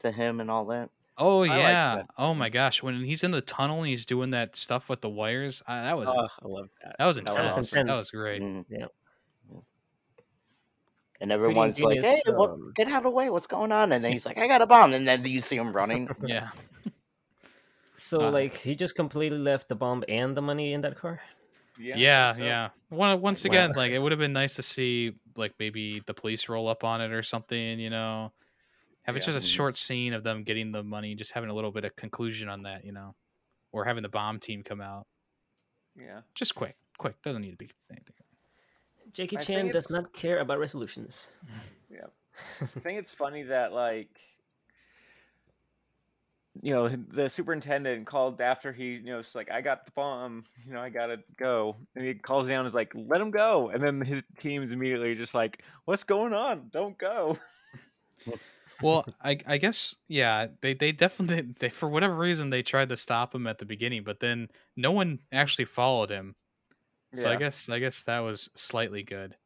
to 0.00 0.12
him 0.12 0.40
and 0.40 0.50
all 0.50 0.66
that? 0.66 0.90
oh 1.16 1.38
liked 1.40 1.54
yeah, 1.54 1.96
that 1.96 2.06
oh 2.18 2.34
my 2.34 2.48
gosh, 2.48 2.82
when 2.82 3.04
he's 3.04 3.22
in 3.22 3.30
the 3.30 3.40
tunnel 3.40 3.78
and 3.78 3.86
he's 3.88 4.06
doing 4.06 4.30
that 4.30 4.56
stuff 4.56 4.88
with 4.88 5.00
the 5.00 5.08
wires, 5.08 5.62
uh, 5.66 5.82
that 5.82 5.96
was 5.96 6.08
Oh, 6.08 6.28
I 6.42 6.48
love 6.48 6.68
that. 6.82 6.96
that 6.98 7.06
was 7.06 7.16
that 7.16 7.44
was 7.44 7.56
intense. 7.56 7.72
That 7.72 7.86
was 7.86 8.10
great. 8.10 8.42
Mm. 8.42 8.64
Yeah. 8.68 8.86
And 11.20 11.32
everyone's 11.32 11.80
like, 11.80 12.00
"Hey, 12.00 12.18
ingenious, 12.18 12.38
what, 12.38 12.50
um, 12.50 12.72
get 12.74 12.88
out 12.88 12.98
of 12.98 13.02
the 13.04 13.10
way! 13.10 13.30
What's 13.30 13.46
going 13.46 13.72
on?" 13.72 13.92
And 13.92 14.04
then 14.04 14.12
he's 14.12 14.26
like, 14.26 14.36
"I 14.36 14.46
got 14.46 14.60
a 14.60 14.66
bomb!" 14.66 14.92
And 14.92 15.06
then 15.06 15.24
you 15.24 15.40
see 15.40 15.56
him 15.56 15.72
running. 15.72 16.08
Yeah. 16.26 16.48
So 17.94 18.22
Uh, 18.26 18.30
like 18.30 18.56
he 18.56 18.74
just 18.74 18.96
completely 18.96 19.38
left 19.38 19.68
the 19.68 19.74
bomb 19.76 20.04
and 20.08 20.36
the 20.36 20.42
money 20.42 20.72
in 20.72 20.80
that 20.82 20.96
car. 20.96 21.20
Yeah, 21.78 21.96
yeah, 21.96 22.30
so. 22.32 22.44
yeah. 22.44 22.68
One, 22.88 23.20
once 23.20 23.42
Wow. 23.44 23.48
again, 23.50 23.72
like 23.74 23.92
it 23.92 24.00
would 24.00 24.12
have 24.12 24.18
been 24.18 24.32
nice 24.32 24.54
to 24.56 24.62
see, 24.62 25.14
like 25.36 25.54
maybe 25.58 26.00
the 26.06 26.14
police 26.14 26.48
roll 26.48 26.68
up 26.68 26.84
on 26.84 27.00
it 27.00 27.10
or 27.12 27.22
something. 27.22 27.78
You 27.80 27.90
know, 27.90 28.32
have 29.02 29.16
it 29.16 29.22
Yeah. 29.22 29.32
just 29.32 29.38
a 29.38 29.42
short 29.42 29.76
scene 29.76 30.12
of 30.12 30.22
them 30.24 30.44
getting 30.44 30.70
the 30.72 30.82
money, 30.82 31.14
just 31.14 31.32
having 31.32 31.50
a 31.50 31.54
little 31.54 31.72
bit 31.72 31.84
of 31.84 31.94
conclusion 31.96 32.48
on 32.48 32.62
that. 32.62 32.84
You 32.84 32.92
know, 32.92 33.14
or 33.72 33.84
having 33.84 34.02
the 34.02 34.08
bomb 34.08 34.38
team 34.38 34.62
come 34.62 34.80
out. 34.80 35.06
Yeah. 35.96 36.22
Just 36.34 36.54
quick, 36.54 36.76
quick. 36.98 37.20
Doesn't 37.22 37.42
need 37.42 37.52
to 37.52 37.56
be 37.56 37.70
anything. 37.90 38.14
Jackie 39.12 39.36
Chan 39.36 39.66
does 39.66 39.84
it's- 39.86 39.90
not 39.90 40.12
care 40.12 40.38
about 40.40 40.58
resolutions. 40.58 41.30
Yeah. 41.90 42.06
I 42.60 42.66
think 42.66 42.98
it's 42.98 43.14
funny 43.14 43.44
that 43.44 43.72
like 43.72 44.20
you 46.62 46.72
know 46.72 46.88
the 46.88 47.28
superintendent 47.28 48.06
called 48.06 48.40
after 48.40 48.72
he 48.72 48.92
you 48.92 49.04
know 49.04 49.18
it's 49.18 49.34
like 49.34 49.50
I 49.50 49.60
got 49.60 49.84
the 49.84 49.90
bomb 49.92 50.44
you 50.64 50.72
know 50.72 50.80
I 50.80 50.88
gotta 50.88 51.18
go 51.36 51.76
and 51.96 52.04
he 52.04 52.14
calls 52.14 52.48
down 52.48 52.60
and 52.60 52.66
is 52.66 52.74
like 52.74 52.92
let 52.94 53.20
him 53.20 53.30
go 53.30 53.70
and 53.70 53.82
then 53.82 54.00
his 54.00 54.22
team's 54.38 54.72
immediately 54.72 55.14
just 55.14 55.34
like 55.34 55.62
what's 55.84 56.04
going 56.04 56.32
on 56.32 56.68
don't 56.70 56.96
go 56.96 57.38
Well, 58.80 59.06
I, 59.22 59.38
I 59.46 59.58
guess 59.58 59.94
yeah, 60.08 60.48
they 60.60 60.74
they 60.74 60.92
definitely 60.92 61.52
they 61.58 61.68
for 61.68 61.88
whatever 61.88 62.16
reason 62.16 62.50
they 62.50 62.62
tried 62.62 62.88
to 62.90 62.96
stop 62.96 63.34
him 63.34 63.46
at 63.46 63.58
the 63.58 63.66
beginning, 63.66 64.04
but 64.04 64.20
then 64.20 64.48
no 64.76 64.92
one 64.92 65.20
actually 65.32 65.66
followed 65.66 66.10
him. 66.10 66.34
So 67.12 67.30
I 67.30 67.36
guess 67.36 67.68
I 67.68 67.78
guess 67.78 68.02
that 68.04 68.20
was 68.20 68.50
slightly 68.56 69.02
good. 69.02 69.36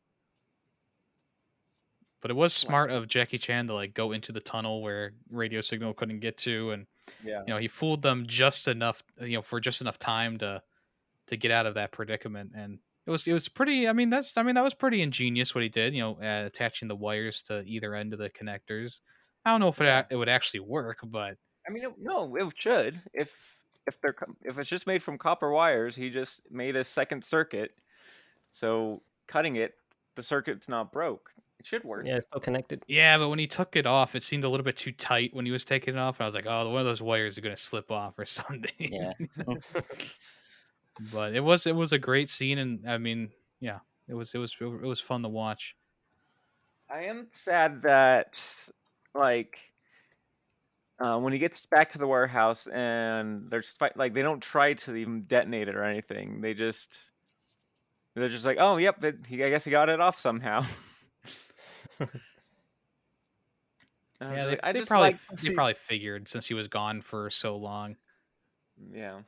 But 2.20 2.30
it 2.30 2.34
was 2.34 2.52
smart 2.52 2.90
of 2.90 3.06
Jackie 3.06 3.38
Chan 3.38 3.68
to 3.68 3.74
like 3.74 3.94
go 3.94 4.12
into 4.12 4.32
the 4.32 4.40
tunnel 4.40 4.82
where 4.82 5.12
radio 5.30 5.61
signal 5.61 5.94
couldn't 5.94 6.20
get 6.20 6.36
to 6.38 6.72
and 6.72 6.86
Yeah. 7.24 7.40
you 7.46 7.54
know, 7.54 7.59
he 7.59 7.68
fooled 7.68 8.02
them 8.02 8.24
just 8.26 8.68
enough, 8.68 9.02
you 9.20 9.36
know, 9.36 9.42
for 9.42 9.61
just 9.61 9.80
enough 9.80 9.98
time 9.98 10.38
to 10.38 10.62
to 11.26 11.36
get 11.36 11.50
out 11.50 11.66
of 11.66 11.74
that 11.74 11.92
predicament 11.92 12.52
and 12.54 12.78
it 13.06 13.11
was 13.11 13.26
it 13.26 13.32
was 13.32 13.48
pretty 13.48 13.88
I 13.88 13.92
mean 13.92 14.11
that's 14.11 14.36
I 14.36 14.42
mean 14.42 14.54
that 14.54 14.64
was 14.64 14.74
pretty 14.74 15.00
ingenious 15.00 15.54
what 15.54 15.62
he 15.62 15.70
did, 15.70 15.94
you 15.94 16.00
know, 16.00 16.18
uh, 16.22 16.46
attaching 16.46 16.88
the 16.88 16.96
wires 16.96 17.42
to 17.42 17.64
either 17.66 17.94
end 17.94 18.12
of 18.12 18.18
the 18.18 18.28
connectors. 18.28 19.00
I 19.44 19.50
don't 19.50 19.61
know 19.61 19.68
if 19.68 19.80
it 19.80 20.06
it 20.11 20.16
would 20.16 20.28
actually 20.28 20.61
work, 20.61 20.98
but 21.04 21.36
I 21.66 21.70
mean, 21.70 21.84
it, 21.84 21.92
no, 21.98 22.36
it 22.36 22.52
should. 22.56 23.00
If 23.14 23.56
if 23.86 24.00
they're 24.00 24.14
if 24.42 24.59
it's 24.59 24.68
just 24.68 24.86
made 24.86 25.02
from 25.02 25.16
copper 25.16 25.50
wires, 25.50 25.96
he 25.96 26.11
just 26.11 26.42
made 26.50 26.76
a 26.76 26.84
second 26.84 27.24
circuit. 27.24 27.72
So 28.50 29.02
cutting 29.26 29.56
it, 29.56 29.74
the 30.14 30.22
circuit's 30.22 30.68
not 30.68 30.92
broke. 30.92 31.30
It 31.68 31.76
should 31.76 31.84
work. 31.84 32.06
Yeah, 32.06 32.16
it's 32.16 32.26
still 32.26 32.40
connected. 32.40 32.82
Yeah, 32.88 33.18
but 33.18 33.28
when 33.28 33.38
he 33.38 33.46
took 33.46 33.76
it 33.76 33.84
off, 33.84 34.14
it 34.14 34.22
seemed 34.22 34.44
a 34.44 34.48
little 34.48 34.64
bit 34.64 34.78
too 34.78 34.92
tight 34.92 35.34
when 35.34 35.44
he 35.44 35.52
was 35.52 35.66
taking 35.66 35.94
it 35.96 35.98
off. 35.98 36.18
And 36.18 36.24
I 36.24 36.26
was 36.26 36.34
like, 36.34 36.46
oh, 36.46 36.70
one 36.70 36.80
of 36.80 36.86
those 36.86 37.02
wires 37.02 37.36
are 37.36 37.42
going 37.42 37.54
to 37.54 37.60
slip 37.60 37.90
off 37.90 38.18
or 38.18 38.24
something. 38.24 38.70
Yeah. 38.78 39.12
but 41.12 41.34
it 41.34 41.40
was 41.40 41.66
it 41.66 41.76
was 41.76 41.92
a 41.92 41.98
great 41.98 42.30
scene, 42.30 42.58
and 42.58 42.88
I 42.88 42.96
mean, 42.96 43.30
yeah, 43.60 43.80
it 44.08 44.14
was 44.14 44.34
it 44.34 44.38
was 44.38 44.56
it 44.60 44.64
was 44.64 44.98
fun 44.98 45.22
to 45.22 45.28
watch. 45.28 45.76
I 46.90 47.02
am 47.02 47.26
sad 47.28 47.82
that 47.82 48.42
like 49.14 49.58
uh, 50.98 51.18
when 51.18 51.34
he 51.34 51.38
gets 51.38 51.66
back 51.66 51.92
to 51.92 51.98
the 51.98 52.06
warehouse 52.06 52.66
and 52.66 53.50
there's 53.50 53.72
fight 53.72 53.94
like 53.94 54.14
they 54.14 54.22
don't 54.22 54.42
try 54.42 54.72
to 54.72 54.94
even 54.94 55.24
detonate 55.24 55.68
it 55.68 55.76
or 55.76 55.84
anything. 55.84 56.40
They 56.40 56.54
just 56.54 57.10
they're 58.14 58.28
just 58.28 58.46
like, 58.46 58.56
oh, 58.58 58.78
yep, 58.78 59.04
it, 59.04 59.26
he, 59.28 59.44
I 59.44 59.50
guess 59.50 59.64
he 59.64 59.70
got 59.70 59.90
it 59.90 60.00
off 60.00 60.18
somehow. 60.18 60.64
And 62.01 62.09
I 64.20 64.28
was 64.30 64.36
Yeah, 64.39 64.45
they, 64.45 64.51
like, 64.51 64.61
I 64.64 64.72
they 64.72 64.78
just 64.80 64.89
probably 64.91 65.11
like 65.11 65.26
to 65.36 65.47
they 65.47 65.55
probably 65.55 65.74
figured 65.74 66.28
since 66.28 66.47
he 66.47 66.55
was 66.55 66.68
gone 66.68 67.03
for 67.03 67.30
so 67.30 67.57
long. 67.57 67.97
Yeah. 68.93 69.20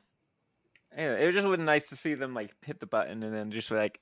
Anyway, 0.95 1.25
it 1.27 1.31
just 1.31 1.47
would 1.47 1.59
nice 1.61 1.89
to 1.89 1.95
see 1.95 2.13
them 2.15 2.33
like 2.33 2.53
hit 2.65 2.79
the 2.79 2.85
button 2.87 3.23
and 3.23 3.33
then 3.33 3.51
just 3.51 3.69
be 3.69 3.75
like, 3.75 3.99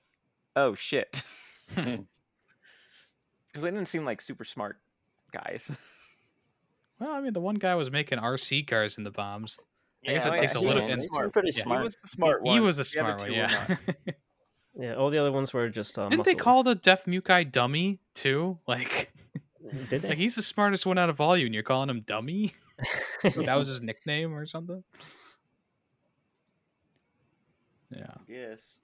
oh 0.55 0.75
shit. 0.75 1.21
Because 1.75 3.63
they 3.63 3.71
didn't 3.71 3.87
seem 3.87 4.03
like 4.03 4.21
super 4.21 4.45
smart 4.45 4.77
guys. 5.31 5.71
Well, 6.99 7.11
I 7.13 7.21
mean, 7.21 7.31
the 7.31 7.39
one 7.39 7.55
guy 7.55 7.75
was 7.75 7.89
making 7.89 8.19
RC 8.19 8.67
cars 8.67 8.97
in 8.97 9.05
the 9.05 9.09
bombs. 9.11 9.57
I 10.05 10.11
guess 10.11 10.25
Yeah, 10.25 10.27
it 10.27 10.33
oh, 10.33 10.41
takes 10.41 10.53
yeah, 10.53 10.57
a 10.57 10.61
he 10.61 10.67
little. 10.67 10.81
was 10.83 10.91
and- 10.91 11.01
Smart. 11.01 11.31
Pretty 11.31 11.51
Yeah. 11.55 11.63
smart. 11.63 11.79
He 11.79 11.83
was 11.85 11.95
the 12.03 12.07
smart 12.09 12.43
one. 12.43 12.53
He 12.55 12.59
was 12.59 12.75
the 12.75 12.81
The 12.81 12.85
smart 12.85 13.19
one, 13.21 13.31
yeah. 13.31 13.75
Not. 14.75 14.83
Yeah, 14.83 14.95
all 14.95 15.09
the 15.09 15.17
other 15.17 15.31
ones 15.31 15.53
were 15.53 15.69
just 15.69 15.97
uh, 15.97 16.09
Didn't 16.09 16.25
they 16.25 16.35
call 16.35 16.63
the 16.63 16.75
deaf 16.75 17.07
mute 17.07 17.25
guy 17.25 17.43
dummy 17.43 17.99
too? 18.13 18.57
Like, 18.67 19.13
Did 19.89 20.01
they? 20.01 20.09
like 20.09 20.17
he's 20.17 20.35
the 20.35 20.41
smartest 20.41 20.85
one 20.85 20.97
out 20.97 21.09
of 21.09 21.19
all 21.19 21.37
you, 21.37 21.45
and 21.45 21.53
you're 21.53 21.63
calling 21.63 21.89
him 21.89 22.01
dummy? 22.01 22.53
that 23.23 23.55
was 23.55 23.67
his 23.67 23.81
nickname 23.81 24.33
or 24.33 24.45
something. 24.45 24.83
Yeah. 27.91 28.13
Yes. 28.27 28.77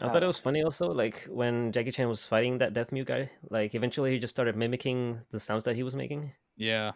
I 0.00 0.08
thought 0.08 0.22
it 0.22 0.26
was 0.26 0.38
funny 0.38 0.62
also, 0.62 0.90
like 0.90 1.26
when 1.28 1.72
Jackie 1.72 1.92
Chan 1.92 2.08
was 2.08 2.24
fighting 2.24 2.58
that 2.58 2.72
death 2.72 2.92
mute 2.92 3.08
guy. 3.08 3.30
Like 3.50 3.74
eventually, 3.74 4.12
he 4.12 4.18
just 4.18 4.34
started 4.34 4.56
mimicking 4.56 5.20
the 5.30 5.40
sounds 5.40 5.64
that 5.64 5.76
he 5.76 5.82
was 5.82 5.94
making. 5.94 6.32
Yeah. 6.56 6.92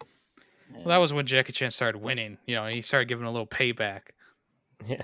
Well, 0.73 0.87
that 0.87 0.99
was 0.99 1.13
when 1.13 1.27
Jackie 1.27 1.53
Chan 1.53 1.73
started 1.73 1.99
winning. 1.99 2.39
You 2.47 2.55
know, 2.57 2.67
he 2.67 2.81
started 2.81 3.09
giving 3.09 3.27
a 3.27 3.31
little 3.31 3.47
payback. 3.47 4.01
Yeah. 4.89 5.03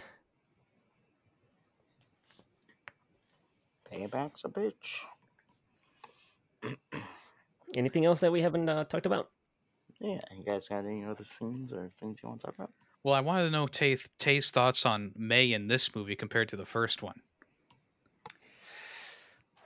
Payback's 3.93 4.43
a 4.45 4.49
bitch. 4.49 5.01
Anything 7.75 8.05
else 8.05 8.21
that 8.21 8.33
we 8.33 8.43
haven't 8.43 8.69
uh, 8.69 8.85
talked 8.85 9.07
about? 9.07 9.31
Yeah, 10.01 10.21
you 10.37 10.45
guys 10.45 10.69
got 10.69 10.85
any 10.85 11.05
other 11.05 11.25
scenes 11.25 11.73
or 11.73 11.91
things 11.99 12.19
you 12.23 12.29
want 12.29 12.41
to 12.41 12.47
talk 12.47 12.55
about? 12.57 12.73
Well, 13.03 13.15
I 13.15 13.21
wanted 13.21 13.45
to 13.45 13.51
know 13.51 13.67
Tay, 13.67 13.97
Tay's 14.19 14.51
thoughts 14.51 14.85
on 14.85 15.13
May 15.17 15.53
in 15.53 15.69
this 15.69 15.95
movie 15.95 16.17
compared 16.17 16.49
to 16.51 16.57
the 16.57 16.67
first 16.67 17.03
one. 17.03 17.21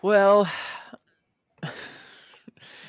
Well, 0.02 0.48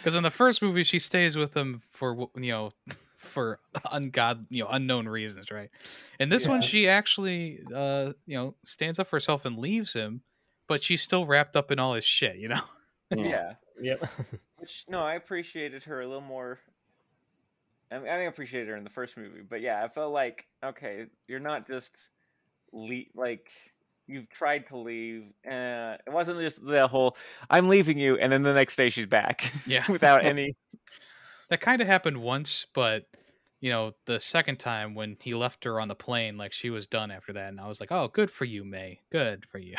Because 0.02 0.16
in 0.16 0.24
the 0.24 0.32
first 0.32 0.64
movie, 0.64 0.84
she 0.84 0.98
stays 0.98 1.36
with 1.36 1.56
him 1.56 1.82
for 1.92 2.28
you 2.36 2.52
know, 2.52 2.72
for 3.18 3.60
ungod, 3.86 4.48
you 4.50 4.64
know, 4.64 4.70
unknown 4.72 5.08
reasons, 5.08 5.52
right? 5.52 5.70
In 6.20 6.30
this 6.30 6.48
one, 6.48 6.62
she 6.62 6.88
actually, 6.88 7.60
uh, 7.74 8.14
you 8.26 8.36
know, 8.36 8.56
stands 8.64 8.98
up 8.98 9.08
for 9.08 9.18
herself 9.18 9.46
and 9.46 9.60
leaves 9.60 9.94
him, 9.94 10.22
but 10.72 10.82
she's 10.82 11.02
still 11.02 11.26
wrapped 11.26 11.58
up 11.58 11.70
in 11.70 11.80
all 11.80 11.96
his 11.96 12.06
shit, 12.06 12.38
you 12.38 12.48
know. 12.48 12.62
yeah. 13.14 13.56
Yep. 13.82 14.10
Which 14.56 14.86
no, 14.88 15.02
I 15.02 15.16
appreciated 15.16 15.84
her 15.84 16.00
a 16.00 16.08
little 16.08 16.22
more. 16.22 16.62
I 17.92 18.00
mean, 18.00 18.08
I 18.08 18.14
didn't 18.14 18.30
appreciate 18.30 18.70
her 18.70 18.78
in 18.78 18.86
the 18.86 18.90
first 18.90 19.18
movie, 19.18 19.42
but 19.42 19.60
yeah, 19.60 19.84
I 19.84 19.90
felt 19.90 20.14
like 20.14 20.48
okay, 20.64 21.08
you're 21.28 21.42
not 21.42 21.68
just 21.68 22.12
le- 22.72 23.12
like 23.16 23.52
you've 24.08 24.30
tried 24.30 24.68
to 24.68 24.78
leave. 24.78 25.24
Uh, 25.46 25.98
it 26.08 26.14
wasn't 26.14 26.40
just 26.40 26.66
the 26.66 26.88
whole 26.88 27.18
"I'm 27.50 27.68
leaving 27.68 27.98
you" 27.98 28.16
and 28.18 28.32
then 28.32 28.44
the 28.44 28.54
next 28.54 28.78
day 28.78 28.88
she's 28.88 29.08
back. 29.08 29.52
Yeah. 29.68 29.84
without 29.92 30.24
any. 30.26 30.54
That 31.50 31.60
kind 31.60 31.82
of 31.82 31.88
happened 31.90 32.16
once, 32.16 32.66
but 32.74 33.08
you 33.60 33.72
know, 33.72 33.92
the 34.06 34.22
second 34.22 34.60
time 34.60 34.96
when 34.96 35.18
he 35.20 35.34
left 35.34 35.66
her 35.66 35.82
on 35.82 35.90
the 35.90 35.96
plane, 35.96 36.38
like 36.38 36.54
she 36.54 36.70
was 36.70 36.88
done 36.88 37.12
after 37.12 37.34
that, 37.34 37.50
and 37.50 37.60
I 37.60 37.68
was 37.68 37.82
like, 37.82 37.92
"Oh, 37.92 38.08
good 38.08 38.32
for 38.32 38.46
you, 38.46 38.64
May. 38.64 39.02
Good 39.12 39.46
for 39.46 39.60
you." 39.60 39.76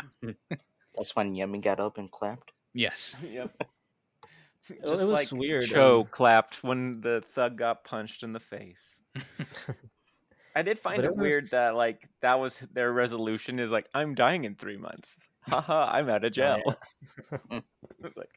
That's 0.97 1.15
when 1.17 1.35
Yemi 1.35 1.63
got 1.63 1.81
up 1.81 1.99
and 1.99 2.11
clapped. 2.11 2.53
Yes. 2.75 3.15
Yep. 3.25 3.51
it 4.71 4.89
was 4.91 5.05
like 5.07 5.31
weird, 5.33 5.65
Cho 5.65 6.01
um, 6.03 6.07
clapped 6.07 6.63
when 6.63 7.01
the 7.01 7.21
thug 7.33 7.59
got 7.59 7.83
punched 7.85 8.23
in 8.23 8.33
the 8.33 8.39
face. 8.41 9.03
I 10.55 10.63
did 10.63 10.79
find 10.79 10.97
But 10.97 11.05
it, 11.07 11.09
it 11.09 11.17
weird 11.17 11.43
was- 11.43 11.51
that 11.51 11.75
like 11.75 12.09
that 12.21 12.39
was 12.39 12.59
their 12.73 12.93
resolution 12.93 13.59
is 13.59 13.71
like 13.71 13.89
I'm 13.95 14.15
dying 14.15 14.45
in 14.45 14.55
three 14.55 14.77
months. 14.77 15.19
Haha, 15.41 15.91
I'm 15.91 16.09
out 16.09 16.25
of 16.25 16.33
jail. 16.33 16.61
yeah. 17.51 17.61
it's 18.05 18.17
like, 18.17 18.29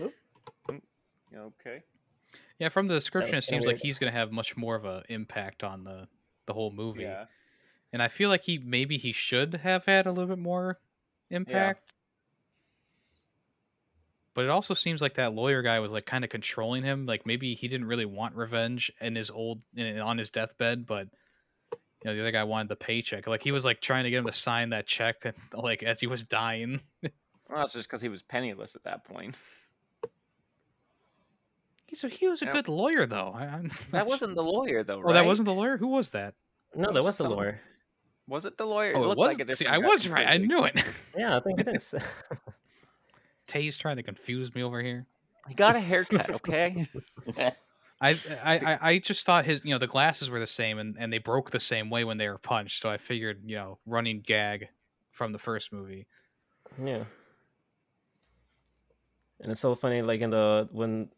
"Oop, 0.00 0.14
mm, 0.70 0.80
okay. 1.36 1.82
Yeah, 2.58 2.70
from 2.70 2.88
the 2.88 2.94
description, 2.94 3.34
it 3.34 3.38
was 3.38 3.46
kinda 3.46 3.62
seems 3.62 3.66
like 3.66 3.78
he's 3.78 3.98
going 3.98 4.10
to 4.10 4.18
have 4.18 4.32
much 4.32 4.56
more 4.56 4.74
of 4.74 4.86
an 4.86 5.02
impact 5.10 5.62
on 5.62 5.84
the 5.84 6.08
the 6.46 6.54
whole 6.54 6.70
movie. 6.70 7.02
Yeah. 7.02 7.26
and 7.92 8.02
I 8.02 8.08
feel 8.08 8.30
like 8.30 8.44
he 8.44 8.56
maybe 8.58 8.96
he 8.96 9.12
should 9.12 9.52
have 9.56 9.84
had 9.84 10.06
a 10.06 10.12
little 10.12 10.28
bit 10.34 10.38
more 10.42 10.78
impact. 11.28 11.92
But 14.36 14.44
it 14.44 14.50
also 14.50 14.74
seems 14.74 15.00
like 15.00 15.14
that 15.14 15.32
lawyer 15.34 15.62
guy 15.62 15.80
was 15.80 15.90
like 15.90 16.04
kind 16.06 16.22
of 16.22 16.30
controlling 16.30 16.82
him. 16.84 17.06
Like 17.06 17.26
maybe 17.26 17.54
he 17.54 17.66
didn't 17.68 17.86
really 17.88 18.04
want 18.04 18.36
revenge 18.36 18.92
in 19.00 19.16
his 19.16 19.30
old 19.30 19.62
in, 19.74 19.98
on 19.98 20.18
his 20.18 20.28
deathbed, 20.30 20.84
but 20.86 21.08
you 21.72 21.78
know 22.04 22.14
the 22.14 22.20
other 22.20 22.30
guy 22.32 22.44
wanted 22.44 22.68
the 22.68 22.76
paycheck. 22.76 23.26
Like 23.26 23.42
he 23.42 23.50
was 23.50 23.64
like 23.64 23.80
trying 23.80 24.04
to 24.04 24.10
get 24.10 24.18
him 24.18 24.26
to 24.26 24.32
sign 24.32 24.70
that 24.70 24.86
check, 24.86 25.24
like 25.54 25.82
as 25.82 25.98
he 26.00 26.06
was 26.06 26.22
dying. 26.22 26.80
Well, 27.48 27.60
that's 27.60 27.74
just 27.74 27.88
because 27.88 28.02
he 28.02 28.08
was 28.08 28.22
penniless 28.24 28.74
at 28.74 28.82
that 28.84 29.04
point. 29.04 29.36
He's 31.86 32.02
a, 32.02 32.08
he 32.08 32.26
was 32.26 32.42
a 32.42 32.46
Yeah. 32.46 32.52
good 32.52 32.66
lawyer 32.68 33.06
though. 33.06 33.32
I, 33.34 33.60
That 33.92 34.06
wasn't 34.08 34.34
the 34.34 34.42
lawyer 34.42 34.82
though, 34.82 34.96
su- 34.96 35.02
right? 35.02 35.10
Oh, 35.10 35.14
that 35.14 35.24
wasn't 35.24 35.46
the 35.46 35.54
lawyer. 35.54 35.76
Who 35.76 35.86
was 35.86 36.08
that? 36.10 36.34
No, 36.74 36.86
That 36.88 36.94
that 36.94 36.94
was 36.94 37.04
was 37.04 37.16
the 37.18 37.22
someone- 37.24 37.38
lawyer. 37.38 37.60
Was 38.28 38.44
it 38.46 38.58
the 38.58 38.66
lawyer? 38.66 38.94
Oh, 38.96 39.04
it 39.04 39.06
looked 39.06 39.18
was. 39.20 39.38
like 39.38 39.48
a 39.48 39.54
See, 39.54 39.66
I 39.68 39.78
was 39.78 40.08
right. 40.08 40.26
I 40.26 40.38
knew 40.38 40.64
it. 40.64 40.82
Yeah, 41.16 41.36
I 41.36 41.40
think 41.40 41.60
it 41.60 41.68
is. 41.68 41.94
Tay's 43.46 43.76
trying 43.76 43.96
to 43.96 44.02
confuse 44.02 44.54
me 44.54 44.62
over 44.62 44.82
here. 44.82 45.06
He 45.48 45.54
got 45.54 45.76
a 45.76 45.80
haircut, 45.80 46.28
okay? 46.30 46.86
I, 48.00 48.10
I, 48.10 48.18
I, 48.44 48.78
I 48.82 48.98
just 48.98 49.24
thought 49.24 49.44
his, 49.44 49.64
you 49.64 49.70
know, 49.70 49.78
the 49.78 49.86
glasses 49.86 50.28
were 50.28 50.40
the 50.40 50.46
same 50.46 50.78
and, 50.78 50.96
and 50.98 51.12
they 51.12 51.18
broke 51.18 51.50
the 51.50 51.60
same 51.60 51.88
way 51.88 52.04
when 52.04 52.18
they 52.18 52.28
were 52.28 52.38
punched. 52.38 52.82
So 52.82 52.90
I 52.90 52.98
figured, 52.98 53.42
you 53.46 53.56
know, 53.56 53.78
running 53.86 54.20
gag 54.20 54.68
from 55.12 55.32
the 55.32 55.38
first 55.38 55.72
movie. 55.72 56.06
Yeah. 56.82 57.04
And 59.40 59.52
it's 59.52 59.60
so 59.60 59.74
funny, 59.74 60.02
like 60.02 60.20
in 60.20 60.30
the 60.30 60.68
when 60.72 61.08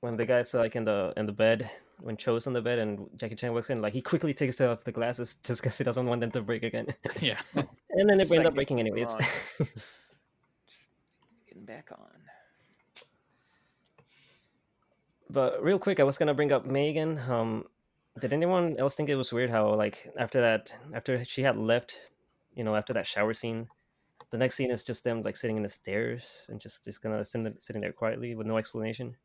when 0.00 0.16
the 0.16 0.26
guy's 0.26 0.54
like 0.54 0.76
in 0.76 0.84
the 0.84 1.12
in 1.16 1.26
the 1.26 1.32
bed 1.32 1.70
when 2.00 2.16
Cho's 2.16 2.46
on 2.46 2.52
the 2.52 2.62
bed 2.62 2.78
and 2.78 3.08
Jackie 3.16 3.34
Chan 3.34 3.52
walks 3.52 3.70
in, 3.70 3.82
like 3.82 3.92
he 3.92 4.00
quickly 4.00 4.32
takes 4.32 4.60
off 4.60 4.84
the 4.84 4.92
glasses 4.92 5.36
just 5.36 5.62
because 5.62 5.76
he 5.76 5.84
doesn't 5.84 6.06
want 6.06 6.20
them 6.20 6.30
to 6.32 6.40
break 6.40 6.62
again. 6.62 6.86
Yeah. 7.20 7.38
and 7.54 8.08
then 8.08 8.18
they 8.18 8.36
end 8.36 8.46
up 8.46 8.54
breaking 8.54 8.80
anyways. 8.80 9.14
On. 11.68 11.76
Just 11.76 11.76
getting 11.76 11.76
back 11.76 11.92
on. 11.92 12.20
but 15.30 15.62
real 15.62 15.78
quick, 15.78 16.00
I 16.00 16.04
was 16.04 16.18
gonna 16.18 16.34
bring 16.34 16.52
up 16.52 16.66
Megan. 16.66 17.18
Um, 17.18 17.64
did 18.18 18.32
anyone 18.32 18.76
else 18.78 18.94
think 18.94 19.08
it 19.08 19.16
was 19.16 19.32
weird 19.32 19.50
how 19.50 19.74
like 19.74 20.10
after 20.18 20.40
that 20.40 20.74
after 20.94 21.24
she 21.24 21.42
had 21.42 21.56
left, 21.56 21.98
you 22.54 22.64
know, 22.64 22.74
after 22.74 22.92
that 22.94 23.06
shower 23.06 23.34
scene, 23.34 23.68
the 24.30 24.38
next 24.38 24.56
scene 24.56 24.70
is 24.70 24.84
just 24.84 25.04
them 25.04 25.22
like 25.22 25.36
sitting 25.36 25.56
in 25.56 25.62
the 25.62 25.68
stairs 25.68 26.46
and 26.48 26.60
just 26.60 26.84
just 26.84 27.02
gonna 27.02 27.24
sitting 27.24 27.54
sitting 27.58 27.82
there 27.82 27.92
quietly 27.92 28.34
with 28.34 28.46
no 28.46 28.56
explanation. 28.56 29.16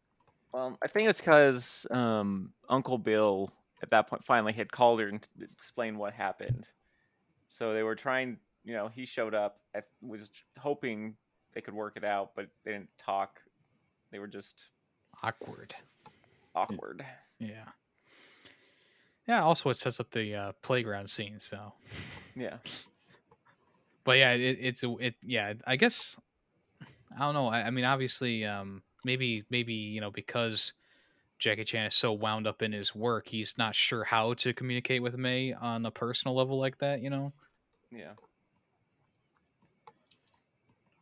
Well, 0.51 0.77
I 0.83 0.87
think 0.87 1.09
it's 1.09 1.19
because 1.19 1.87
um, 1.89 2.53
Uncle 2.69 2.99
Bill 2.99 3.51
at 3.81 3.89
that 3.89 4.07
point 4.07 4.23
finally 4.23 4.53
had 4.53 4.71
called 4.71 4.99
her 4.99 5.07
and 5.07 5.27
explained 5.41 5.97
what 5.97 6.13
happened. 6.13 6.67
So 7.47 7.73
they 7.73 7.83
were 7.83 7.95
trying 7.95 8.37
you 8.63 8.73
know, 8.73 8.87
he 8.87 9.05
showed 9.05 9.33
up. 9.33 9.59
I 9.75 9.81
was 10.01 10.29
hoping 10.57 11.15
they 11.53 11.61
could 11.61 11.73
work 11.73 11.93
it 11.97 12.03
out, 12.03 12.31
but 12.35 12.47
they 12.63 12.71
didn't 12.71 12.89
talk. 12.97 13.39
They 14.11 14.19
were 14.19 14.27
just 14.27 14.65
Awkward. 15.21 15.73
awkward. 16.55 17.05
Yeah. 17.39 17.65
Yeah. 19.27 19.43
Also, 19.43 19.69
it 19.69 19.77
sets 19.77 19.99
up 19.99 20.11
the 20.11 20.35
uh, 20.35 20.51
playground 20.61 21.09
scene. 21.09 21.39
So, 21.39 21.73
Yeah. 22.35 22.57
but 24.03 24.17
yeah, 24.17 24.33
it, 24.33 24.57
it's 24.59 24.83
a 24.83 24.95
it. 24.99 25.15
Yeah, 25.23 25.53
I 25.65 25.75
guess 25.77 26.19
I 27.15 27.19
don't 27.19 27.33
know. 27.33 27.47
I, 27.47 27.63
I 27.63 27.69
mean, 27.69 27.85
obviously, 27.85 28.45
um, 28.45 28.81
maybe 29.03 29.43
maybe 29.49 29.73
you 29.73 30.01
know 30.01 30.11
because 30.11 30.73
Jackie 31.39 31.63
Chan 31.63 31.85
is 31.87 31.95
so 31.95 32.11
wound 32.13 32.47
up 32.47 32.61
in 32.61 32.71
his 32.71 32.93
work, 32.93 33.27
he's 33.27 33.57
not 33.57 33.75
sure 33.75 34.03
how 34.03 34.33
to 34.35 34.53
communicate 34.53 35.01
with 35.01 35.17
May 35.17 35.53
on 35.53 35.85
a 35.85 35.91
personal 35.91 36.35
level 36.35 36.59
like 36.59 36.79
that. 36.79 37.01
You 37.01 37.09
know. 37.09 37.33
Yeah. 37.91 38.13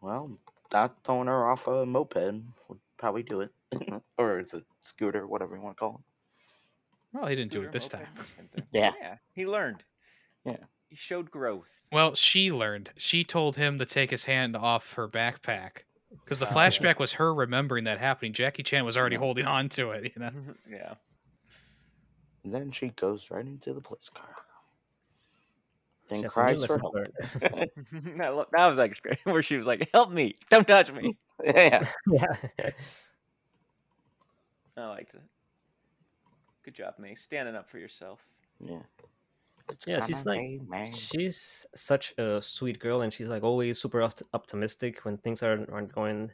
Well, 0.02 0.32
not 0.74 0.96
throwing 1.04 1.28
her 1.28 1.50
off 1.50 1.68
a 1.68 1.86
moped 1.86 2.16
would 2.16 2.80
probably 2.98 3.24
do 3.24 3.42
it, 3.42 3.52
or 4.18 4.44
the 4.52 4.64
scooter, 4.82 5.28
whatever 5.28 5.56
you 5.56 5.62
want 5.62 5.78
to 5.78 5.80
call 5.80 5.96
it. 5.96 7.18
Well, 7.18 7.28
he 7.28 7.36
didn't 7.36 7.52
do 7.52 7.62
it 7.62 7.72
this 7.72 7.92
moped, 7.92 8.06
time. 8.06 8.50
Yeah. 8.72 8.92
Yeah. 9.00 9.16
He 9.34 9.46
learned. 9.46 9.84
Yeah. 10.46 10.58
He 10.90 10.96
showed 10.96 11.30
growth. 11.32 11.70
Well, 11.92 12.16
she 12.16 12.52
learned. 12.52 12.92
She 12.98 13.24
told 13.24 13.56
him 13.56 13.80
to 13.80 13.86
take 13.86 14.10
his 14.10 14.26
hand 14.26 14.56
off 14.56 14.94
her 14.94 15.08
backpack 15.08 15.84
because 16.24 16.40
the 16.40 16.48
Oh, 16.48 16.54
flashback 16.54 17.00
was 17.00 17.14
her 17.14 17.34
remembering 17.34 17.86
that 17.86 18.00
happening. 18.00 18.34
Jackie 18.34 18.64
Chan 18.64 18.84
was 18.84 18.98
already 18.98 19.16
holding 19.16 19.46
on 19.46 19.70
to 19.70 19.92
it. 19.92 20.12
You 20.16 20.22
know. 20.22 20.32
yeah. 20.70 20.94
And 22.44 22.54
then 22.54 22.72
she 22.72 22.90
goes 22.90 23.28
right 23.30 23.46
into 23.46 23.74
the 23.74 23.82
police 23.82 24.10
car. 24.14 24.36
Then 26.12 26.22
Just 26.24 26.38
a 26.38 26.54
new 26.54 26.68
for 26.68 26.78
help. 26.78 26.94
that, 27.40 28.36
lo- 28.36 28.46
that 28.52 28.68
was 28.68 28.78
like 28.78 29.02
great. 29.02 29.18
Where 29.24 29.42
she 29.42 29.56
was 29.58 29.66
like, 29.66 29.90
"Help 29.94 30.12
me! 30.12 30.36
Don't 30.50 30.68
touch 30.68 30.92
me!" 30.92 31.18
yeah. 31.44 31.86
yeah. 32.08 32.70
I 34.78 34.88
liked 34.88 35.14
it. 35.14 35.22
Good 36.64 36.76
job, 36.76 36.96
May. 37.00 37.16
Standing 37.16 37.56
up 37.56 37.70
for 37.70 37.78
yourself. 37.80 38.20
Yeah. 38.60 38.80
It's 39.72 39.88
Yeah, 39.88 40.04
she's 40.06 40.26
like- 40.26 40.62
man. 40.68 40.92
she's 40.92 41.66
such 41.76 42.14
a 42.18 42.42
sweet 42.42 42.80
girl, 42.80 43.02
and 43.02 43.12
she's 43.14 43.28
like 43.30 43.44
always 43.44 43.80
super 43.82 44.02
optimistic 44.34 45.00
when 45.06 45.18
things 45.18 45.42
aren't, 45.44 45.70
aren't 45.70 45.94
going, 45.94 46.32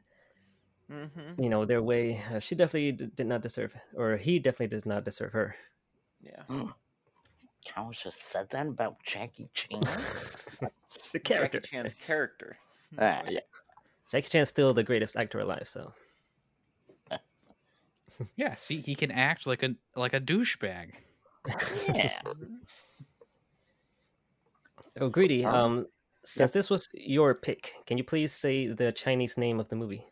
Mm-hmm. 0.91 1.43
you 1.43 1.49
know, 1.49 1.65
their 1.65 1.83
way. 1.83 2.23
Uh, 2.33 2.39
she 2.39 2.55
definitely 2.55 2.93
d- 2.93 3.11
did 3.13 3.27
not 3.27 3.41
deserve, 3.41 3.75
or 3.93 4.15
he 4.15 4.39
definitely 4.39 4.67
does 4.75 4.85
not 4.85 5.03
deserve 5.05 5.33
her. 5.33 5.55
Yeah. 6.21 6.43
I 7.75 7.81
was 7.81 7.97
just 7.97 8.31
said 8.31 8.49
that 8.51 8.67
about 8.67 8.97
Jackie 9.03 9.49
Chan. 9.53 9.81
The 11.13 11.19
character. 11.19 11.59
Jackie 11.59 11.69
Chan's 11.75 11.93
character. 11.93 12.57
Ah, 12.99 13.21
yeah. 13.29 13.39
Jackie 14.11 14.29
Chan's 14.29 14.49
still 14.49 14.73
the 14.73 14.83
greatest 14.83 15.15
actor 15.17 15.39
alive, 15.39 15.67
so 15.67 15.91
Yeah. 18.35 18.55
See, 18.55 18.81
he 18.81 18.95
can 18.95 19.11
act 19.11 19.45
like 19.45 19.63
a 19.63 19.75
like 19.95 20.13
a 20.13 20.19
douchebag. 20.21 20.91
Yeah. 21.93 22.19
Oh, 24.99 25.09
greedy. 25.09 25.45
Um, 25.45 25.53
Um, 25.55 25.87
since 26.25 26.51
this 26.51 26.69
was 26.69 26.87
your 26.93 27.35
pick, 27.35 27.73
can 27.85 27.97
you 27.97 28.03
please 28.03 28.33
say 28.33 28.67
the 28.67 28.91
Chinese 28.91 29.37
name 29.37 29.59
of 29.59 29.69
the 29.69 29.75
movie? 29.75 30.05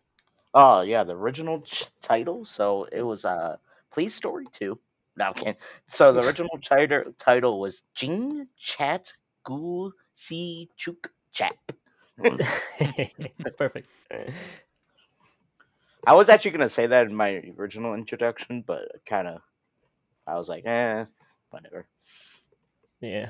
Oh 0.53 0.81
yeah, 0.81 1.03
the 1.03 1.15
original 1.15 1.61
ch- 1.61 1.85
title. 2.01 2.45
So 2.45 2.85
it 2.91 3.01
was 3.01 3.25
uh, 3.25 3.57
Please 3.91 4.13
Story 4.13 4.45
Two. 4.53 4.79
No, 5.17 5.25
I'm 5.25 5.33
kidding. 5.33 5.55
So 5.89 6.11
the 6.11 6.25
original 6.25 6.57
title 6.63 7.13
title 7.19 7.59
was 7.59 7.83
Jing 7.95 8.47
Chat 8.59 9.13
Gu 9.43 9.91
Si 10.15 10.69
Chuk 10.77 11.09
Chap. 11.31 11.57
Perfect. 13.57 13.87
I 16.07 16.13
was 16.13 16.29
actually 16.29 16.51
gonna 16.51 16.69
say 16.69 16.87
that 16.87 17.07
in 17.07 17.15
my 17.15 17.41
original 17.57 17.93
introduction, 17.93 18.63
but 18.65 18.83
kind 19.07 19.27
of, 19.27 19.41
I 20.27 20.35
was 20.35 20.49
like, 20.49 20.65
eh, 20.65 21.05
whatever. 21.49 21.87
Yeah. 23.01 23.29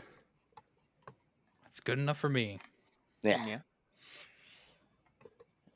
That's 1.63 1.79
good 1.79 1.99
enough 1.99 2.17
for 2.17 2.29
me. 2.29 2.59
Yeah. 3.23 3.43
Yeah. 3.45 3.59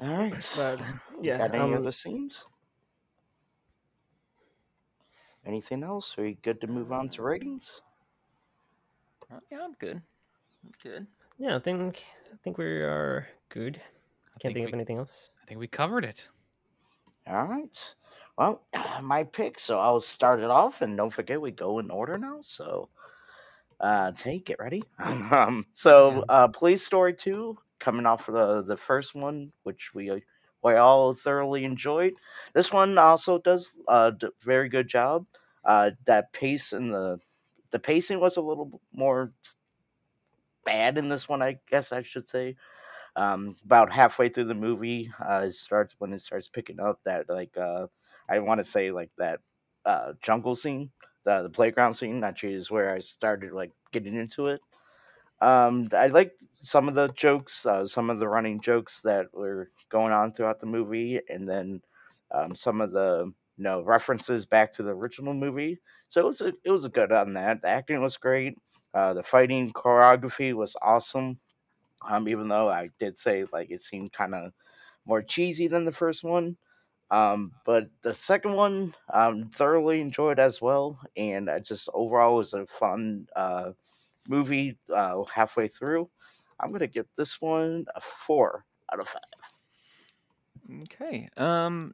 All 0.01 0.18
right. 0.18 0.49
But 0.55 0.82
yeah, 1.22 1.38
Got 1.38 1.55
any 1.55 1.64
um, 1.64 1.74
other 1.74 1.91
scenes? 1.91 2.43
Anything 5.46 5.84
else? 5.84 6.16
Are 6.18 6.28
you 6.28 6.36
good 6.42 6.62
to 6.62 6.68
move 6.68 6.92
on 6.92 7.10
to 7.10 7.22
ratings? 7.22 7.82
Uh, 9.32 9.40
yeah, 9.52 9.60
I'm 9.64 9.74
good. 9.74 10.02
I'm 10.64 10.72
good. 10.84 11.08
yeah, 11.38 11.56
I 11.56 11.60
think 11.60 12.04
I 12.34 12.38
think 12.44 12.58
we 12.58 12.66
are 12.66 13.28
good. 13.50 13.82
I 14.36 14.40
Can't 14.40 14.54
think, 14.54 14.66
we, 14.66 14.70
of 14.70 14.74
anything 14.74 14.98
else. 14.98 15.30
I 15.42 15.46
think 15.48 15.60
we 15.60 15.68
covered 15.68 16.06
it. 16.06 16.28
All 17.28 17.46
right. 17.46 17.96
Well, 18.38 18.62
my 19.02 19.24
pick. 19.24 19.60
So 19.60 19.80
I'll 19.80 20.00
start 20.02 20.40
it 20.40 20.50
off, 20.50 20.82
and 20.82 20.98
don't 20.98 21.14
forget 21.14 21.42
we 21.42 21.52
go 21.52 21.80
in 21.80 21.92
order 21.92 22.18
now. 22.18 22.40
So, 22.42 22.90
uh, 23.80 24.12
take 24.12 24.50
it 24.50 24.58
ready. 24.60 24.84
um, 25.00 25.66
so, 25.74 26.26
uh, 26.28 26.48
Police 26.48 26.86
Story 26.86 27.14
Two, 27.14 27.58
coming 27.80 28.06
off 28.06 28.28
of 28.28 28.34
the 28.34 28.64
the 28.74 28.78
first 28.78 29.16
one, 29.16 29.52
which 29.64 29.92
we 29.94 30.10
uh, 30.10 30.20
we 30.64 30.76
all 30.76 31.14
thoroughly 31.14 31.66
enjoyed. 31.66 32.14
This 32.53 32.72
one 32.74 32.97
also 32.97 33.39
does 33.39 33.70
a 33.88 34.14
very 34.43 34.70
good 34.70 34.88
job. 34.88 35.26
Uh, 35.66 35.91
that 36.05 36.34
pace 36.34 36.74
and 36.74 36.93
the 36.93 37.20
the 37.72 37.80
pacing 37.80 38.20
was 38.20 38.38
a 38.38 38.41
little 38.41 38.82
more 38.93 39.32
bad 40.66 40.97
in 40.97 41.10
this 41.10 41.28
one, 41.28 41.41
I 41.41 41.57
guess 41.70 41.91
I 41.91 42.03
should 42.03 42.30
say. 42.30 42.55
Um, 43.16 43.55
about 43.66 43.91
halfway 43.91 44.30
through 44.30 44.45
the 44.45 44.55
movie, 44.55 45.12
uh, 45.20 45.43
it 45.45 45.53
starts 45.53 45.95
when 45.99 46.14
it 46.14 46.22
starts 46.22 46.47
picking 46.49 46.80
up 46.80 46.99
that 47.05 47.30
like 47.30 47.57
uh, 47.57 47.88
I 48.30 48.39
want 48.39 48.60
to 48.60 48.64
say 48.64 48.91
like 48.91 49.12
that 49.18 49.39
uh, 49.86 50.14
jungle 50.24 50.55
scene, 50.55 50.91
the 51.26 51.43
the 51.43 51.49
playground 51.49 51.95
scene. 51.95 52.24
Actually, 52.24 52.53
is 52.55 52.72
where 52.72 52.93
I 52.93 52.99
started 52.99 53.53
like 53.53 53.72
getting 53.91 54.16
into 54.16 54.47
it. 54.47 54.62
Um, 55.42 55.90
I 55.94 56.08
like 56.08 56.34
some 56.64 56.88
of 56.90 56.96
the 56.96 57.08
jokes, 57.10 57.66
uh, 57.66 57.88
some 57.88 58.10
of 58.10 58.20
the 58.20 58.28
running 58.28 58.62
jokes 58.62 59.02
that 59.02 59.34
were 59.34 59.70
going 59.90 60.12
on 60.14 60.32
throughout 60.32 60.60
the 60.60 60.66
movie, 60.68 61.20
and 61.30 61.48
then 61.48 61.82
um, 62.32 62.56
some 62.56 62.82
of 62.82 62.92
the 62.92 63.32
you 63.58 63.64
know 63.64 63.82
references 63.82 64.46
back 64.46 64.74
to 64.74 64.84
the 64.84 64.92
original 64.92 65.34
movie. 65.34 65.80
So 66.10 66.22
it 66.22 66.26
was 66.28 66.42
a, 66.42 66.54
it 66.64 66.72
was 66.72 66.86
a 66.86 66.90
good 66.90 67.12
on 67.12 67.34
that. 67.34 67.62
The 67.62 67.68
acting 67.70 68.02
was 68.02 68.18
great. 68.18 68.58
Uh, 68.94 69.14
the 69.14 69.24
fighting 69.24 69.72
choreography 69.74 70.54
was 70.54 70.76
awesome. 70.82 71.40
Um, 72.08 72.28
even 72.30 72.48
though 72.48 72.70
I 72.70 72.90
did 73.00 73.20
say 73.20 73.46
like 73.52 73.72
it 73.72 73.82
seemed 73.82 74.14
kind 74.14 74.34
of 74.36 74.52
more 75.06 75.22
cheesy 75.22 75.68
than 75.68 75.86
the 75.86 75.92
first 75.92 76.24
one. 76.24 76.58
Um, 77.12 77.54
but 77.66 77.90
the 78.04 78.14
second 78.14 78.54
one, 78.54 78.96
um, 79.14 79.50
thoroughly 79.56 80.02
enjoyed 80.02 80.40
as 80.40 80.62
well, 80.62 81.00
and 81.18 81.50
I 81.50 81.60
just 81.60 81.90
overall 81.94 82.38
was 82.38 82.54
a 82.54 82.66
fun 82.68 83.28
uh, 83.36 83.72
movie 84.30 84.78
uh, 84.96 85.22
halfway 85.34 85.68
through. 85.68 86.10
I'm 86.60 86.72
gonna 86.72 86.88
give 86.88 87.08
this 87.18 87.42
one 87.42 87.86
a 87.96 88.02
four 88.02 88.66
out 88.94 89.00
of 89.00 89.08
five. 89.08 89.22
Okay. 90.84 91.30
Um 91.36 91.94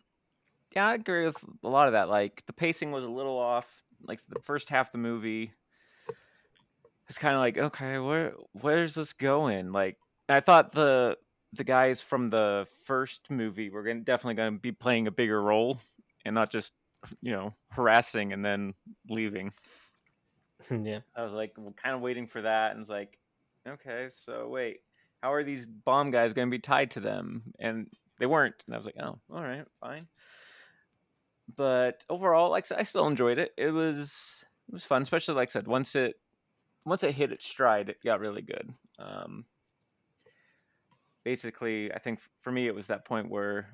yeah, 0.76 0.88
I 0.88 0.94
agree 0.96 1.26
with 1.26 1.38
a 1.64 1.70
lot 1.70 1.88
of 1.88 1.94
that. 1.94 2.10
Like 2.10 2.44
the 2.46 2.54
pacing 2.54 2.92
was 2.92 3.06
a 3.06 3.10
little 3.10 3.38
off. 3.38 3.84
Like 4.06 4.20
the 4.28 4.42
first 4.42 4.70
half 4.70 4.90
of 4.90 4.92
the 4.92 4.98
movie 4.98 5.54
it's 7.08 7.18
kind 7.18 7.36
of 7.36 7.40
like, 7.40 7.58
okay, 7.58 8.00
where 8.00 8.34
where's 8.54 8.96
this 8.96 9.14
going? 9.14 9.72
Like 9.72 9.98
I 10.28 10.40
thought 10.40 10.72
the 10.72 11.18
the 11.54 11.64
guys 11.64 12.02
from 12.02 12.30
the 12.30 12.68
first 12.84 13.30
movie 13.30 13.70
were 13.70 13.84
to 13.84 13.94
definitely 14.02 14.36
going 14.36 14.54
to 14.54 14.60
be 14.60 14.72
playing 14.72 15.08
a 15.08 15.12
bigger 15.12 15.42
role 15.42 15.80
and 16.26 16.36
not 16.36 16.52
just, 16.52 16.74
you 17.22 17.32
know, 17.32 17.54
harassing 17.70 18.34
and 18.34 18.44
then 18.44 18.74
leaving. 19.10 19.54
yeah. 20.72 21.00
I 21.16 21.24
was 21.24 21.34
like 21.34 21.56
kind 21.56 21.96
of 21.96 22.02
waiting 22.02 22.28
for 22.28 22.42
that, 22.42 22.72
and 22.72 22.82
it's 22.82 22.90
like, 22.90 23.20
okay, 23.68 24.08
so 24.10 24.48
wait, 24.48 24.82
how 25.22 25.34
are 25.34 25.44
these 25.44 25.68
bomb 25.68 26.12
guys 26.12 26.34
going 26.34 26.48
to 26.48 26.52
be 26.52 26.60
tied 26.60 26.92
to 26.92 27.00
them? 27.00 27.54
And 27.60 27.88
they 28.20 28.26
weren't, 28.26 28.56
and 28.66 28.76
I 28.76 28.78
was 28.78 28.86
like, 28.86 28.98
oh, 29.00 29.20
all 29.32 29.44
right, 29.44 29.66
fine. 29.82 30.08
But 31.56 32.04
overall, 32.10 32.50
like 32.50 32.72
I 32.72 32.84
still 32.84 33.08
enjoyed 33.08 33.38
it. 33.38 33.52
It 33.58 33.72
was 33.72 34.44
it 34.68 34.74
was 34.74 34.84
fun, 34.84 35.02
especially 35.02 35.36
like 35.36 35.50
I 35.50 35.52
said, 35.52 35.68
once 35.68 35.96
it 35.96 36.16
once 36.86 37.04
it 37.04 37.14
hit 37.14 37.32
its 37.32 37.46
stride, 37.46 37.90
it 37.90 38.04
got 38.04 38.20
really 38.20 38.42
good. 38.42 38.74
Um, 39.00 39.46
basically, 41.24 41.92
I 41.92 42.00
think 42.00 42.20
for 42.42 42.52
me, 42.52 42.68
it 42.68 42.76
was 42.76 42.88
that 42.88 43.06
point 43.06 43.30
where 43.30 43.68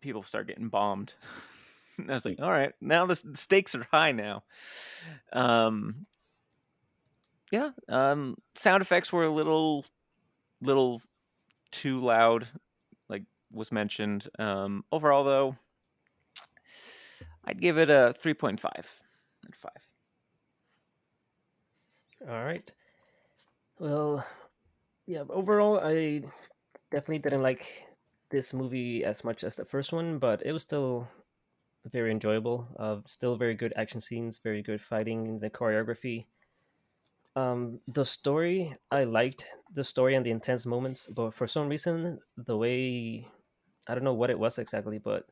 people 0.00 0.22
start 0.22 0.46
getting 0.48 0.68
bombed. 0.68 1.14
and 1.98 2.10
I 2.10 2.14
was 2.14 2.24
like, 2.24 2.40
all 2.40 2.50
right, 2.50 2.72
now 2.80 3.06
the 3.06 3.16
stakes 3.34 3.74
are 3.74 3.86
high 3.90 4.12
now. 4.12 4.44
Um, 5.32 6.06
yeah, 7.50 7.70
um, 7.88 8.36
sound 8.54 8.82
effects 8.82 9.12
were 9.12 9.24
a 9.24 9.32
little, 9.32 9.84
little 10.60 11.02
too 11.70 12.00
loud, 12.00 12.48
like 13.08 13.24
was 13.52 13.70
mentioned. 13.70 14.28
Um, 14.38 14.84
overall, 14.90 15.24
though, 15.24 15.56
I'd 17.44 17.60
give 17.60 17.78
it 17.78 17.90
a 17.90 18.14
three 18.18 18.34
point 18.34 18.60
five 18.60 19.02
out 19.44 19.50
of 19.50 19.54
five. 19.54 19.88
All 22.28 22.44
right. 22.44 22.72
Well, 23.78 24.24
yeah, 25.06 25.24
overall, 25.28 25.78
I 25.78 26.22
definitely 26.90 27.18
didn't 27.18 27.42
like 27.42 27.86
this 28.30 28.54
movie 28.54 29.04
as 29.04 29.24
much 29.24 29.44
as 29.44 29.56
the 29.56 29.64
first 29.64 29.92
one, 29.92 30.18
but 30.18 30.44
it 30.46 30.52
was 30.52 30.62
still 30.62 31.08
very 31.84 32.10
enjoyable. 32.10 32.68
Uh, 32.78 32.96
still 33.06 33.36
very 33.36 33.54
good 33.54 33.72
action 33.76 34.00
scenes, 34.00 34.38
very 34.38 34.62
good 34.62 34.80
fighting, 34.80 35.38
the 35.38 35.50
choreography. 35.50 36.26
Um, 37.36 37.80
the 37.88 38.04
story, 38.04 38.76
I 38.90 39.04
liked 39.04 39.46
the 39.72 39.84
story 39.84 40.14
and 40.14 40.24
the 40.24 40.30
intense 40.30 40.66
moments, 40.66 41.06
but 41.06 41.34
for 41.34 41.46
some 41.46 41.68
reason, 41.68 42.20
the 42.36 42.56
way 42.56 43.26
I 43.88 43.94
don't 43.94 44.04
know 44.04 44.14
what 44.14 44.30
it 44.30 44.38
was 44.38 44.58
exactly, 44.58 44.98
but 44.98 45.26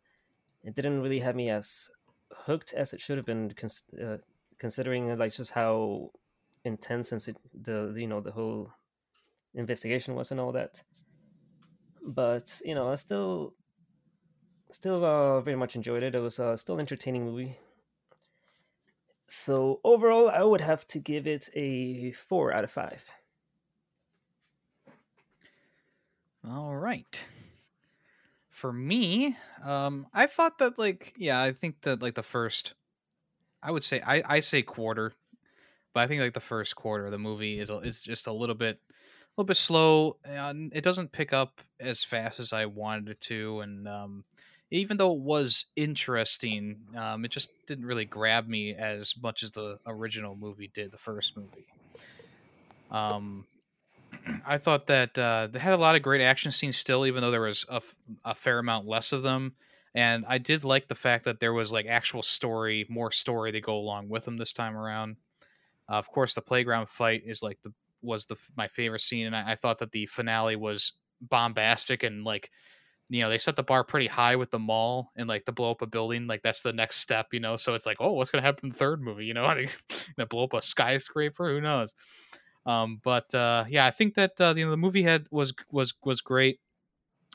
it 0.65 0.75
didn't 0.75 1.01
really 1.03 1.21
have 1.21 1.37
me 1.37 1.51
as 1.51 1.91
hooked 2.33 2.75
as 2.75 2.93
it 2.93 3.01
should 3.01 3.19
have 3.19 3.27
been, 3.27 3.53
cons- 3.53 3.85
uh, 4.03 4.19
considering 4.59 5.17
like 5.19 5.33
just 5.33 5.53
how 5.53 6.11
intense 6.65 7.13
and 7.13 7.37
the 7.63 7.93
you 7.97 8.07
know 8.07 8.21
the 8.21 8.31
whole 8.33 8.73
investigation 9.55 10.15
was 10.15 10.31
and 10.31 10.41
all 10.41 10.53
that. 10.53 10.83
But 12.07 12.61
you 12.65 12.75
know, 12.75 12.89
I 12.91 12.97
still 12.97 13.55
still 14.75 15.05
uh, 15.05 15.41
very 15.41 15.57
much 15.57 15.77
enjoyed 15.77 16.03
it. 16.03 16.15
It 16.15 16.21
was 16.21 16.39
uh, 16.39 16.57
still 16.57 16.81
entertaining 16.81 17.25
movie. 17.25 17.57
So 19.27 19.81
overall, 19.83 20.29
I 20.31 20.45
would 20.45 20.61
have 20.61 20.87
to 20.89 21.01
give 21.01 21.27
it 21.27 21.49
a 21.55 22.13
four 22.13 22.53
out 22.53 22.63
of 22.63 22.71
five. 22.71 23.11
All 26.45 26.77
right. 26.77 27.25
For 28.51 28.73
me, 28.73 29.37
um, 29.63 30.07
I 30.13 30.27
thought 30.27 30.59
that 30.59 30.79
like 30.79 31.15
yeah, 31.17 31.43
I 31.43 31.53
think 31.53 31.81
that 31.83 32.03
like 32.03 32.15
the 32.15 32.23
first, 32.23 32.75
I 33.63 33.71
would 33.71 33.85
say 33.85 34.01
I 34.07 34.23
I 34.37 34.41
say 34.41 34.63
quarter, 34.63 35.15
but 35.95 36.01
I 36.03 36.07
think 36.09 36.21
like 36.23 36.35
the 36.35 36.41
first 36.41 36.77
quarter 36.77 37.07
of 37.07 37.13
the 37.13 37.19
movie 37.19 37.59
is 37.61 37.71
is 37.71 38.03
just 38.03 38.27
a 38.29 38.33
little 38.33 38.55
bit 38.57 38.81
a 38.91 38.93
little 39.39 39.49
bit 39.49 39.57
slow. 39.57 40.19
It 40.25 40.85
doesn't 40.85 41.13
pick 41.13 41.33
up 41.33 41.61
as 41.81 42.05
fast 42.05 42.41
as 42.41 42.53
I 42.53 42.67
wanted 42.67 43.11
it 43.11 43.21
to, 43.23 43.61
and 43.61 43.89
um, 43.89 44.25
even 44.73 44.97
though 44.97 45.13
it 45.13 45.19
was 45.19 45.67
interesting, 45.77 46.79
um, 46.97 47.27
it 47.27 47.31
just 47.31 47.51
didn't 47.67 47.85
really 47.85 48.07
grab 48.07 48.49
me 48.49 48.75
as 48.75 49.15
much 49.23 49.43
as 49.43 49.51
the 49.51 49.79
original 49.87 50.35
movie 50.35 50.71
did, 50.73 50.91
the 50.91 50.99
first 50.99 51.37
movie. 51.37 51.67
Um, 52.91 53.45
I 54.47 54.57
thought 54.57 54.87
that 54.87 55.17
uh, 55.19 55.49
they 55.53 55.59
had 55.59 55.75
a 55.75 55.77
lot 55.77 55.95
of 55.95 56.03
great 56.03 56.23
action 56.23 56.53
scenes 56.53 56.79
still, 56.79 57.05
even 57.05 57.21
though 57.21 57.31
there 57.31 57.43
was 57.43 57.67
a, 57.69 57.83
a 58.25 58.35
fair 58.35 58.59
amount 58.59 58.89
less 58.89 59.13
of 59.13 59.23
them. 59.23 59.53
And 59.95 60.25
I 60.27 60.39
did 60.39 60.65
like 60.65 60.89
the 60.89 60.95
fact 60.95 61.25
that 61.27 61.39
there 61.39 61.53
was 61.53 61.71
like 61.71 61.85
actual 61.85 62.23
story, 62.23 62.87
more 62.89 63.13
story 63.13 63.53
to 63.53 63.61
go 63.61 63.77
along 63.77 64.09
with 64.09 64.25
them 64.25 64.39
this 64.39 64.55
time 64.55 64.75
around. 64.75 65.17
Uh, 65.87 65.97
of 65.97 66.09
course, 66.09 66.33
the 66.33 66.41
playground 66.41 66.89
fight 66.89 67.25
is 67.27 67.43
like 67.43 67.61
the 67.63 67.75
was 68.01 68.25
the 68.25 68.37
my 68.57 68.69
favorite 68.69 69.03
scene, 69.03 69.27
and 69.27 69.37
I, 69.37 69.53
I 69.53 69.55
thought 69.55 69.79
that 69.81 69.93
the 69.93 70.07
finale 70.07 70.57
was 70.57 70.95
bombastic 71.21 72.03
and 72.03 72.25
like 72.25 72.51
you 73.13 73.23
know 73.23 73.29
they 73.29 73.39
set 73.39 73.57
the 73.57 73.63
bar 73.63 73.85
pretty 73.85 74.07
high 74.07 74.37
with 74.37 74.51
the 74.51 74.59
mall 74.59 75.13
and 75.17 75.29
like 75.29 75.45
to 75.45 75.53
blow 75.53 75.71
up 75.71 75.83
a 75.83 75.87
building 75.87 76.27
like 76.27 76.43
that's 76.43 76.63
the 76.63 76.73
next 76.73 76.97
step 76.97 77.29
you 77.33 77.41
know? 77.41 77.57
So 77.57 77.75
it's 77.75 77.87
like 77.87 77.99
oh 78.01 78.13
what's 78.13 78.31
gonna 78.31 78.43
happen 78.43 78.67
in 78.67 78.71
the 78.71 78.79
third 78.79 79.03
movie? 79.03 79.27
You 79.27 79.35
know 79.35 79.45
I 79.47 79.69
blow 80.29 80.45
up 80.45 80.55
a 80.55 80.63
skyscraper 80.63 81.49
who 81.49 81.61
knows? 81.61 81.95
Um 82.67 83.01
but 83.03 83.33
uh 83.35 83.65
yeah 83.69 83.87
I 83.87 83.91
think 83.91 84.15
that 84.15 84.41
uh, 84.41 84.55
you 84.57 84.65
know 84.65 84.71
the 84.71 84.77
movie 84.77 85.03
had 85.03 85.27
was 85.31 85.53
was 85.71 85.95
was 86.03 86.21
great. 86.21 86.61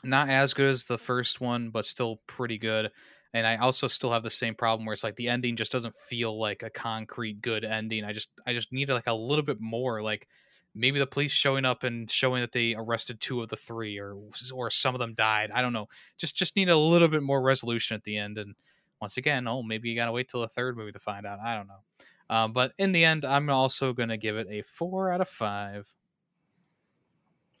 Not 0.04 0.28
as 0.28 0.54
good 0.54 0.70
as 0.70 0.84
the 0.84 0.98
first 0.98 1.40
one 1.40 1.70
but 1.70 1.86
still 1.86 2.22
pretty 2.26 2.58
good. 2.58 2.90
And 3.34 3.46
I 3.46 3.56
also 3.56 3.88
still 3.88 4.12
have 4.12 4.22
the 4.22 4.30
same 4.30 4.54
problem 4.54 4.86
where 4.86 4.94
it's 4.94 5.04
like 5.04 5.16
the 5.16 5.28
ending 5.28 5.56
just 5.56 5.70
doesn't 5.72 5.94
feel 5.94 6.38
like 6.38 6.62
a 6.62 6.70
concrete 6.70 7.42
good 7.42 7.64
ending. 7.64 8.04
I 8.04 8.12
just 8.12 8.30
I 8.46 8.54
just 8.54 8.72
need 8.72 8.88
like 8.88 9.06
a 9.06 9.14
little 9.14 9.44
bit 9.44 9.60
more 9.60 10.02
like 10.02 10.26
maybe 10.74 10.98
the 10.98 11.06
police 11.06 11.32
showing 11.32 11.64
up 11.64 11.82
and 11.82 12.10
showing 12.10 12.40
that 12.40 12.52
they 12.52 12.74
arrested 12.74 13.20
two 13.20 13.42
of 13.42 13.48
the 13.48 13.56
three 13.56 13.98
or 13.98 14.16
or 14.54 14.70
some 14.70 14.94
of 14.94 14.98
them 14.98 15.14
died 15.14 15.50
i 15.52 15.62
don't 15.62 15.72
know. 15.72 15.86
Just 16.16 16.36
just 16.36 16.56
need 16.56 16.68
a 16.68 16.76
little 16.76 17.08
bit 17.08 17.22
more 17.22 17.42
resolution 17.42 17.94
at 17.94 18.04
the 18.04 18.16
end 18.16 18.38
and 18.38 18.54
once 19.00 19.16
again 19.16 19.46
oh 19.48 19.62
maybe 19.62 19.88
you 19.88 19.96
gotta 19.96 20.12
wait 20.12 20.28
till 20.28 20.40
the 20.40 20.48
third 20.48 20.76
movie 20.76 20.92
to 20.92 20.98
find 20.98 21.26
out 21.26 21.38
i 21.44 21.54
don't 21.56 21.68
know. 21.68 21.82
Um, 22.30 22.52
but 22.52 22.72
in 22.78 22.92
the 22.92 23.04
end 23.04 23.24
i'm 23.24 23.48
also 23.50 23.92
gonna 23.92 24.16
give 24.16 24.36
it 24.36 24.46
a 24.50 24.62
four 24.62 25.10
out 25.10 25.20
of 25.20 25.28
five. 25.28 25.88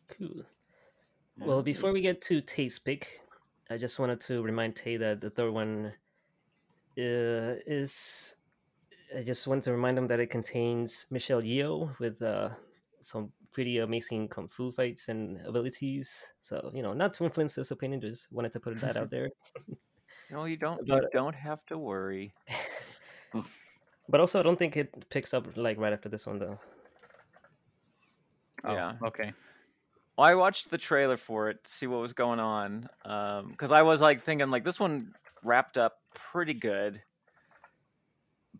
Cool. 0.08 0.44
Well 1.38 1.62
before 1.62 1.92
we 1.92 2.00
get 2.00 2.20
to 2.22 2.40
taste 2.40 2.84
pick 2.84 3.20
i 3.70 3.76
just 3.76 3.98
wanted 3.98 4.20
to 4.22 4.42
remind 4.42 4.76
tay 4.76 4.96
that 4.96 5.20
the 5.20 5.30
third 5.30 5.52
one 5.52 5.92
uh, 6.98 7.54
is 7.66 8.34
I 9.16 9.22
just 9.22 9.46
want 9.46 9.64
to 9.64 9.72
remind 9.72 9.96
them 9.96 10.06
that 10.08 10.20
it 10.20 10.26
contains 10.26 11.06
Michelle 11.10 11.40
Yeoh 11.40 11.98
with 11.98 12.20
uh, 12.20 12.50
some 13.00 13.32
pretty 13.52 13.78
amazing 13.78 14.28
kung 14.28 14.48
fu 14.48 14.70
fights 14.70 15.08
and 15.08 15.38
abilities. 15.46 16.24
So 16.40 16.70
you 16.74 16.82
know, 16.82 16.92
not 16.92 17.14
to 17.14 17.24
influence 17.24 17.54
this 17.54 17.70
opinion, 17.70 18.00
just 18.00 18.30
wanted 18.32 18.52
to 18.52 18.60
put 18.60 18.78
that 18.80 18.96
out 18.96 19.10
there. 19.10 19.30
no, 20.30 20.44
you 20.44 20.56
don't. 20.56 20.86
But, 20.86 21.02
you 21.02 21.08
don't 21.12 21.34
have 21.34 21.64
to 21.66 21.78
worry. 21.78 22.32
but 24.08 24.20
also, 24.20 24.40
I 24.40 24.42
don't 24.42 24.58
think 24.58 24.76
it 24.76 25.08
picks 25.10 25.34
up 25.34 25.56
like 25.56 25.78
right 25.78 25.92
after 25.92 26.08
this 26.08 26.26
one, 26.26 26.38
though. 26.38 26.58
Oh, 28.64 28.72
yeah. 28.72 28.94
Okay. 29.04 29.32
Well, 30.16 30.26
I 30.26 30.34
watched 30.34 30.70
the 30.70 30.78
trailer 30.78 31.16
for 31.16 31.48
it 31.48 31.62
to 31.62 31.70
see 31.70 31.86
what 31.86 32.00
was 32.00 32.12
going 32.12 32.40
on, 32.40 32.88
because 33.02 33.70
um, 33.70 33.76
I 33.76 33.82
was 33.82 34.00
like 34.00 34.22
thinking 34.22 34.50
like 34.50 34.64
this 34.64 34.80
one 34.80 35.14
wrapped 35.44 35.78
up 35.78 35.98
pretty 36.12 36.54
good, 36.54 37.00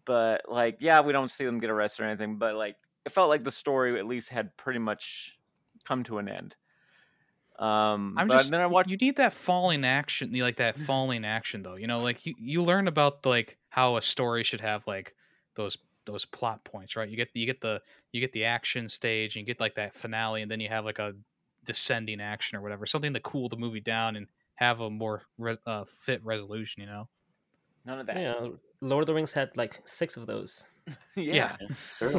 but 0.04 0.42
like 0.48 0.76
yeah, 0.80 1.00
we 1.00 1.12
don't 1.12 1.30
see 1.30 1.44
them 1.44 1.58
get 1.58 1.70
arrested 1.70 2.04
or 2.04 2.06
anything, 2.06 2.38
but 2.38 2.54
like 2.54 2.76
it 3.04 3.12
felt 3.12 3.28
like 3.28 3.44
the 3.44 3.52
story 3.52 3.98
at 3.98 4.06
least 4.06 4.28
had 4.30 4.56
pretty 4.56 4.78
much 4.78 5.38
come 5.84 6.04
to 6.04 6.18
an 6.18 6.28
end. 6.28 6.56
Um, 7.58 8.14
I'm 8.16 8.28
just 8.28 8.52
then 8.52 8.60
I 8.60 8.66
watched. 8.66 8.90
You 8.90 8.96
need 8.96 9.16
that 9.16 9.32
falling 9.32 9.84
action, 9.84 10.32
like 10.32 10.56
that 10.56 10.78
falling 10.78 11.24
action 11.24 11.62
though. 11.62 11.74
You 11.74 11.86
know, 11.86 12.00
like 12.00 12.24
you 12.24 12.34
you 12.38 12.62
learn 12.62 12.86
about 12.86 13.26
like 13.26 13.58
how 13.68 13.96
a 13.96 14.02
story 14.02 14.44
should 14.44 14.60
have 14.60 14.86
like 14.86 15.14
those 15.56 15.76
those 16.06 16.24
plot 16.24 16.64
points, 16.64 16.94
right? 16.94 17.08
You 17.08 17.16
get 17.16 17.30
you 17.34 17.46
get 17.46 17.60
the 17.60 17.82
you 18.12 18.20
get 18.20 18.32
the 18.32 18.44
action 18.44 18.88
stage, 18.88 19.34
and 19.36 19.42
you 19.42 19.46
get 19.46 19.60
like 19.60 19.74
that 19.74 19.94
finale, 19.94 20.42
and 20.42 20.50
then 20.50 20.60
you 20.60 20.68
have 20.68 20.84
like 20.84 21.00
a 21.00 21.14
descending 21.64 22.20
action 22.20 22.56
or 22.56 22.62
whatever, 22.62 22.86
something 22.86 23.12
to 23.14 23.20
cool 23.20 23.48
the 23.48 23.56
movie 23.56 23.80
down 23.80 24.14
and 24.16 24.28
have 24.54 24.80
a 24.80 24.90
more 24.90 25.24
re- 25.36 25.58
uh, 25.66 25.84
fit 25.84 26.24
resolution. 26.24 26.80
You 26.82 26.86
know, 26.86 27.08
none 27.84 28.00
of 28.00 28.06
that. 28.06 28.16
Yeah, 28.16 28.48
Lord 28.80 29.02
of 29.02 29.06
the 29.06 29.14
Rings 29.14 29.32
had 29.32 29.56
like 29.56 29.80
six 29.84 30.16
of 30.16 30.26
those. 30.26 30.64
yeah. 31.16 31.56
yeah. 32.00 32.10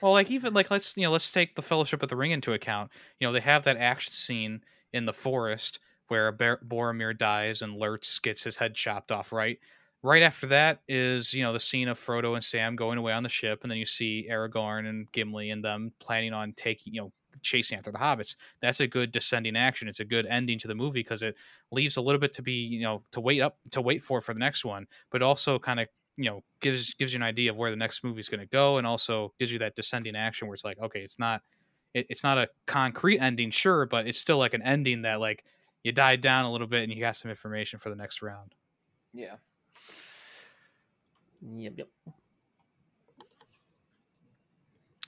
well, 0.00 0.12
like 0.12 0.30
even 0.30 0.54
like 0.54 0.70
let's 0.70 0.96
you 0.96 1.04
know 1.04 1.10
let's 1.10 1.30
take 1.30 1.54
the 1.54 1.62
Fellowship 1.62 2.02
of 2.02 2.08
the 2.08 2.16
Ring 2.16 2.30
into 2.30 2.52
account. 2.52 2.90
You 3.18 3.26
know 3.26 3.32
they 3.32 3.40
have 3.40 3.64
that 3.64 3.76
action 3.76 4.12
scene 4.12 4.60
in 4.92 5.06
the 5.06 5.12
forest 5.12 5.80
where 6.08 6.32
Bar- 6.32 6.60
Boromir 6.66 7.16
dies 7.16 7.62
and 7.62 7.76
Lurtz 7.76 8.18
gets 8.18 8.42
his 8.42 8.56
head 8.56 8.74
chopped 8.74 9.12
off. 9.12 9.32
Right. 9.32 9.58
Right 10.04 10.22
after 10.22 10.46
that 10.46 10.80
is 10.86 11.34
you 11.34 11.42
know 11.42 11.52
the 11.52 11.58
scene 11.58 11.88
of 11.88 11.98
Frodo 11.98 12.34
and 12.34 12.44
Sam 12.44 12.76
going 12.76 12.98
away 12.98 13.12
on 13.12 13.24
the 13.24 13.28
ship, 13.28 13.60
and 13.62 13.70
then 13.70 13.78
you 13.78 13.86
see 13.86 14.28
Aragorn 14.30 14.88
and 14.88 15.10
Gimli 15.10 15.50
and 15.50 15.64
them 15.64 15.92
planning 15.98 16.32
on 16.32 16.52
taking 16.52 16.94
you 16.94 17.00
know 17.00 17.12
chasing 17.42 17.78
after 17.78 17.92
the 17.92 17.98
hobbits 17.98 18.36
that's 18.60 18.80
a 18.80 18.86
good 18.86 19.12
descending 19.12 19.56
action. 19.56 19.88
It's 19.88 20.00
a 20.00 20.04
good 20.04 20.26
ending 20.26 20.58
to 20.60 20.68
the 20.68 20.74
movie 20.74 21.00
because 21.00 21.22
it 21.22 21.36
leaves 21.70 21.96
a 21.96 22.00
little 22.00 22.20
bit 22.20 22.32
to 22.34 22.42
be 22.42 22.52
you 22.52 22.80
know 22.80 23.02
to 23.12 23.20
wait 23.20 23.40
up 23.40 23.58
to 23.72 23.80
wait 23.80 24.02
for 24.02 24.20
for 24.20 24.34
the 24.34 24.40
next 24.40 24.64
one 24.64 24.86
but 25.10 25.22
also 25.22 25.58
kind 25.58 25.80
of 25.80 25.88
you 26.16 26.24
know 26.24 26.42
gives 26.60 26.94
gives 26.94 27.12
you 27.12 27.18
an 27.18 27.22
idea 27.22 27.50
of 27.50 27.56
where 27.56 27.70
the 27.70 27.76
next 27.76 28.02
movie 28.04 28.20
is 28.20 28.28
going 28.28 28.40
to 28.40 28.46
go 28.46 28.78
and 28.78 28.86
also 28.86 29.32
gives 29.38 29.52
you 29.52 29.58
that 29.58 29.76
descending 29.76 30.16
action 30.16 30.48
where 30.48 30.54
it's 30.54 30.64
like 30.64 30.78
okay 30.80 31.00
it's 31.00 31.18
not 31.18 31.42
it, 31.94 32.06
it's 32.10 32.22
not 32.22 32.38
a 32.38 32.48
concrete 32.66 33.18
ending 33.18 33.50
sure 33.50 33.86
but 33.86 34.06
it's 34.06 34.18
still 34.18 34.38
like 34.38 34.54
an 34.54 34.62
ending 34.62 35.02
that 35.02 35.20
like 35.20 35.44
you 35.84 35.92
died 35.92 36.20
down 36.20 36.44
a 36.44 36.52
little 36.52 36.66
bit 36.66 36.82
and 36.82 36.92
you 36.92 37.00
got 37.00 37.16
some 37.16 37.30
information 37.30 37.78
for 37.78 37.90
the 37.90 37.96
next 37.96 38.22
round. 38.22 38.54
Yeah. 39.12 39.36
Yep 41.56 41.74
yep 41.76 41.88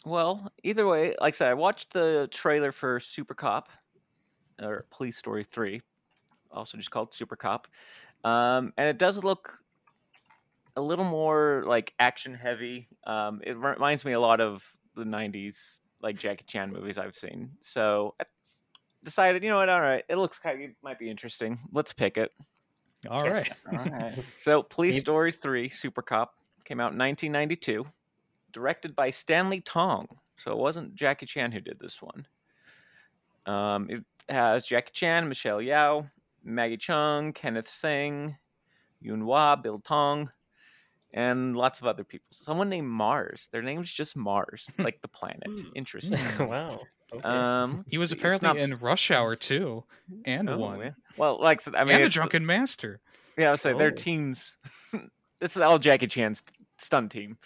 well 0.04 0.50
either 0.62 0.86
way 0.86 1.14
like 1.20 1.34
i 1.34 1.36
said 1.36 1.48
i 1.48 1.54
watched 1.54 1.92
the 1.92 2.28
trailer 2.30 2.72
for 2.72 2.98
super 3.00 3.34
cop 3.34 3.68
or 4.60 4.86
police 4.90 5.16
story 5.16 5.44
3 5.44 5.80
also 6.50 6.78
just 6.78 6.90
called 6.90 7.12
super 7.12 7.36
cop 7.36 7.66
um, 8.24 8.72
and 8.76 8.88
it 8.88 8.98
does 8.98 9.22
look 9.24 9.60
a 10.76 10.80
little 10.80 11.04
more 11.04 11.62
like 11.66 11.94
action 11.98 12.34
heavy. 12.34 12.88
Um, 13.04 13.40
it 13.44 13.56
reminds 13.56 14.04
me 14.04 14.12
a 14.12 14.20
lot 14.20 14.40
of 14.40 14.64
the 14.96 15.04
'90s 15.04 15.80
like 16.02 16.16
Jackie 16.16 16.44
Chan 16.46 16.72
movies 16.72 16.98
I've 16.98 17.14
seen. 17.14 17.50
So 17.60 18.14
I 18.20 18.24
decided, 19.02 19.42
you 19.42 19.50
know 19.50 19.58
what? 19.58 19.68
All 19.68 19.80
right, 19.80 20.04
it 20.08 20.16
looks 20.16 20.38
kind 20.38 20.62
of 20.62 20.70
might 20.82 20.98
be 20.98 21.10
interesting. 21.10 21.58
Let's 21.72 21.92
pick 21.92 22.16
it. 22.16 22.32
All 23.08 23.24
yes. 23.24 23.66
right. 23.66 23.78
all 23.78 23.98
right. 23.98 24.18
So, 24.34 24.62
Police 24.62 25.00
Story 25.00 25.32
Three: 25.32 25.68
Super 25.70 26.02
Cop 26.02 26.34
came 26.64 26.80
out 26.80 26.92
in 26.92 26.98
1992, 26.98 27.86
directed 28.52 28.94
by 28.96 29.10
Stanley 29.10 29.60
Tong. 29.60 30.06
So 30.38 30.52
it 30.52 30.58
wasn't 30.58 30.94
Jackie 30.94 31.26
Chan 31.26 31.52
who 31.52 31.60
did 31.60 31.78
this 31.78 32.00
one. 32.00 32.26
Um, 33.46 33.88
it 33.90 34.04
has 34.28 34.66
Jackie 34.66 34.92
Chan, 34.92 35.28
Michelle 35.28 35.58
Yeoh, 35.58 36.10
Maggie 36.44 36.76
Cheung, 36.78 37.34
Kenneth 37.34 37.68
Tsang, 37.68 38.36
Yuen 39.00 39.26
Wah, 39.26 39.56
Bill 39.56 39.80
Tung, 39.80 40.30
and 41.12 41.56
lots 41.56 41.80
of 41.80 41.86
other 41.86 42.04
people. 42.04 42.26
Someone 42.30 42.68
named 42.68 42.88
Mars. 42.88 43.48
Their 43.52 43.62
name's 43.62 43.92
just 43.92 44.16
Mars, 44.16 44.70
like 44.78 45.00
the 45.02 45.08
planet. 45.08 45.42
Hmm. 45.48 45.68
Interesting. 45.74 46.20
wow. 46.48 46.80
Okay. 47.12 47.22
Um, 47.28 47.84
He 47.90 47.98
was 47.98 48.10
see, 48.10 48.16
apparently 48.16 48.60
in. 48.60 48.72
Rush 48.74 49.10
Hour 49.10 49.34
too, 49.34 49.84
and 50.24 50.48
Oh, 50.48 50.58
one, 50.58 50.78
yeah. 50.80 50.90
Well, 51.16 51.40
like 51.40 51.60
I 51.74 51.84
mean, 51.84 51.96
and 51.96 52.04
the 52.04 52.08
Drunken 52.08 52.46
Master. 52.46 53.00
Yeah, 53.36 53.48
I 53.48 53.50
was 53.52 53.62
saying 53.62 53.78
their 53.78 53.88
Oh. 53.88 53.94
teams. 53.96 54.58
it's 55.40 55.56
all 55.56 55.78
Jackie 55.78 56.06
Chan's 56.06 56.42
stunt 56.78 57.10
team. 57.10 57.36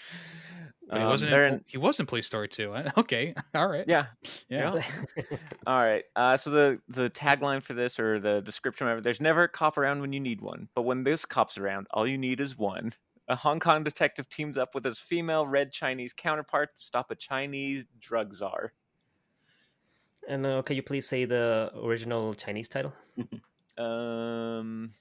But 0.88 0.98
he 0.98 1.02
Um, 1.04 1.08
wasn't. 1.10 1.30
they're 1.30 1.46
In, 1.48 1.54
in- 1.54 1.64
he 1.66 1.78
was 1.78 1.98
in 1.98 2.06
Police 2.06 2.26
Story 2.26 2.48
too. 2.48 2.74
Okay, 2.98 3.34
all 3.54 3.66
right. 3.68 3.84
yeah, 3.88 4.06
yeah. 4.48 4.70
All 5.66 5.80
right. 5.80 6.04
Uh, 6.14 6.36
so 6.36 6.50
the 6.50 6.80
the 6.88 7.08
tagline 7.10 7.62
for 7.62 7.72
this 7.74 7.98
or 7.98 8.18
the 8.20 8.40
description 8.42 8.86
of 8.88 8.98
it, 8.98 9.04
there's 9.04 9.20
never 9.20 9.44
a 9.44 9.48
cop 9.48 9.78
around 9.78 10.00
when 10.02 10.12
you 10.12 10.20
need 10.20 10.40
one, 10.40 10.68
but 10.74 10.82
when 10.82 11.02
this 11.04 11.24
cop's 11.24 11.56
around, 11.58 11.86
all 11.92 12.06
you 12.06 12.18
need 12.18 12.40
is 12.40 12.56
one. 12.58 12.92
A 13.28 13.34
Hong 13.36 13.58
Kong 13.60 13.82
detective 13.82 14.28
teams 14.28 14.58
up 14.58 14.74
with 14.74 14.84
his 14.84 14.98
female 14.98 15.46
red 15.46 15.72
Chinese 15.72 16.12
counterpart 16.12 16.76
to 16.76 16.82
stop 16.82 17.10
a 17.10 17.14
Chinese 17.14 17.84
drug 17.98 18.34
czar. 18.34 18.74
and 20.28 20.44
uh, 20.44 20.60
can 20.62 20.76
you 20.76 20.82
please 20.82 21.08
say 21.08 21.24
the 21.24 21.70
original 21.82 22.34
Chinese 22.34 22.68
title? 22.68 22.92
Um, 23.76 24.92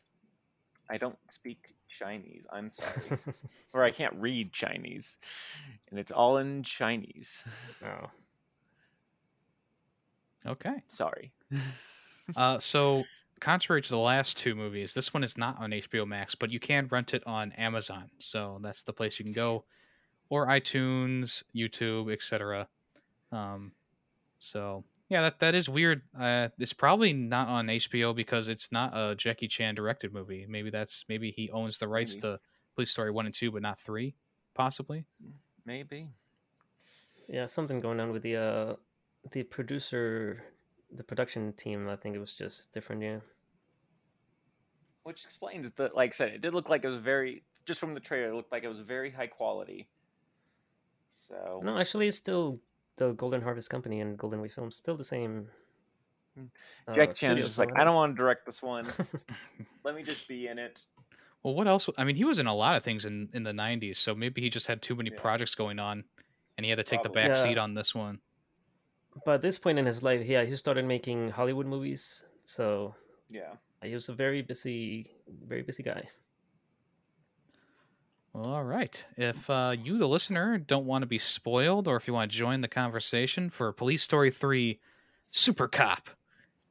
I 0.89 0.97
don't 0.97 1.17
speak 1.29 1.72
Chinese. 1.97 2.45
I'm 2.51 2.71
sorry, 2.71 3.19
or 3.73 3.83
I 3.83 3.91
can't 3.91 4.15
read 4.15 4.51
Chinese, 4.51 5.17
and 5.89 5.99
it's 5.99 6.11
all 6.11 6.37
in 6.37 6.63
Chinese. 6.63 7.43
oh. 7.85 8.09
Okay. 10.45 10.83
Sorry. 10.89 11.31
Uh, 12.37 12.57
so 12.57 13.03
contrary 13.41 13.81
to 13.81 13.89
the 13.89 13.97
last 13.97 14.37
two 14.37 14.55
movies, 14.55 14.93
this 14.93 15.13
one 15.13 15.25
is 15.25 15.37
not 15.37 15.59
on 15.59 15.71
HBO 15.71 16.07
Max, 16.07 16.35
but 16.35 16.49
you 16.49 16.59
can 16.59 16.87
rent 16.87 17.13
it 17.13 17.21
on 17.27 17.51
Amazon. 17.51 18.09
So 18.19 18.59
that's 18.63 18.83
the 18.83 18.93
place 18.93 19.19
you 19.19 19.25
can 19.25 19.33
go, 19.33 19.65
or 20.29 20.47
iTunes, 20.47 21.43
YouTube, 21.53 22.13
etc. 22.13 22.69
Um, 23.33 23.73
so 24.39 24.85
yeah, 25.13 25.21
that 25.21 25.39
that 25.39 25.55
is 25.55 25.69
weird. 25.69 26.01
Uh, 26.17 26.49
it's 26.59 26.73
probably 26.73 27.13
not 27.13 27.47
on 27.47 27.67
HBO 27.67 28.15
because 28.15 28.47
it's 28.47 28.71
not 28.71 28.91
a 28.93 29.15
Jackie 29.15 29.47
Chan 29.47 29.75
directed 29.75 30.11
movie. 30.11 30.45
Maybe 30.49 30.69
that's 30.69 31.05
maybe 31.07 31.31
he 31.31 31.49
owns 31.51 31.77
the 31.77 31.87
rights 31.87 32.15
Maybe. 32.15 32.21
to 32.21 32.39
Police 32.75 32.89
Story 32.89 33.11
one 33.11 33.25
and 33.27 33.35
two, 33.35 33.51
but 33.51 33.61
not 33.61 33.79
three, 33.79 34.15
possibly. 34.55 35.05
Maybe. 35.65 36.09
Yeah, 37.29 37.45
something 37.45 37.79
going 37.79 37.99
on 37.99 38.11
with 38.11 38.23
the 38.23 38.37
uh 38.37 38.75
the 39.31 39.43
producer 39.43 40.43
the 40.95 41.03
production 41.03 41.53
team, 41.53 41.89
I 41.89 41.95
think 41.95 42.15
it 42.15 42.19
was 42.19 42.33
just 42.33 42.71
different, 42.71 43.01
yeah. 43.01 43.19
Which 45.03 45.25
explains 45.25 45.71
that, 45.71 45.95
like 45.95 46.11
I 46.11 46.13
said, 46.13 46.29
it 46.29 46.41
did 46.41 46.53
look 46.53 46.69
like 46.69 46.83
it 46.83 46.89
was 46.89 47.01
very, 47.01 47.43
just 47.65 47.79
from 47.79 47.93
the 47.93 47.99
trailer, 47.99 48.29
it 48.29 48.35
looked 48.35 48.51
like 48.51 48.63
it 48.63 48.69
was 48.69 48.79
very 48.79 49.11
high 49.11 49.27
quality. 49.27 49.87
So, 51.09 51.61
No, 51.63 51.77
actually 51.77 52.07
it's 52.07 52.17
still 52.17 52.59
the 52.97 53.13
Golden 53.13 53.41
Harvest 53.41 53.69
Company 53.69 54.01
and 54.01 54.17
Golden 54.17 54.41
Way 54.41 54.49
Films, 54.49 54.75
still 54.75 54.95
the 54.95 55.03
same. 55.03 55.49
Hmm. 56.37 56.45
uh, 56.87 56.95
Jack 56.95 57.09
Chan 57.09 57.15
studios, 57.15 57.39
is 57.39 57.49
just 57.51 57.59
like, 57.59 57.69
I 57.77 57.83
don't 57.83 57.95
want 57.95 58.15
to 58.15 58.17
direct 58.21 58.45
this 58.45 58.61
one. 58.63 58.85
Let 59.83 59.95
me 59.95 60.03
just 60.03 60.27
be 60.27 60.47
in 60.47 60.57
it. 60.57 60.83
Well, 61.43 61.53
what 61.55 61.67
else? 61.67 61.89
I 61.97 62.05
mean, 62.05 62.15
he 62.15 62.23
was 62.23 62.39
in 62.39 62.47
a 62.47 62.55
lot 62.55 62.75
of 62.77 62.83
things 62.83 63.05
in 63.05 63.29
in 63.33 63.43
the 63.43 63.51
'90s, 63.51 63.97
so 63.97 64.15
maybe 64.15 64.41
he 64.41 64.49
just 64.49 64.67
had 64.67 64.81
too 64.81 64.95
many 64.95 65.09
Yeah. 65.09 65.19
projects 65.19 65.55
going 65.55 65.77
on, 65.77 66.05
and 66.57 66.65
he 66.65 66.69
had 66.69 66.77
to 66.77 66.83
take 66.83 67.03
the 67.03 67.09
back 67.09 67.35
Yeah. 67.35 67.43
seat 67.43 67.57
on 67.57 67.73
this 67.73 67.93
one. 67.93 68.21
But 69.25 69.35
at 69.35 69.41
this 69.41 69.59
point 69.59 69.77
in 69.77 69.85
his 69.85 70.01
life, 70.01 70.25
yeah, 70.25 70.43
he 70.43 70.55
started 70.55 70.85
making 70.85 71.29
Hollywood 71.31 71.67
movies, 71.67 72.25
so 72.45 72.95
Yeah. 73.29 73.55
he 73.83 73.93
was 73.93 74.09
a 74.09 74.13
very 74.13 74.41
busy, 74.41 75.11
very 75.27 75.61
busy 75.61 75.83
guy. 75.83 76.09
All 78.35 78.63
right. 78.63 79.03
If 79.15 79.47
uh, 79.47 79.75
you, 79.79 79.99
the 79.99 80.07
listener, 80.07 80.57
don't 80.57 80.87
want 80.87 81.03
to 81.03 81.07
be 81.07 81.19
spoiled, 81.19 81.87
or 81.87 81.97
if 81.97 82.07
you 82.07 82.15
want 82.15 82.31
to 82.31 82.37
join 82.37 82.61
the 82.61 82.67
conversation 82.67 83.51
for 83.51 83.71
Police 83.71 84.01
Story 84.01 84.31
3 84.31 84.79
Super 85.29 85.67
Cop, 85.67 86.09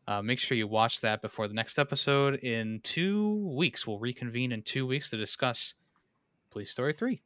uh, 0.08 0.22
make 0.22 0.40
sure 0.40 0.58
you 0.58 0.66
watch 0.66 1.00
that 1.02 1.22
before 1.22 1.46
the 1.46 1.54
next 1.54 1.78
episode 1.78 2.34
in 2.36 2.80
two 2.82 3.52
weeks. 3.56 3.86
We'll 3.86 4.00
reconvene 4.00 4.50
in 4.50 4.62
two 4.62 4.88
weeks 4.88 5.10
to 5.10 5.16
discuss 5.16 5.74
Police 6.50 6.72
Story 6.72 6.94
3. 6.94 7.22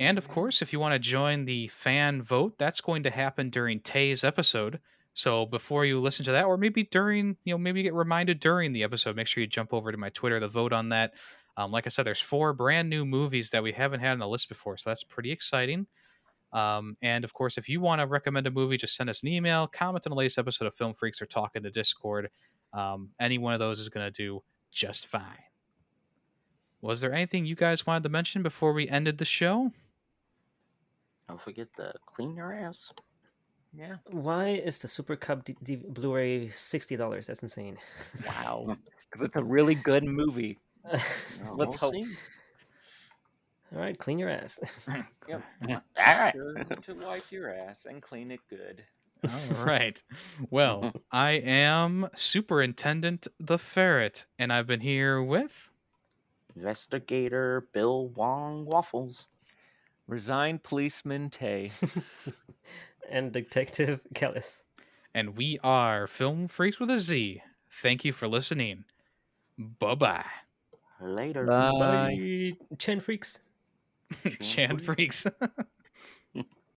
And 0.00 0.16
of 0.16 0.28
course, 0.28 0.62
if 0.62 0.72
you 0.72 0.80
want 0.80 0.94
to 0.94 0.98
join 0.98 1.44
the 1.44 1.68
fan 1.68 2.22
vote, 2.22 2.56
that's 2.56 2.80
going 2.80 3.02
to 3.02 3.10
happen 3.10 3.50
during 3.50 3.80
Tay's 3.80 4.24
episode. 4.24 4.80
So 5.12 5.44
before 5.44 5.84
you 5.84 6.00
listen 6.00 6.24
to 6.24 6.32
that, 6.32 6.46
or 6.46 6.56
maybe 6.56 6.84
during, 6.84 7.36
you 7.44 7.52
know, 7.52 7.58
maybe 7.58 7.82
get 7.82 7.94
reminded 7.94 8.40
during 8.40 8.72
the 8.72 8.82
episode, 8.82 9.16
make 9.16 9.26
sure 9.26 9.42
you 9.42 9.46
jump 9.46 9.74
over 9.74 9.92
to 9.92 9.98
my 9.98 10.08
Twitter 10.08 10.40
to 10.40 10.48
vote 10.48 10.72
on 10.72 10.88
that. 10.88 11.12
Um, 11.56 11.70
like 11.70 11.86
I 11.86 11.90
said, 11.90 12.04
there's 12.04 12.20
four 12.20 12.52
brand 12.52 12.90
new 12.90 13.04
movies 13.04 13.50
that 13.50 13.62
we 13.62 13.72
haven't 13.72 14.00
had 14.00 14.12
on 14.12 14.18
the 14.18 14.28
list 14.28 14.48
before, 14.48 14.76
so 14.76 14.90
that's 14.90 15.04
pretty 15.04 15.30
exciting. 15.30 15.86
Um, 16.52 16.96
and 17.02 17.24
of 17.24 17.32
course, 17.32 17.58
if 17.58 17.68
you 17.68 17.80
want 17.80 18.00
to 18.00 18.06
recommend 18.06 18.46
a 18.46 18.50
movie, 18.50 18.76
just 18.76 18.96
send 18.96 19.10
us 19.10 19.22
an 19.22 19.28
email, 19.28 19.66
comment 19.66 20.06
on 20.06 20.10
the 20.10 20.16
latest 20.16 20.38
episode 20.38 20.66
of 20.66 20.74
Film 20.74 20.94
Freaks, 20.94 21.20
or 21.20 21.26
talk 21.26 21.56
in 21.56 21.62
the 21.62 21.70
Discord. 21.70 22.28
Um, 22.72 23.10
any 23.20 23.38
one 23.38 23.52
of 23.52 23.60
those 23.60 23.78
is 23.78 23.88
going 23.88 24.06
to 24.06 24.10
do 24.10 24.42
just 24.72 25.06
fine. 25.06 25.22
Was 26.80 27.00
there 27.00 27.12
anything 27.12 27.46
you 27.46 27.54
guys 27.56 27.86
wanted 27.86 28.02
to 28.02 28.08
mention 28.08 28.42
before 28.42 28.72
we 28.72 28.88
ended 28.88 29.18
the 29.18 29.24
show? 29.24 29.72
Don't 31.28 31.40
forget 31.40 31.68
to 31.76 31.94
clean 32.06 32.36
your 32.36 32.52
ass. 32.52 32.92
Yeah. 33.76 33.96
Why 34.10 34.50
is 34.50 34.78
the 34.78 34.88
Super 34.88 35.16
Cop 35.16 35.44
D- 35.44 35.56
D- 35.62 35.82
Blu-ray 35.88 36.48
sixty 36.48 36.94
dollars? 36.94 37.26
That's 37.26 37.42
insane. 37.42 37.78
Wow. 38.26 38.76
Because 39.10 39.28
it's 39.28 39.36
a 39.36 39.44
really 39.44 39.76
good 39.76 40.02
movie. 40.02 40.58
Oh, 40.84 40.90
Let's 41.56 41.80
we'll 41.80 41.92
hope. 41.92 41.94
see. 41.94 42.06
All 43.74 43.80
right, 43.80 43.98
clean 43.98 44.18
your 44.18 44.28
ass. 44.30 44.60
Yep. 45.26 45.42
All 45.68 45.80
right. 45.96 46.34
Sure 46.34 46.54
to 46.82 46.94
wipe 46.96 47.32
your 47.32 47.50
ass 47.50 47.86
and 47.86 48.02
clean 48.02 48.30
it 48.30 48.40
good. 48.50 48.84
All 49.26 49.64
right. 49.64 50.02
Well, 50.50 50.92
I 51.10 51.32
am 51.32 52.10
Superintendent 52.14 53.26
the 53.40 53.58
Ferret, 53.58 54.26
and 54.38 54.52
I've 54.52 54.66
been 54.66 54.80
here 54.80 55.22
with. 55.22 55.70
Investigator 56.54 57.66
Bill 57.72 58.08
Wong 58.08 58.66
Waffles. 58.66 59.24
Resigned 60.06 60.62
policeman 60.62 61.30
Tay. 61.30 61.70
and 63.08 63.32
Detective 63.32 64.00
Kellis. 64.14 64.62
And 65.14 65.38
we 65.38 65.58
are 65.64 66.06
Film 66.06 66.48
Freaks 66.48 66.78
with 66.78 66.90
a 66.90 66.98
Z. 66.98 67.40
Thank 67.70 68.04
you 68.04 68.12
for 68.12 68.28
listening. 68.28 68.84
Bye 69.56 69.94
bye. 69.94 70.24
Later. 71.04 71.44
Bye. 71.44 71.70
Bye, 71.78 72.52
Chen 72.78 73.00
freaks. 73.00 73.40
Chan 74.40 74.78
Freaks. 74.78 75.26